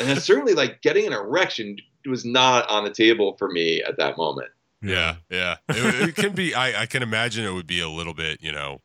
[0.00, 3.96] and it's certainly like getting an erection was not on the table for me at
[3.98, 4.48] that moment.
[4.80, 5.56] Yeah, yeah.
[5.68, 6.54] It, it can be.
[6.54, 8.80] I, I can imagine it would be a little bit, you know,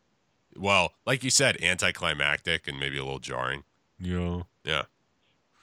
[0.56, 3.64] well, like you said, anticlimactic and maybe a little jarring.
[4.00, 4.44] Yeah.
[4.64, 4.84] Yeah.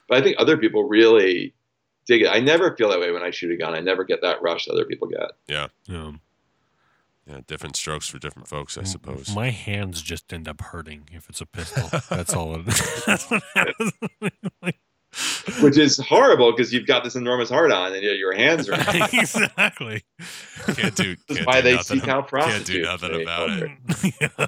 [0.07, 1.53] But I think other people really
[2.05, 2.27] dig it.
[2.27, 3.73] I never feel that way when I shoot a gun.
[3.75, 5.31] I never get that rush that other people get.
[5.47, 5.67] Yeah.
[5.87, 6.11] Yeah.
[7.27, 7.39] Yeah.
[7.47, 9.33] Different strokes for different folks, I suppose.
[9.33, 11.89] My hands just end up hurting if it's a pistol.
[12.09, 12.55] That's all.
[12.55, 12.65] It,
[13.05, 13.29] that's.
[15.61, 18.73] Which is horrible because you've got this enormous heart on and your hands are
[19.13, 20.03] exactly.
[20.65, 21.15] Can't do.
[21.27, 23.71] That's Can't why do they nothing, seek out Can't do nothing about it.
[24.19, 24.47] Yeah.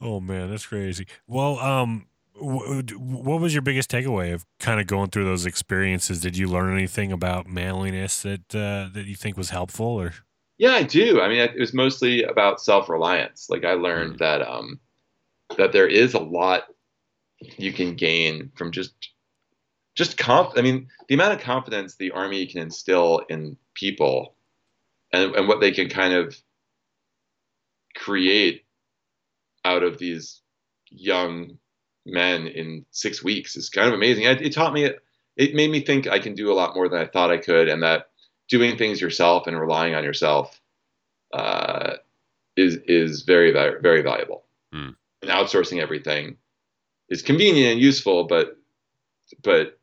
[0.00, 1.06] Oh man, that's crazy.
[1.26, 2.11] Well, um, wh-
[2.42, 6.20] what was your biggest takeaway of kind of going through those experiences?
[6.20, 10.14] Did you learn anything about manliness that uh, that you think was helpful, or
[10.58, 11.20] Yeah, I do.
[11.20, 13.46] I mean, it was mostly about self-reliance.
[13.48, 14.80] Like I learned that um,
[15.56, 16.64] that there is a lot
[17.58, 18.92] you can gain from just
[19.94, 20.52] just conf.
[20.56, 24.34] I mean, the amount of confidence the army can instill in people,
[25.12, 26.36] and and what they can kind of
[27.94, 28.64] create
[29.64, 30.40] out of these
[30.90, 31.58] young
[32.04, 34.24] men in six weeks is kind of amazing.
[34.24, 34.90] It, it taught me.
[35.36, 37.68] It made me think I can do a lot more than I thought I could,
[37.68, 38.08] and that
[38.48, 40.60] doing things yourself and relying on yourself
[41.32, 41.94] uh,
[42.56, 44.44] is is very very valuable.
[44.72, 44.90] Hmm.
[45.22, 46.36] And outsourcing everything
[47.08, 48.58] is convenient and useful, but
[49.42, 49.78] but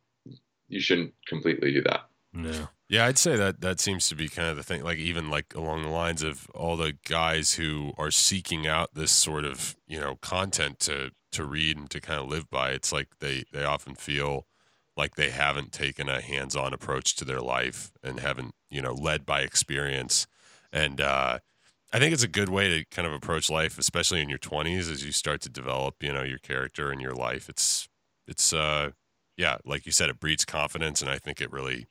[0.68, 2.02] you shouldn't completely do that.
[2.34, 2.70] no?
[2.90, 4.84] Yeah, I'd say that that seems to be kind of the thing.
[4.84, 9.12] Like even like along the lines of all the guys who are seeking out this
[9.12, 12.72] sort of you know content to to read and to kind of live by.
[12.72, 14.48] It's like they they often feel
[14.98, 19.26] like they haven't taken a hands-on approach to their life and haven't you know led
[19.26, 20.28] by experience.
[20.72, 21.40] And uh,
[21.92, 24.90] I think it's a good way to kind of approach life, especially in your twenties
[24.90, 27.50] as you start to develop you know your character and your life.
[27.50, 27.88] It's
[28.28, 28.92] it's uh
[29.38, 31.88] yeah, like you said, it breeds confidence, and I think it really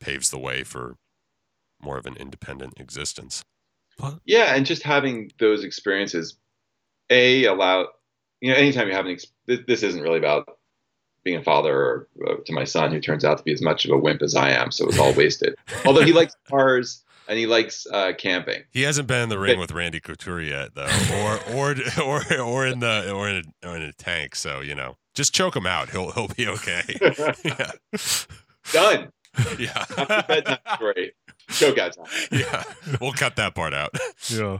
[0.00, 0.96] paves the way for
[1.80, 3.44] more of an independent existence.
[4.24, 6.36] Yeah, and just having those experiences,
[7.10, 7.88] a allow
[8.40, 10.58] you know anytime you have having ex- this, this isn't really about
[11.24, 13.84] being a father or, uh, to my son who turns out to be as much
[13.86, 15.56] of a wimp as I am, so it's all wasted.
[15.86, 18.62] Although he likes cars and he likes uh, camping.
[18.72, 21.74] He hasn't been in the ring But- with Randy Couture yet, though, or or
[22.04, 24.34] or or in the or in a, or in a tank.
[24.36, 25.88] So you know, just choke him out.
[25.90, 26.82] He'll he'll be okay.
[27.44, 27.70] yeah,
[28.72, 29.08] Done.
[29.58, 31.12] yeah, After bedtime story.
[31.48, 32.06] Choke out time.
[32.30, 32.62] yeah.
[33.00, 33.90] We'll cut that part out.
[34.28, 34.58] Yeah.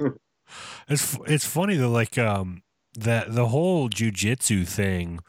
[0.89, 2.63] it's it's funny though, like um
[2.95, 5.21] that the whole jujitsu thing.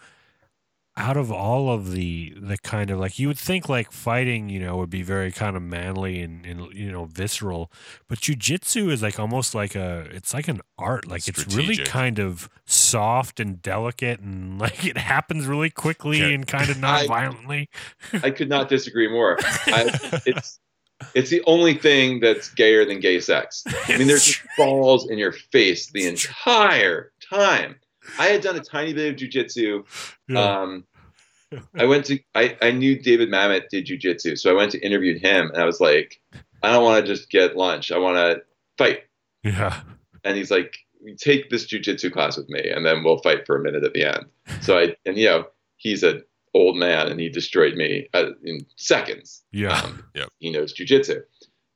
[0.98, 4.62] Out of all of the the kind of like you would think like fighting, you
[4.62, 7.70] know, would be very kind of manly and, and you know visceral,
[8.08, 11.06] but jujitsu is like almost like a it's like an art.
[11.06, 16.34] Like it's really kind of soft and delicate, and like it happens really quickly Okay.
[16.34, 17.70] and kind of not I- violently.
[18.24, 19.36] I could not disagree more.
[19.68, 20.62] I, it's
[21.14, 23.66] it's the only thing that's gayer than gay sex.
[23.90, 27.76] I mean, there's just balls in your face the entire time.
[28.20, 29.84] I had done a tiny bit of jujitsu.
[30.28, 30.40] Yeah.
[30.62, 30.86] Um,
[31.76, 35.18] I went to I, I knew David Mamet did jujitsu, so I went to interview
[35.20, 36.20] him, and I was like,
[36.64, 37.92] I don't want to just get lunch.
[37.92, 38.42] I want to
[38.78, 39.02] fight.
[39.44, 39.82] yeah.
[40.24, 40.76] And he's like,
[41.18, 44.04] take this jujitsu class with me, and then we'll fight for a minute at the
[44.06, 44.26] end.
[44.62, 45.46] So I and you know
[45.78, 46.24] he's an
[46.54, 49.44] old man, and he destroyed me uh, in seconds.
[49.52, 49.80] Yeah.
[49.80, 50.30] Um, Yep.
[50.40, 51.22] He knows jujitsu.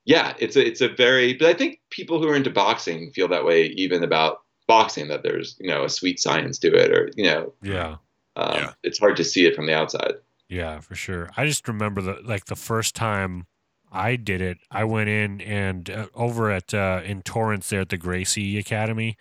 [0.05, 1.33] Yeah, it's a it's a very.
[1.35, 4.39] But I think people who are into boxing feel that way even about
[4.69, 5.09] boxing.
[5.09, 7.97] That there's you know a sweet science to it, or you know Yeah.
[8.37, 8.71] um, Yeah.
[8.83, 10.13] it's hard to see it from the outside.
[10.47, 11.29] Yeah, for sure.
[11.35, 13.45] I just remember the like the first time
[13.91, 17.89] I did it, I went in and uh, over at uh, in Torrance there at
[17.89, 19.17] the Gracie Academy,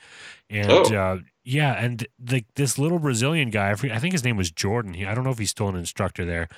[0.48, 0.82] and Oh.
[0.94, 4.50] uh, yeah, and like this little Brazilian guy, I, forget- I think his name was
[4.50, 4.92] Jordan.
[4.94, 6.48] He, I don't know if he's still an instructor there,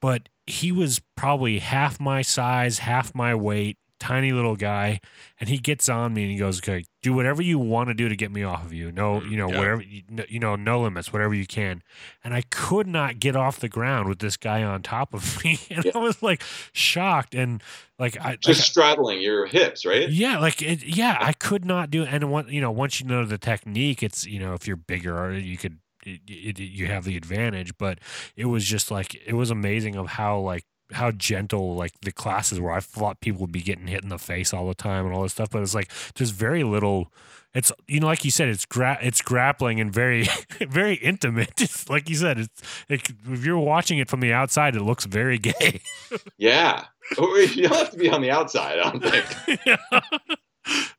[0.00, 5.00] but he was probably half my size, half my weight, tiny little guy,
[5.38, 8.08] and he gets on me and he goes, "Okay, do whatever you want to do
[8.08, 8.90] to get me off of you.
[8.90, 9.58] No, Mm, you know, yeah.
[9.58, 9.82] whatever,
[10.28, 11.82] you know, no limits, whatever you can."
[12.24, 15.60] And I could not get off the ground with this guy on top of me,
[15.70, 15.92] and Yeah.
[15.94, 17.62] I was like shocked and
[17.98, 20.10] like I like, Just straddling your hips, right?
[20.12, 22.04] yeah, like it, yeah, I could not do.
[22.04, 25.32] And one, you know, once you know the technique, it's you know, if you're bigger,
[25.38, 27.76] you could it, it, you have the advantage.
[27.78, 27.98] But
[28.36, 32.60] it was just like it was amazing of how like how gentle like the classes
[32.60, 32.72] were.
[32.72, 35.22] I thought people would be getting hit in the face all the time and all
[35.22, 37.12] this stuff, but it's like there's very little.
[37.52, 40.28] It's you know, like you said, it's gra- it's grappling and very
[40.60, 41.52] very intimate.
[41.60, 45.04] It's like you said, it's it, if you're watching it from the outside, it looks
[45.04, 45.80] very gay.
[46.38, 46.84] Yeah.
[47.18, 48.78] Oh, you don't have to be on the outside.
[48.78, 49.60] I don't think.
[49.66, 50.00] yeah.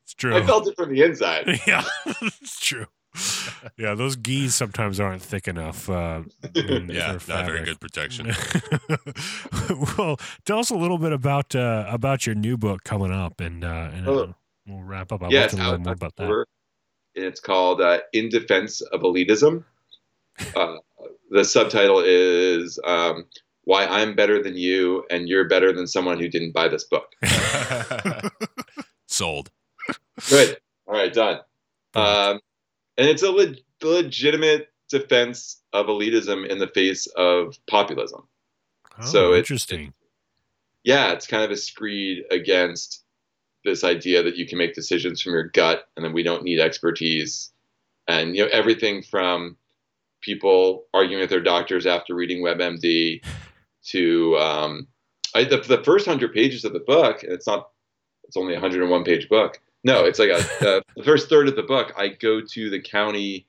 [0.03, 0.35] It's true.
[0.35, 1.61] I felt it from the inside.
[1.65, 1.83] yeah,
[2.21, 2.85] it's true.
[3.77, 5.89] Yeah, those gis sometimes aren't thick enough.
[5.89, 6.23] Uh,
[6.55, 8.27] Yeah, for not very good protection.
[9.97, 13.63] well, tell us a little bit about uh, about your new book coming up, and,
[13.63, 14.35] uh, and uh, Oh.
[14.67, 15.23] we'll wrap up.
[15.23, 16.23] I'd yeah, love it's to learn more in about that.
[16.23, 16.47] October.
[17.15, 19.63] It's called uh, "In Defense of Elitism."
[20.55, 20.77] Uh,
[21.29, 23.25] the subtitle is um,
[23.65, 27.11] "Why I'm Better Than You and You're Better Than Someone Who Didn't Buy This Book."
[29.07, 29.51] Sold.
[30.29, 30.57] Good.
[30.87, 31.41] All right, done.
[31.93, 32.39] Um,
[33.01, 38.27] and it's a le- legitimate defense of elitism in the face of populism.
[38.99, 39.93] Oh, so it- interesting.
[40.83, 43.03] yeah, it's kind of a screed against
[43.65, 46.59] this idea that you can make decisions from your gut and then we don't need
[46.59, 47.51] expertise.
[48.07, 49.57] And you know, everything from
[50.21, 53.23] people arguing with their doctors after reading WebMD
[53.85, 54.87] to um,
[55.33, 57.69] I, the, the first hundred pages of the book, and it's not,
[58.25, 59.59] it's only a 101 page book.
[59.83, 61.93] No, it's like a, uh, the first third of the book.
[61.97, 63.47] I go to the county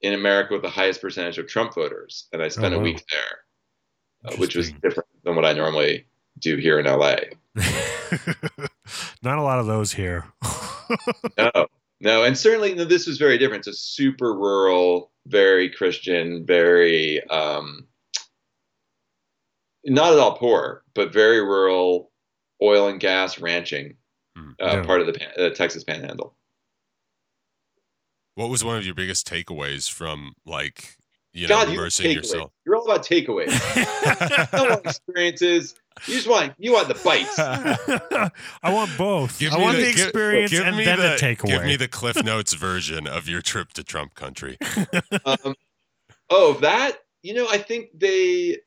[0.00, 3.04] in America with the highest percentage of Trump voters, and I spent Oh, a week
[3.10, 6.06] there, uh, which was different than what I normally
[6.38, 7.16] do here in LA.
[9.22, 10.26] Not a lot of those here.
[11.38, 11.50] No,
[12.00, 13.66] no, and certainly no, this was very different.
[13.66, 17.86] It's a super rural, very Christian, very um,
[19.86, 22.10] not at all poor, but very rural
[22.62, 23.96] oil and gas ranching
[24.36, 24.50] Hmm.
[24.60, 24.82] uh, Yeah.
[24.84, 26.34] part of the pan- uh, Texas Panhandle.
[28.36, 30.96] What was one of your biggest takeaways from like
[31.32, 32.14] you know God, you immersing takeaways.
[32.16, 32.52] yourself?
[32.66, 33.52] You're all about takeaways.
[34.52, 35.74] you don't want experiences.
[36.06, 37.38] You just want you want the bites.
[38.62, 39.38] I want both.
[39.38, 41.46] Give I want the- the, experience give and me then the, the takeaway.
[41.48, 44.58] Give me the Cliff Notes version of your trip to Trump country.
[45.24, 45.54] um,
[46.30, 48.58] oh, that you know, I think they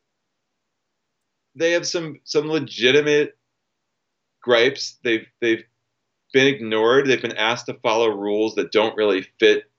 [1.54, 3.37] they have some some legitimate
[4.48, 4.96] gripes.
[5.04, 5.64] They've they've
[6.32, 7.06] been ignored.
[7.06, 9.70] They've been asked to follow rules that don't really fit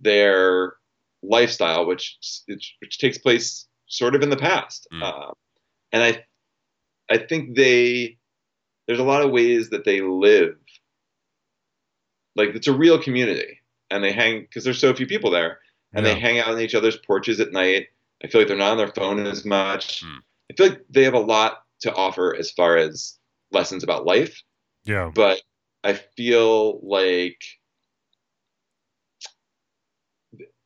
[0.00, 0.74] their
[1.22, 4.86] lifestyle, which which, takes place sort of in the past.
[4.92, 5.02] Mm.
[5.02, 5.32] Um,
[5.92, 6.24] and I
[7.10, 8.16] I think they
[8.86, 10.56] there's a lot of ways that they live.
[12.36, 13.58] Like it's a real community,
[13.90, 15.58] and they hang because there's so few people there
[15.92, 16.14] and Yeah.
[16.14, 17.88] they hang out on each other's porches at night.
[18.22, 20.02] I feel like they're not on their phone as much.
[20.02, 20.18] Hmm.
[20.50, 23.18] I feel like they have a lot to offer as far as
[23.54, 24.42] lessons about life,
[24.84, 25.10] yeah.
[25.14, 25.40] but
[25.82, 27.42] I feel like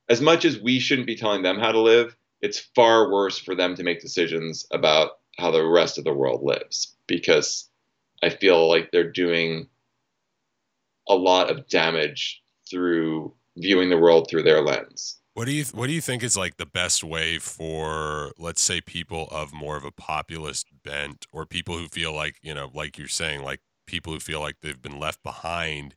[0.09, 3.55] as much as we shouldn't be telling them how to live, it's far worse for
[3.55, 7.69] them to make decisions about how the rest of the world lives because
[8.23, 9.69] I feel like they're doing
[11.09, 15.19] a lot of damage through viewing the world through their lens.
[15.39, 18.81] What do you What do you think is like the best way for, let's say,
[18.81, 22.98] people of more of a populist bent, or people who feel like you know, like
[22.98, 25.94] you're saying, like people who feel like they've been left behind?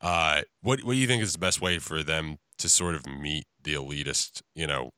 [0.00, 3.06] Uh, what What do you think is the best way for them to sort of
[3.06, 4.92] meet the elitist, you know,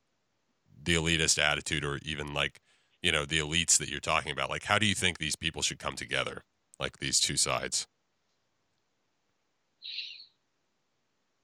[0.81, 2.61] the elitist attitude, or even like
[3.03, 4.51] you know the elites that you're talking about?
[4.51, 6.45] Like, how do you think these people should come together,
[6.79, 7.89] like these two sides?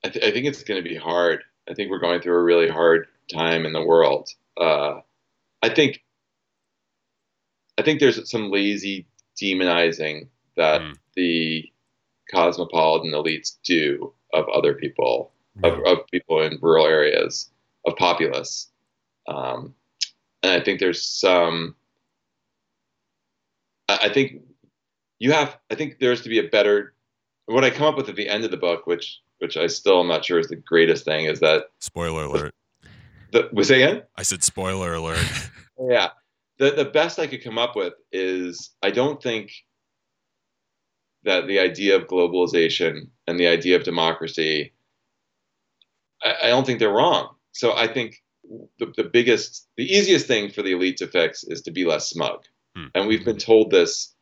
[0.05, 1.43] I, th- I think it's going to be hard.
[1.69, 4.29] I think we're going through a really hard time in the world.
[4.57, 5.01] Uh,
[5.63, 6.03] I think
[7.79, 9.07] I think there's some lazy
[9.41, 10.97] demonizing that Mm.
[11.15, 11.73] the
[12.31, 15.33] cosmopolitan elites do of other people,
[15.63, 17.51] of, of people in rural areas,
[17.85, 18.71] of populace.
[19.29, 19.75] Um,
[20.43, 21.75] and I think there's some.
[23.89, 24.43] I, I think
[25.19, 25.59] you have.
[25.71, 26.95] I think there's to be a better.
[27.47, 30.01] What I come up with at the end of the book, which which I still
[30.01, 32.55] am not sure is the greatest thing, is that Spoiler alert!
[33.33, 34.03] the was it again?
[34.17, 35.25] I said spoiler alert.
[35.79, 36.09] Yeah.
[36.59, 39.53] The the best I could come up with is I don't think
[41.25, 44.73] that the idea of globalization and the idea of democracy
[46.23, 47.35] I, I don't think they're wrong.
[47.53, 48.23] So I think
[48.79, 52.09] the, the biggest the easiest thing for the elite to fix is to be less
[52.09, 52.45] smug.
[52.75, 52.87] Hmm.
[52.95, 54.15] And we've been told this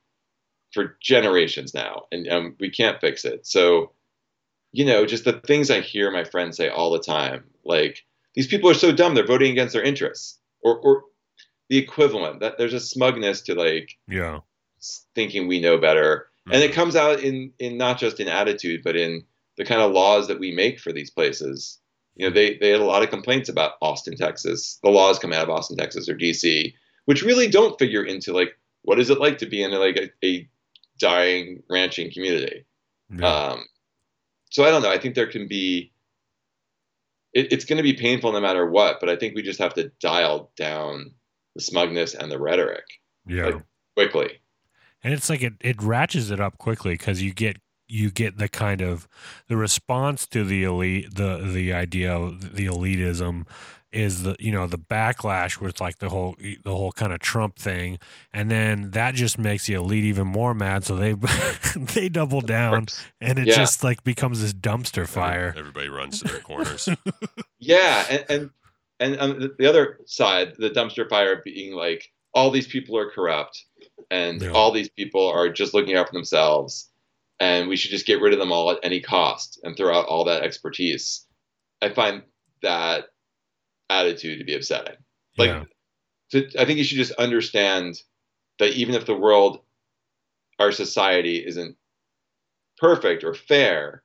[0.72, 3.46] for generations now and, and we can't fix it.
[3.46, 3.92] So
[4.74, 8.48] you know, just the things I hear my friends say all the time, like these
[8.48, 11.04] people are so dumb they're voting against their interests or or
[11.70, 14.40] the equivalent that there's a smugness to like yeah.
[15.14, 16.74] thinking we know better and it Mhm.
[16.74, 19.24] comes out in in not just in attitude but in
[19.56, 21.78] the kind of laws that we make for these places
[22.16, 25.32] you know they they had a lot of complaints about austin texas the laws come
[25.32, 26.74] out of austin texas or dc
[27.06, 30.10] which really don't figure into like what is it like to be in like a,
[30.26, 30.46] a
[30.98, 32.64] dying ranching community
[33.10, 33.26] Yeah.
[33.26, 33.64] um,
[34.54, 34.90] so I don't know.
[34.90, 35.90] I think there can be.
[37.32, 39.74] It, it's going to be painful no matter what, but I think we just have
[39.74, 41.10] to dial down
[41.56, 42.84] the smugness and the rhetoric
[43.26, 43.46] yeah.
[43.46, 43.62] like-
[43.96, 44.40] quickly.
[45.02, 47.56] And it's like it, it ratchets it up quickly because you get
[47.88, 49.08] you get the kind of
[49.48, 53.46] the response to the elite the the idea of the elitism
[53.94, 57.56] is the you know the backlash with like the whole the whole kind of Trump
[57.58, 57.98] thing,
[58.32, 60.84] and then that just makes the elite even more mad.
[60.84, 61.12] So they
[61.76, 62.86] they double down,
[63.20, 63.54] and it Yeah.
[63.56, 65.54] just like becomes this dumpster fire.
[65.56, 66.88] Everybody runs to their corners.
[67.58, 68.50] Yeah, and and
[69.00, 73.10] and um, the- the other side, the dumpster fire being like all these people are
[73.10, 73.64] corrupt,
[74.10, 74.50] and Yeah.
[74.50, 76.90] all these people are just looking out for themselves,
[77.40, 80.06] and we should just get rid of them all at any cost and throw out
[80.06, 81.26] all that expertise.
[81.80, 82.22] I find
[82.62, 83.06] that
[83.90, 84.96] attitude to be upsetting.
[85.36, 85.64] Like, yeah,
[86.30, 88.00] to, I think you should just understand
[88.58, 89.60] that even if the world,
[90.58, 91.76] our society isn't
[92.78, 94.02] perfect or fair,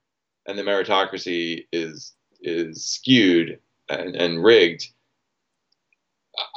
[0.47, 4.88] and the meritocracy is is skewed and, and rigged,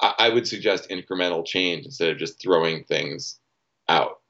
[0.01, 3.41] I, I would suggest incremental change instead of just throwing things
[3.89, 4.21] out.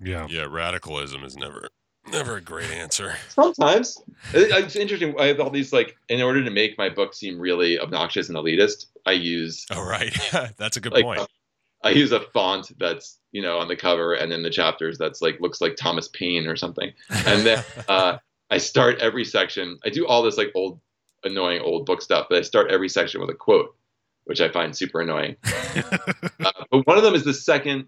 [0.00, 1.68] yeah, yeah, radicalism is never
[2.14, 3.16] never a great answer.
[3.28, 4.00] Sometimes
[4.32, 5.14] it's interesting.
[5.18, 8.38] I have all these like, in order to make my book seem really obnoxious and
[8.38, 10.16] elitist, I use Oh right,
[10.56, 11.20] that's a good like point.
[11.20, 11.26] uh,
[11.82, 15.20] I use a font that's you know on the cover and in the chapters that's
[15.20, 16.92] like looks like Thomas Paine or something.
[17.26, 18.18] And then uh,
[18.50, 19.78] I start every section.
[19.84, 20.80] I do all this like old
[21.24, 23.74] annoying old book stuff, but I start every section with a quote,
[24.24, 25.36] which I find super annoying.
[26.44, 27.86] Uh, but one of them is the second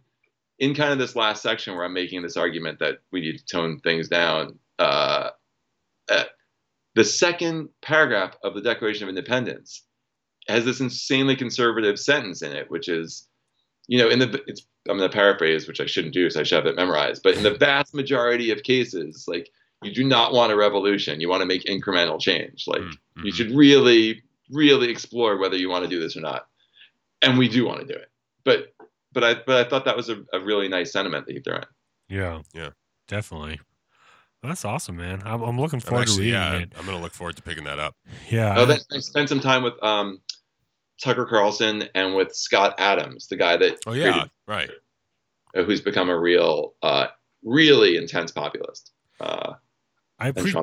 [0.59, 3.45] in kind of this last section where I'm making this argument that we need to
[3.45, 4.59] tone things down.
[4.79, 5.31] Uh,
[6.11, 6.25] uh,
[6.95, 9.83] the second paragraph of the Declaration of Independence
[10.49, 13.29] has this insanely conservative sentence in it, which is,
[13.87, 16.43] you know, in the it's I'm going to paraphrase, which I shouldn't do, so I
[16.45, 17.23] should have it memorized.
[17.25, 19.51] But in the vast majority of cases, like
[19.83, 22.65] you do not want a revolution, you want to make incremental change.
[22.69, 23.35] Like Mm, you mhm.
[23.37, 26.47] should really, really explore whether you want to do this or not,
[27.21, 28.11] and we do want to do it.
[28.45, 28.76] But
[29.17, 31.57] but I but I thought that was a, a really nice sentiment that you threw
[31.57, 31.63] in.
[32.09, 32.69] yeah, Yeah.
[33.09, 33.59] definitely.
[34.43, 35.23] That's awesome, man.
[35.25, 36.73] I'm, I'm looking I'm forward actually, to reading yeah, it.
[36.79, 37.97] I'm gonna look forward to picking that up.
[38.31, 40.21] Yeah, Oh, then I spent some time with um,
[41.03, 44.71] Tucker Carlson and with Scott Adams, the guy that Oh yeah, created- right.
[45.57, 47.07] uh, who's become a real, uh,
[47.43, 48.93] really intense populist.
[49.21, 49.55] Uh,
[50.19, 50.55] I pre-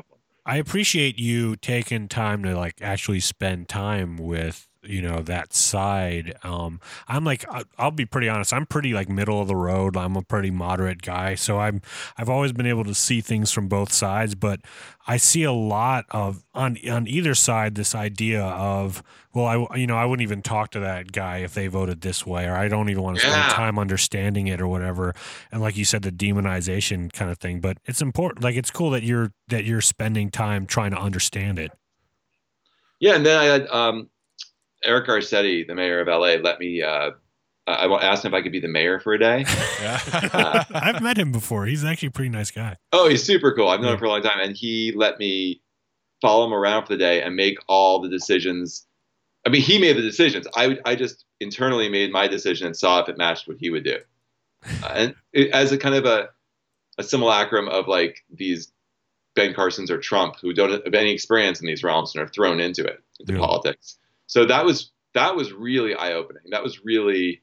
[0.46, 6.34] I appreciate you taking time to like actually spend time with you know that side.
[6.42, 7.44] Um, I'm like
[7.78, 8.52] I'll be pretty honest.
[8.52, 9.96] I'm pretty like middle of the road.
[9.96, 11.82] I'm a pretty moderate guy, so I'm
[12.16, 14.34] I've always been able to see things from both sides.
[14.34, 14.60] But
[15.06, 19.02] I see a lot of on on either side this idea of
[19.34, 22.24] well, I you know I wouldn't even talk to that guy if they voted this
[22.24, 25.14] way, or I don't even want to spend time understanding it or whatever.
[25.50, 27.60] And like you said, the demonization kind of thing.
[27.60, 28.44] But it's important.
[28.44, 31.72] Like it's cool that you're that you're spending time trying to understand it.
[33.00, 34.08] Yeah, and then I had um,
[34.84, 36.82] Eric Garcetti, the mayor of LA, let me.
[36.82, 37.12] Uh,
[37.66, 39.44] I I asked him if I could be the mayor for a day.
[39.80, 40.64] Yeah.
[40.74, 41.66] I've met him before.
[41.66, 42.76] He's actually a pretty nice guy.
[42.92, 43.68] Oh, he's super cool.
[43.68, 43.92] I've known Yeah.
[43.94, 45.60] him for a long time, and he let me
[46.22, 48.86] follow him around for the day and make all the decisions.
[49.46, 50.46] I mean, he made the decisions.
[50.56, 53.84] I I just internally made my decision and saw if it matched what he would
[53.84, 53.98] do,
[54.82, 56.28] uh, and it, as a kind of a
[56.98, 58.70] a simulacrum of like these
[59.34, 62.60] Ben Carsons or Trump who don't have any experience in these realms and are thrown
[62.60, 63.38] into it into Yeah.
[63.40, 63.98] politics.
[64.26, 66.42] So that was that was really eye opening.
[66.50, 67.42] That was really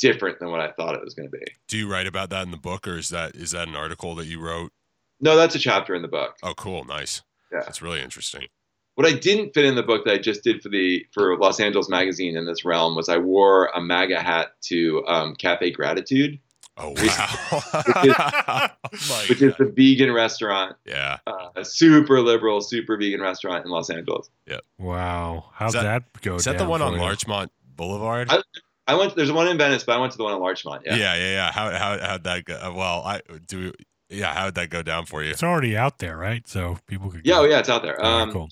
[0.00, 1.44] different than what I thought it was going to be.
[1.68, 4.14] Do you write about that in the book, or is that is that an article
[4.16, 4.72] that you wrote?
[5.20, 6.36] No, that's a chapter in the book.
[6.42, 7.22] Oh, cool, nice.
[7.52, 7.60] Yeah.
[7.60, 8.46] That's really interesting.
[8.94, 11.60] What I didn't fit in the book that I just did for the for Los
[11.60, 16.38] Angeles Magazine in this realm was I wore a MAGA hat to um, Cafe Gratitude,
[16.82, 17.28] Oh Which- wow.
[17.52, 18.68] Oh,
[19.08, 21.18] my which is the vegan restaurant, yeah.
[21.26, 24.30] uh, a super liberal, super vegan restaurant in Los Angeles.
[24.46, 24.58] Yeah.
[24.78, 25.82] Wow, how'd that-
[26.12, 26.36] that, go?
[26.36, 26.98] Is that the one on you?
[27.00, 28.28] Larchmont Boulevard?
[28.30, 28.42] I-
[28.88, 29.14] I went.
[29.14, 30.82] There's one in Venice, but I went to the one in Larchmont.
[30.84, 30.96] Yeah.
[30.96, 31.52] yeah, yeah, yeah.
[31.52, 32.54] How how how'd that go?
[32.54, 33.72] uh, Well, I do.
[34.08, 35.30] Yeah, how'd that go down for you?
[35.30, 36.48] It's already out there, right?
[36.48, 37.20] So people could.
[37.24, 37.42] Yeah, go.
[37.42, 38.00] oh yeah, it's out there.
[38.02, 38.48] All right, Um, cool.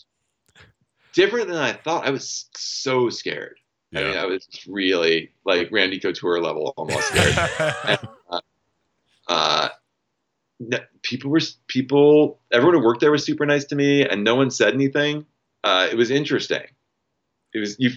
[1.13, 2.07] Different than I thought.
[2.07, 3.57] I was so scared.
[3.93, 4.23] I mean, Yeah.
[4.23, 7.99] I was really like Randy Couture level, almost scared.
[9.29, 9.69] uh,
[11.03, 12.41] people were people.
[12.53, 15.27] Everyone who worked there was super nice to me, and no one said anything.
[15.65, 16.65] Uh, it was interesting.
[17.55, 17.91] It was you.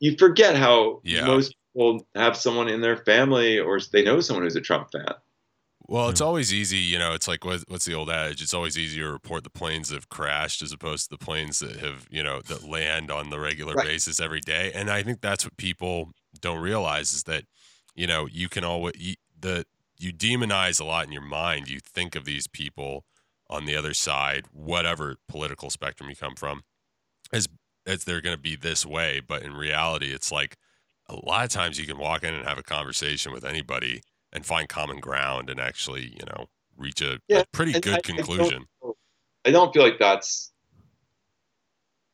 [0.00, 1.26] You forget how Yeah.
[1.26, 5.14] most people have someone in their family or they know someone who's a Trump fan.
[5.86, 7.14] Well, it's always easy, you know.
[7.14, 8.42] It's like what, what's the old adage?
[8.42, 11.60] It's always easier to report the planes that have crashed as opposed to the planes
[11.60, 13.86] that have, you know, that land on the regular Right.
[13.86, 14.70] basis every day.
[14.74, 17.44] And I think that's what people don't realize is that,
[17.94, 19.64] you know, you can always you, the
[19.98, 21.68] you demonize a lot in your mind.
[21.68, 23.04] You think of these people
[23.50, 26.62] on the other side, whatever political spectrum you come from,
[27.32, 27.48] as
[27.86, 29.20] as they're going to be this way.
[29.26, 30.56] But in reality, it's like
[31.08, 34.02] a lot of times you can walk in and have a conversation with anybody
[34.32, 36.46] and find common ground and actually, you know,
[36.76, 38.66] reach a, Yeah, a pretty good I- I conclusion.
[38.82, 38.96] don't-
[39.46, 40.52] I don't feel like that's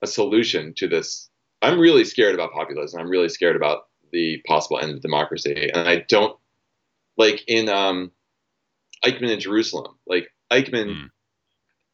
[0.03, 1.29] a solution to this.
[1.63, 3.01] I'm really scared about populism.
[3.01, 6.39] I'm really scared about the possible end of democracy, and I don't
[7.17, 8.11] like in um,
[9.05, 9.95] Eichmann in Jerusalem.
[10.07, 11.07] Like Eichmann, Hmm.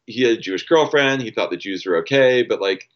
[0.05, 1.21] he had a Jewish girlfriend.
[1.21, 2.89] He thought the Jews were okay, but like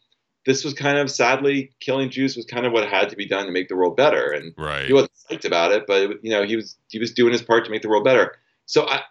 [0.44, 3.46] this was kind of sadly killing Jews was kind of what had to be done
[3.46, 4.86] to make the world better, and right.
[4.86, 7.64] he wasn't psyched about it, but you know he was he was doing his part
[7.64, 8.36] to make the world better.
[8.66, 9.02] So I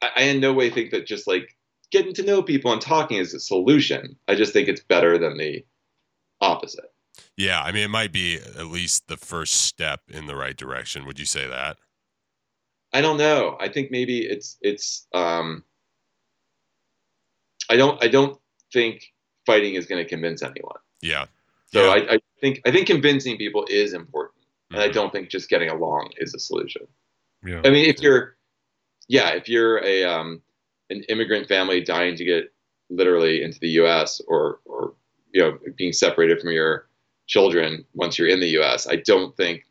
[0.00, 1.56] I, I in no way think that just like
[1.90, 4.16] getting to know people and talking is a solution.
[4.26, 5.64] I just think it's better than the
[6.40, 6.92] opposite.
[7.36, 11.04] Yeah, I mean, it might be at least the first step in the right direction.
[11.04, 11.76] Would you say that?
[12.92, 13.56] I don't know.
[13.60, 15.64] I think maybe it's it's um
[17.70, 18.38] I don't I don't
[18.72, 19.12] think
[19.46, 20.78] fighting is going to convince anyone.
[21.00, 21.26] Yeah.
[21.72, 21.90] So yeah.
[21.90, 24.44] I, I think I think convincing people is important.
[24.70, 24.92] And I Mhm.
[24.94, 26.86] don't think just getting along is a solution.
[27.44, 27.60] Yeah.
[27.64, 28.36] I mean, if you're,
[29.08, 30.42] yeah, if you're a um,
[30.90, 32.52] an immigrant family dying to get
[32.88, 34.20] literally into the U.S.
[34.28, 34.94] or or
[35.32, 36.88] you know being separated from your
[37.26, 39.64] children once you're in the U.S., I don't think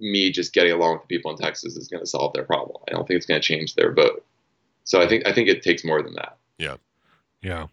[0.00, 2.82] me just getting along with the people in Texas is going to solve their problem.
[2.88, 4.24] I don't think it's going to change their vote.
[4.84, 6.36] So I think I think it takes more than that.
[6.58, 6.76] Yeah.
[7.42, 7.66] Yeah.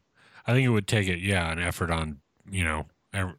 [0.45, 3.36] I think it would take it, yeah, an effort on, you know, ev-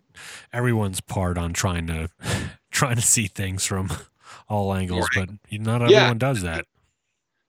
[0.52, 2.08] everyone's part on trying to
[2.70, 3.90] trying to see things from
[4.48, 5.98] all angles, but not Yeah.
[5.98, 6.66] everyone does that.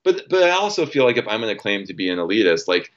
[0.04, 2.68] But but I also feel like if I'm going to claim to be an elitist,
[2.68, 2.92] like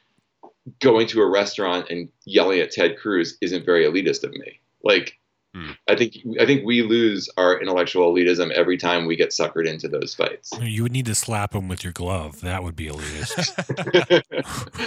[0.80, 4.60] going to a restaurant and yelling at Ted Cruz isn't very elitist of me.
[4.84, 5.18] Like
[5.54, 5.72] Hmm.
[5.88, 9.88] I think I think we lose our intellectual elitism every time we get suckered into
[9.88, 10.52] those fights.
[10.60, 12.42] You would need to slap him with your glove.
[12.42, 13.56] That would be elitist.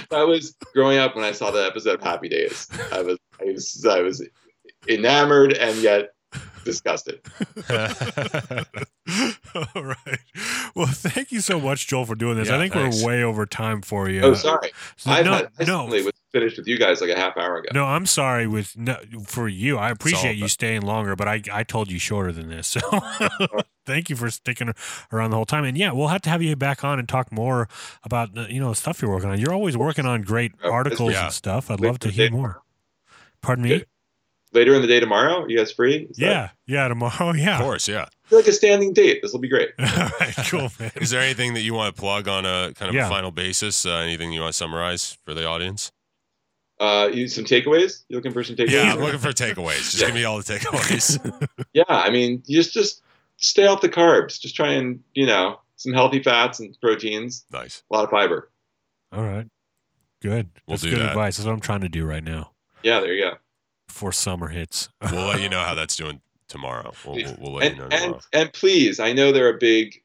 [0.09, 2.69] that was growing up when I saw the episode of Happy Days.
[2.93, 4.27] I was I was I was
[4.89, 6.11] enamored and yet
[6.67, 7.21] disgusted.
[9.75, 10.19] All right.
[10.75, 12.49] Well, thank you so much, Joel, for doing this.
[12.49, 13.01] Yeah, I think thanks.
[13.03, 14.21] we're way over time for you.
[14.21, 14.73] Oh, sorry.
[14.97, 17.37] So- I no, had, I no, suddenly was finished with you guys like a half
[17.39, 17.69] hour ago.
[17.73, 17.85] no.
[17.87, 19.79] I'm sorry with no, for you.
[19.79, 22.67] I appreciate you staying longer, but I I told you shorter than this.
[22.67, 23.63] So uh-huh.
[23.87, 24.75] thank you for sticking
[25.13, 25.65] around the whole time.
[25.65, 27.69] And yeah, we'll have to have you back on and talk more
[28.03, 29.39] about the, you know the stuff you're working on.
[29.39, 31.25] You're always working on great Oh, articles yeah.
[31.25, 31.71] and stuff.
[31.71, 32.61] I'd Wait love to hear more.
[33.41, 33.71] Pardon me.
[33.77, 33.83] Yeah.
[34.57, 36.09] Later in the day tomorrow, are you guys free?
[36.11, 36.89] Is that- Yeah, yeah.
[36.89, 37.33] Tomorrow.
[37.37, 37.59] Yeah.
[37.59, 38.07] Of course, yeah.
[38.25, 39.21] I feel like a standing date.
[39.23, 39.69] This will be great.
[39.79, 39.87] All
[40.19, 40.35] right.
[40.49, 40.91] Cool, man.
[40.97, 43.07] Is there anything that you want to plug on a kind of Yeah.
[43.07, 43.85] a final basis?
[43.87, 45.93] Uh, anything you want to summarize for the audience?
[46.81, 48.03] Uh, you some takeaways?
[48.09, 48.71] You looking for some takeaways?
[48.71, 49.91] Yeah, I'm looking for takeaways.
[49.93, 51.49] Just give me all the takeaways.
[51.73, 53.03] Yeah, I mean, just just
[53.37, 54.41] stay off the carbs.
[54.41, 57.83] Just try and you know some healthy fats and proteins, nice.
[57.91, 58.51] a lot of fiber.
[59.13, 59.47] All right.
[60.23, 60.49] Good.
[60.67, 61.09] We'll That's do good that.
[61.11, 61.37] advice.
[61.37, 62.53] That's what I'm trying to do right now
[62.83, 63.35] Yeah, there you go.
[63.87, 64.89] Before summer hits.
[65.13, 66.93] We'll let you know how that's doing tomorrow.
[67.05, 68.21] We'll, we'll, we'll let And you know and tomorrow.
[68.33, 70.03] and please, I know they're a big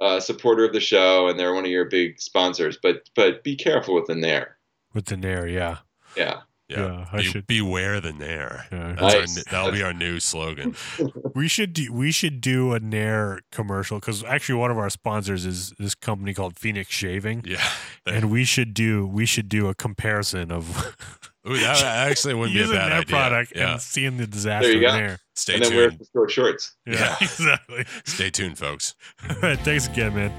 [0.00, 3.54] uh, supporter of the show and they're one of your big sponsors, but but be
[3.56, 4.56] careful with the nair.
[4.94, 5.78] With the Nair, yeah.
[6.16, 8.66] Yeah, Yeah, I Be- should- beware the nair.
[8.72, 8.96] Yeah.
[8.98, 9.38] That's our, Nice.
[9.38, 10.74] n- that'll be our new slogan.
[11.34, 15.46] We should do we should do a Nair commercial because actually one of our sponsors
[15.46, 17.64] is this company called Phoenix Shaving, Yeah.
[18.04, 20.96] and we should do we should do a comparison of
[21.48, 23.16] Ooh, that actually wouldn't be a using bad their idea.
[23.16, 23.72] product yeah.
[23.72, 24.92] and seeing the disaster There you go.
[24.96, 25.18] Nair.
[25.34, 26.06] Stay and then wear tuned.
[26.12, 26.76] short shorts.
[26.86, 27.16] Yeah, Yeah.
[27.20, 27.84] exactly.
[28.04, 28.94] Stay tuned, folks.
[29.28, 30.32] All right, thanks again, man.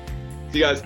[0.51, 0.83] See you guys.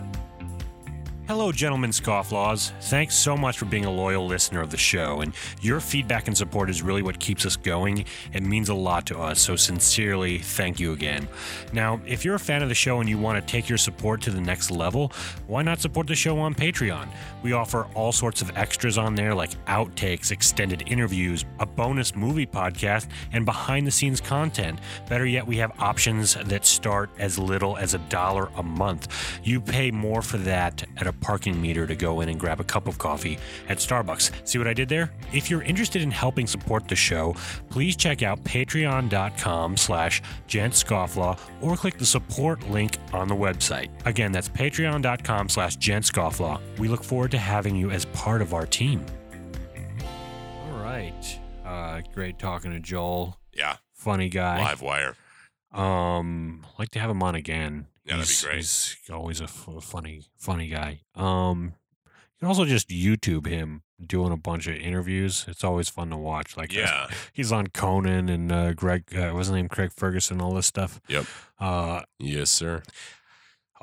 [1.27, 2.69] Hello, gentlemen scofflaws.
[2.81, 6.37] Thanks so much for being a loyal listener of the show, and your feedback and
[6.37, 10.37] support is really what keeps us going and means a lot to us, so sincerely,
[10.37, 11.27] thank you again.
[11.73, 14.21] Now, if you're a fan of the show and you want to take your support
[14.21, 15.11] to the next level,
[15.47, 17.07] why not support the show on Patreon?
[17.45, 22.47] We offer all sorts of extras on there like outtakes, extended interviews, a bonus movie
[22.47, 24.79] podcast, and behind the scenes content.
[25.07, 29.39] Better yet, we have options that start as little as a dollar a month.
[29.43, 32.63] You pay more for that at a parking meter to go in and grab a
[32.63, 33.37] cup of coffee
[33.69, 34.31] at Starbucks.
[34.43, 35.13] See what I did there?
[35.31, 37.35] If you're interested in helping support the show,
[37.69, 43.89] please check out patreon.com slash gentscofflaw or click the support link on the website.
[44.05, 46.59] Again, that's patreon.com slash gentscofflaw.
[46.79, 49.05] We look forward to having you as part of our team.
[50.65, 51.39] All right.
[51.65, 53.37] Uh, great talking to Joel.
[53.53, 53.77] Yeah.
[53.93, 54.59] Funny guy.
[54.59, 55.15] Live wire.
[55.73, 57.87] Um, like to have him on again.
[58.05, 58.55] Yeah, that'd be great.
[58.57, 61.01] He's always a f- funny, funny guy.
[61.15, 61.73] Um,
[62.05, 65.45] you can also just YouTube him doing a bunch of interviews.
[65.47, 66.55] It's always fun to watch.
[66.55, 67.07] Like, Yeah.
[67.33, 71.01] he's on Conan and uh, Greg, uh, what's his name, Craig Ferguson, all this stuff.
[71.07, 71.25] Yep.
[71.59, 72.83] Uh, Yes, sir.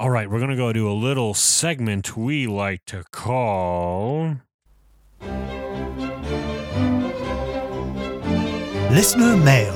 [0.03, 4.35] All right, we're gonna go to a little segment we like to call.
[8.91, 9.73] Listener mail.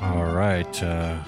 [0.00, 1.18] All right, uh,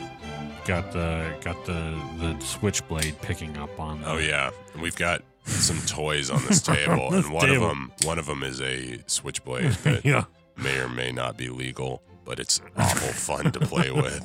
[0.67, 4.05] got the got the the switchblade picking up on.
[4.07, 7.65] Oh yeah, and we've got some toys on this table, this and one table.
[7.65, 10.27] of them one of them is a switchblade that yeah.
[10.57, 14.21] may or may not be legal, but it's awful fun to play with.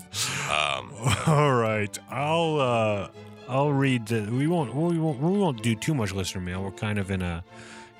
[0.51, 0.91] Um,
[1.27, 3.09] All right, I'll uh,
[3.47, 4.29] I'll read the.
[4.29, 6.63] We won't we won't we won't do too much listener mail.
[6.63, 7.43] We're kind of in a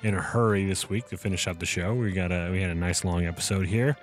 [0.02, 1.94] in a hurry this week to finish up the show.
[1.94, 3.96] We got a we had a nice long episode here.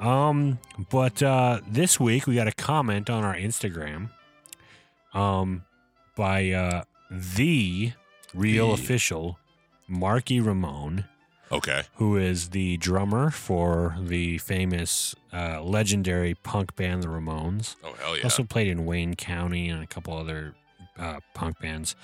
[0.00, 0.58] Um,
[0.90, 4.10] but uh, this week we got a comment on our Instagram,
[5.12, 5.64] um,
[6.16, 7.92] by uh the
[8.34, 8.82] real The.
[8.82, 9.38] official
[9.86, 11.04] Marky Ramone
[11.52, 17.76] okay, who is the drummer for the famous, uh, legendary punk band, the Ramones.
[17.84, 20.54] oh hell yeah, Also played in Wayne County and a couple other
[20.98, 21.94] uh, punk bands.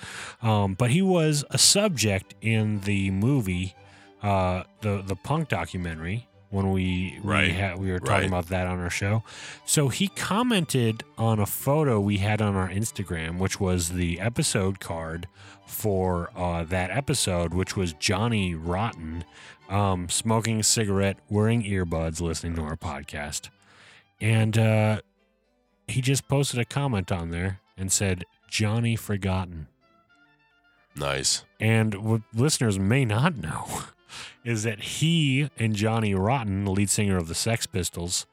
[0.41, 3.75] Um, but he was a subject in the movie,
[4.23, 6.27] uh, the the punk documentary.
[6.51, 7.47] When we Right.
[7.49, 8.27] we, had, we were talking Right.
[8.27, 9.23] about that on our show,
[9.65, 14.79] so he commented on a photo we had on our Instagram, which was the episode
[14.79, 15.27] card
[15.67, 19.23] for uh, that episode, which was Johnny Rotten
[19.69, 23.49] um, smoking a cigarette, wearing earbuds, listening to our podcast.
[24.19, 25.01] And uh,
[25.87, 29.67] he just posted a comment on there and said, Johnny Forgotten.
[30.95, 31.45] nice.
[31.59, 33.67] And what listeners may not know
[34.43, 38.25] is that he and Johnny Rotten, the lead singer of the Sex Pistols,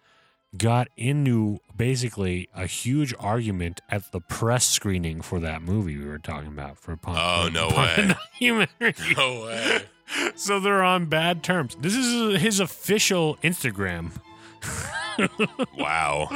[0.56, 6.18] got into basically a huge argument at the press screening for that movie we were
[6.18, 7.18] talking about for Punk.
[7.20, 8.66] Oh, no Punk way.
[9.16, 9.82] No way.
[10.34, 11.76] so they're on bad terms.
[11.80, 14.12] This is his official Instagram.
[15.78, 16.28] Wow.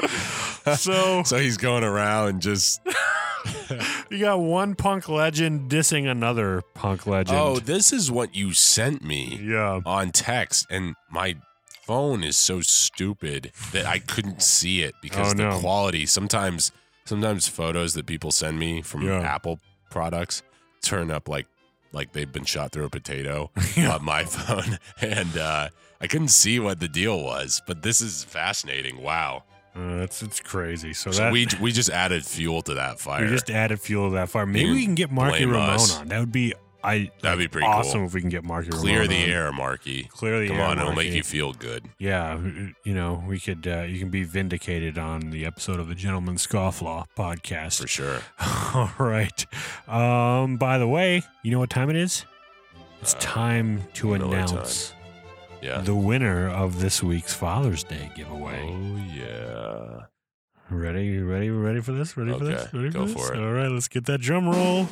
[0.76, 2.80] So so he's going around just.
[4.10, 7.38] you got one punk legend dissing another punk legend.
[7.38, 9.80] Oh, this is what you sent me yeah.
[9.84, 11.36] on text, and my
[11.82, 15.58] phone is so stupid that I couldn't see it because Oh, the no.
[15.58, 16.06] quality.
[16.06, 16.72] Sometimes,
[17.04, 19.20] sometimes photos that people send me from Yeah.
[19.20, 19.58] Apple
[19.90, 20.42] products
[20.82, 21.46] turn up like
[21.92, 23.94] like they've been shot through a potato Yeah.
[23.96, 25.68] on my phone, and uh,
[26.00, 27.60] I couldn't see what the deal was.
[27.66, 29.02] But this is fascinating.
[29.02, 29.44] Wow.
[29.76, 30.92] Uh, it's it's crazy.
[30.92, 33.24] So, So that we we just added fuel to that fire.
[33.24, 34.44] we just added fuel to that fire.
[34.46, 35.98] Maybe You we can get Marky Ramone us.
[36.00, 36.08] on.
[36.08, 37.10] That would be I.
[37.22, 38.06] That'd be pretty awesome cool.
[38.08, 39.30] if we can get Marky Clear Ramone the on.
[39.30, 40.04] air, Marky.
[40.04, 40.64] Clear the Come air.
[40.66, 41.84] on, it'll make you feel good.
[41.98, 42.40] Yeah,
[42.84, 43.64] you know, we could.
[43.68, 47.80] Uh, you can be vindicated on the episode of the Gentleman Scofflaw podcast.
[47.82, 48.18] For sure.
[48.74, 49.46] All right.
[49.86, 52.24] Um, by the way, you know what time it is?
[53.02, 54.88] It's Uh, time to announce.
[54.90, 54.99] time.
[55.62, 55.80] Yeah.
[55.82, 58.60] the winner of this week's Father's Day giveaway.
[58.70, 60.04] Oh yeah.
[60.70, 61.18] Ready?
[61.18, 61.50] Ready?
[61.50, 62.16] Ready for this?
[62.16, 62.66] Ready for this?
[62.68, 63.14] Okay, Ready go this?
[63.14, 63.40] for it.
[63.40, 64.88] All right, let's get that drum roll.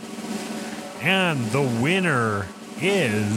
[1.00, 2.46] And the winner
[2.80, 3.32] is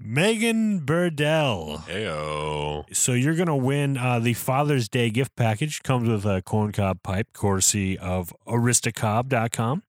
[0.00, 1.78] Megan Burdell.
[1.86, 2.84] Heyo.
[2.94, 5.82] So you're gonna win uh, the Father's Day gift package.
[5.82, 9.82] Comes with a corn cob pipe, courtesy of Aristocob.com,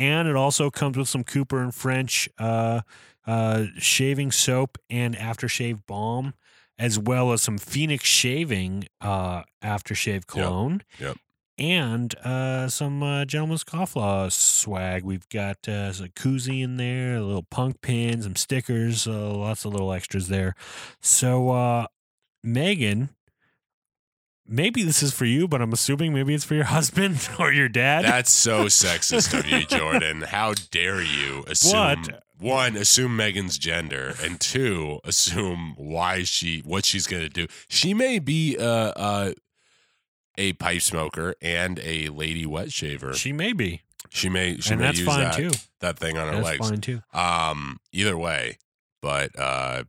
[0.00, 2.80] and it also comes with some Cooper and French uh,
[3.26, 6.32] uh, shaving soap and aftershave balm,
[6.78, 10.82] as well as some Phoenix shaving uh, aftershave cologne.
[10.98, 11.16] yep.
[11.58, 15.04] And uh, some uh, Gentleman's Scofflaw swag.
[15.04, 19.66] We've got uh, a koozie in there, a little punk pin, some stickers, uh, lots
[19.66, 20.54] of little extras there.
[21.02, 21.86] So, uh,
[22.42, 23.10] Megan,
[24.50, 27.68] maybe this is for you, but I'm assuming maybe it's for your husband or your
[27.68, 28.04] dad.
[28.04, 30.22] That's so sexist of you, Jordan.
[30.22, 32.22] How dare you assume What?
[32.38, 37.46] one, assume Megan's gender, and two, assume why she what she's gonna do.
[37.68, 39.32] She may be uh, uh,
[40.38, 43.12] a pipe smoker and a lady wet shaver.
[43.14, 45.50] She, may be, She may she and may that's use fine that, too.
[45.80, 46.68] that thing on her That's legs.
[46.70, 47.02] fine too.
[47.12, 48.56] Um, either way,
[49.02, 49.84] but uh,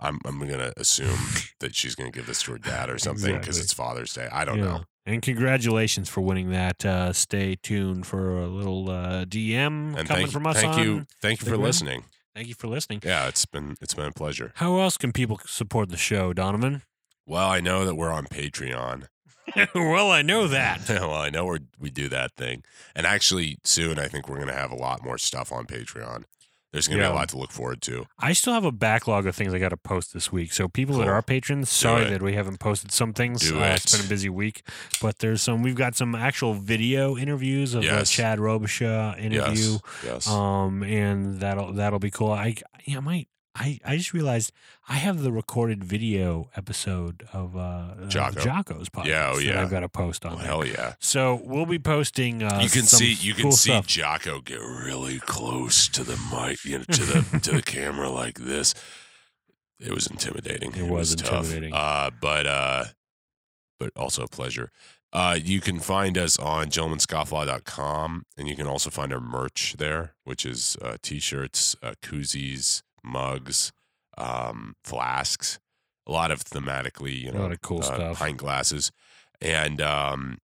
[0.00, 1.18] I'm I'm gonna assume
[1.60, 3.62] that she's gonna give this to her dad or something because Exactly.
[3.62, 4.28] it's Father's Day.
[4.32, 4.64] I don't Yeah.
[4.64, 4.84] know.
[5.08, 6.84] And congratulations for winning that.
[6.84, 10.60] Uh, stay tuned for a little uh, DM And coming thank, from us.
[10.60, 12.04] thank you, thank you for listening.
[12.34, 13.00] Thank you for listening.
[13.04, 14.52] Yeah, it's been it's been a pleasure.
[14.56, 16.82] How else can people support the show, Donovan?
[17.24, 19.06] Well, I know that we're on Patreon.
[19.74, 20.80] well, I know that.
[20.88, 22.64] well, I know we we do that thing,
[22.94, 26.24] and actually soon I think we're gonna have a lot more stuff on Patreon.
[26.76, 27.12] There's gonna be Yeah.
[27.12, 28.04] a lot to look forward to.
[28.18, 30.52] I still have a backlog of things I got to post this week.
[30.52, 33.50] So people that are patrons, sorry that we haven't posted some things.
[33.50, 33.82] Uh, it.
[33.84, 34.60] It's been a busy week,
[35.00, 35.62] but there's some.
[35.62, 38.10] We've got some actual video interviews of Yes.
[38.10, 39.78] a Chad Robichaux interview.
[39.78, 40.28] Yes, yes.
[40.28, 42.32] Um, and that'll that'll be cool.
[42.32, 43.28] I yeah, I might.
[43.58, 44.52] I, I just realized
[44.88, 48.40] I have the recorded video episode of uh Jocko.
[48.40, 49.06] Jocko's podcast.
[49.06, 49.62] Yeah, oh, that yeah.
[49.62, 50.34] I've got to post on.
[50.34, 50.46] oh there.
[50.46, 50.94] hell yeah!
[51.00, 52.42] So we'll be posting.
[52.42, 53.86] Uh, you can see you can see stuff.
[53.86, 58.38] Jocko get really close to the mic, you know, to the to the camera like
[58.38, 58.74] this.
[59.80, 60.74] It was intimidating.
[60.74, 61.46] It was tough.
[61.46, 61.74] intimidating.
[61.74, 62.84] Uh, but uh,
[63.78, 64.70] but also a pleasure.
[65.12, 70.14] Uh, you can find us on gentlemanscofflaw.com and you can also find our merch there,
[70.24, 73.72] which is uh, t-shirts, uh, koozies, mugs,
[74.18, 75.58] um, flasks,
[76.06, 78.18] a lot of thematically, you know, A lot of cool uh, stuff.
[78.18, 78.90] pint glasses,
[79.40, 80.38] and um,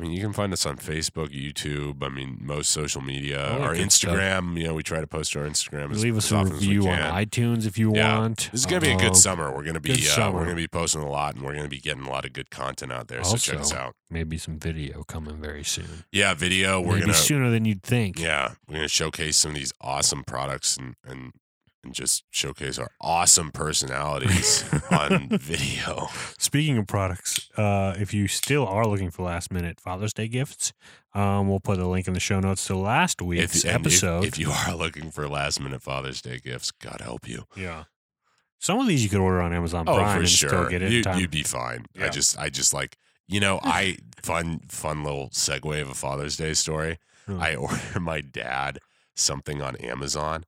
[0.00, 2.02] I mean, you can find us on Facebook, YouTube.
[2.02, 4.12] I mean, most social media, that our good stuff.
[4.14, 4.56] Instagram.
[4.58, 5.90] You know, we try to post our Instagram.
[5.92, 8.16] As, Leave us as a often as we review on iTunes if you Yeah.
[8.18, 8.48] want.
[8.50, 9.54] This is gonna be a good Um, summer.
[9.54, 12.04] We're gonna be uh, we're gonna be posting a lot, and we're gonna be getting
[12.04, 13.22] a lot of good content out there.
[13.24, 13.94] So check us out.
[14.08, 16.04] Maybe some video coming very soon.
[16.10, 16.80] Yeah, video.
[16.80, 18.18] We're Maybe gonna sooner than you'd think.
[18.18, 21.32] yeah, we're gonna showcase some of these awesome products and and
[21.82, 26.08] and just showcase our awesome personalities on video.
[26.38, 30.72] Speaking of products, uh, if you still are looking for last minute Father's Day gifts,
[31.14, 34.24] um, we'll put a link in the show notes to last week's and episode.
[34.24, 37.44] If, you are looking for last minute Father's Day gifts, God help you.
[37.56, 37.84] yeah.
[38.62, 40.48] Some of these you could order on Amazon Oh, Prime for and sure.
[40.50, 40.92] still get it.
[40.92, 41.86] in You, you'd be fine.
[41.98, 46.36] I just, I just like, you know, I fun, fun little segue of a Father's
[46.36, 46.98] Day story.
[47.24, 47.40] Hmm.
[47.40, 48.78] I ordered my dad
[49.16, 50.44] something on Amazon,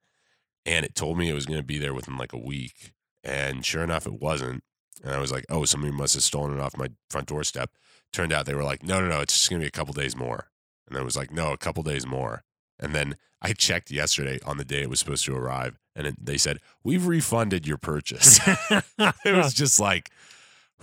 [0.65, 2.93] and it told me it was going to be there within like a week,
[3.25, 4.63] and sure enough, it wasn't.
[5.03, 7.71] And I was like, oh, somebody must have stolen it off my front doorstep.
[8.13, 9.95] Turned out they were like, no, no, no, it's just going to be a couple
[9.95, 10.51] days more.
[10.89, 12.45] And I was like, no, a couple days more.
[12.79, 16.25] And then I checked yesterday on the day it was supposed to arrive, and it,
[16.25, 18.41] they said we've refunded your purchase.
[18.71, 20.11] it was just like,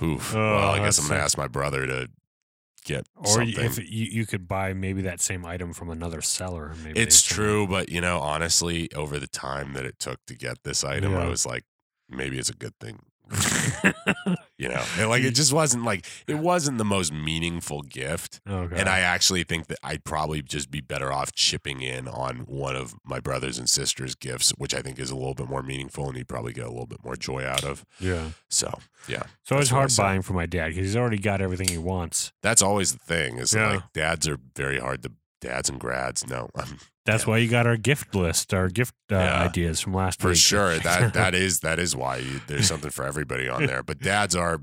[0.04, 0.36] oof.
[0.36, 2.10] Oh, well, I oh, guess I'm gonna ask my brother to
[2.94, 3.66] get or something.
[3.66, 6.74] if you, you could buy maybe that same item from another seller.
[6.84, 10.64] Maybe it's true, but you know, honestly, over the time that it took to get
[10.64, 11.64] this item, I was like,
[12.10, 13.00] maybe it's a good thing.
[14.58, 18.40] you know, And, like it just wasn't like it wasn't the most meaningful gift.
[18.48, 18.76] okay.
[18.80, 22.76] And I actually think that I'd probably just be better off chipping in on one
[22.76, 26.08] of my brothers and sisters' gifts, which I think is a little bit more meaningful
[26.08, 27.86] and he'd probably get a little bit more joy out of.
[28.00, 28.30] yeah.
[28.50, 28.68] So,
[29.08, 31.42] yeah, So it's That's what I hard buying for my dad because he's already got
[31.42, 32.32] everything he wants.
[32.42, 33.74] that's always the thing is Yeah.
[33.74, 35.12] like dads are very hard to
[35.42, 36.28] dads and grads.
[36.28, 36.80] No, I'm
[37.12, 37.30] That's Yeah.
[37.30, 39.44] why you got our gift list, our gift uh, Yeah.
[39.44, 40.36] ideas from last for week.
[40.38, 43.84] For sure that that is that is why you, there's something for everybody on there
[43.84, 44.60] but dads are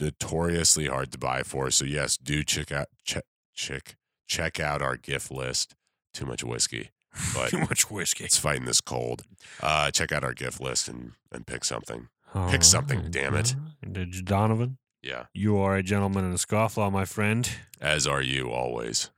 [0.00, 3.24] notoriously hard to buy for so yes do check out check
[3.54, 3.96] check
[4.26, 5.74] check out our gift list
[6.14, 6.90] too much whiskey
[7.34, 8.24] but Too much whiskey.
[8.24, 9.22] it's fighting this cold
[9.62, 13.54] uh check out our gift list and and pick something All Pick something, damn it.
[13.56, 14.24] All right.
[14.24, 17.50] Donovan, yeah you are a gentleman and a scofflaw, my friend.
[17.80, 19.10] as are you always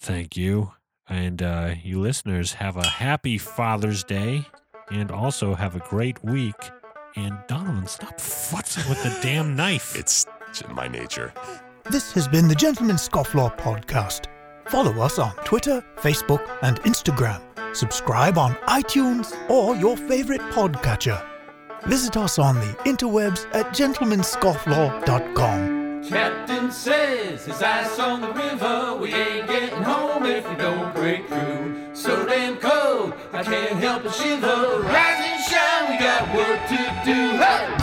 [0.00, 0.72] Thank you.
[1.08, 4.46] And uh, you listeners have a happy Father's Day
[4.90, 6.54] and also have a great week.
[7.16, 9.96] And Donovan, stop futzing with the damn knife.
[9.98, 10.26] it's
[10.66, 11.32] in my nature
[11.90, 14.26] This has been the Gentleman's Scofflaw podcast.
[14.66, 17.40] Follow us on Twitter, Facebook, and Instagram.
[17.74, 21.22] Subscribe on iTunes or your favorite podcatcher.
[21.84, 25.67] Visit us on the interwebs at gentlemanscofflaw.com.
[26.08, 28.96] Captain says his ice on the river.
[28.98, 31.90] We ain't getting home if we don't break through.
[31.94, 34.80] So damn cold, I can't help but shiver.
[34.84, 37.36] Rise and shine, we got work to do.
[37.36, 37.77] Hey!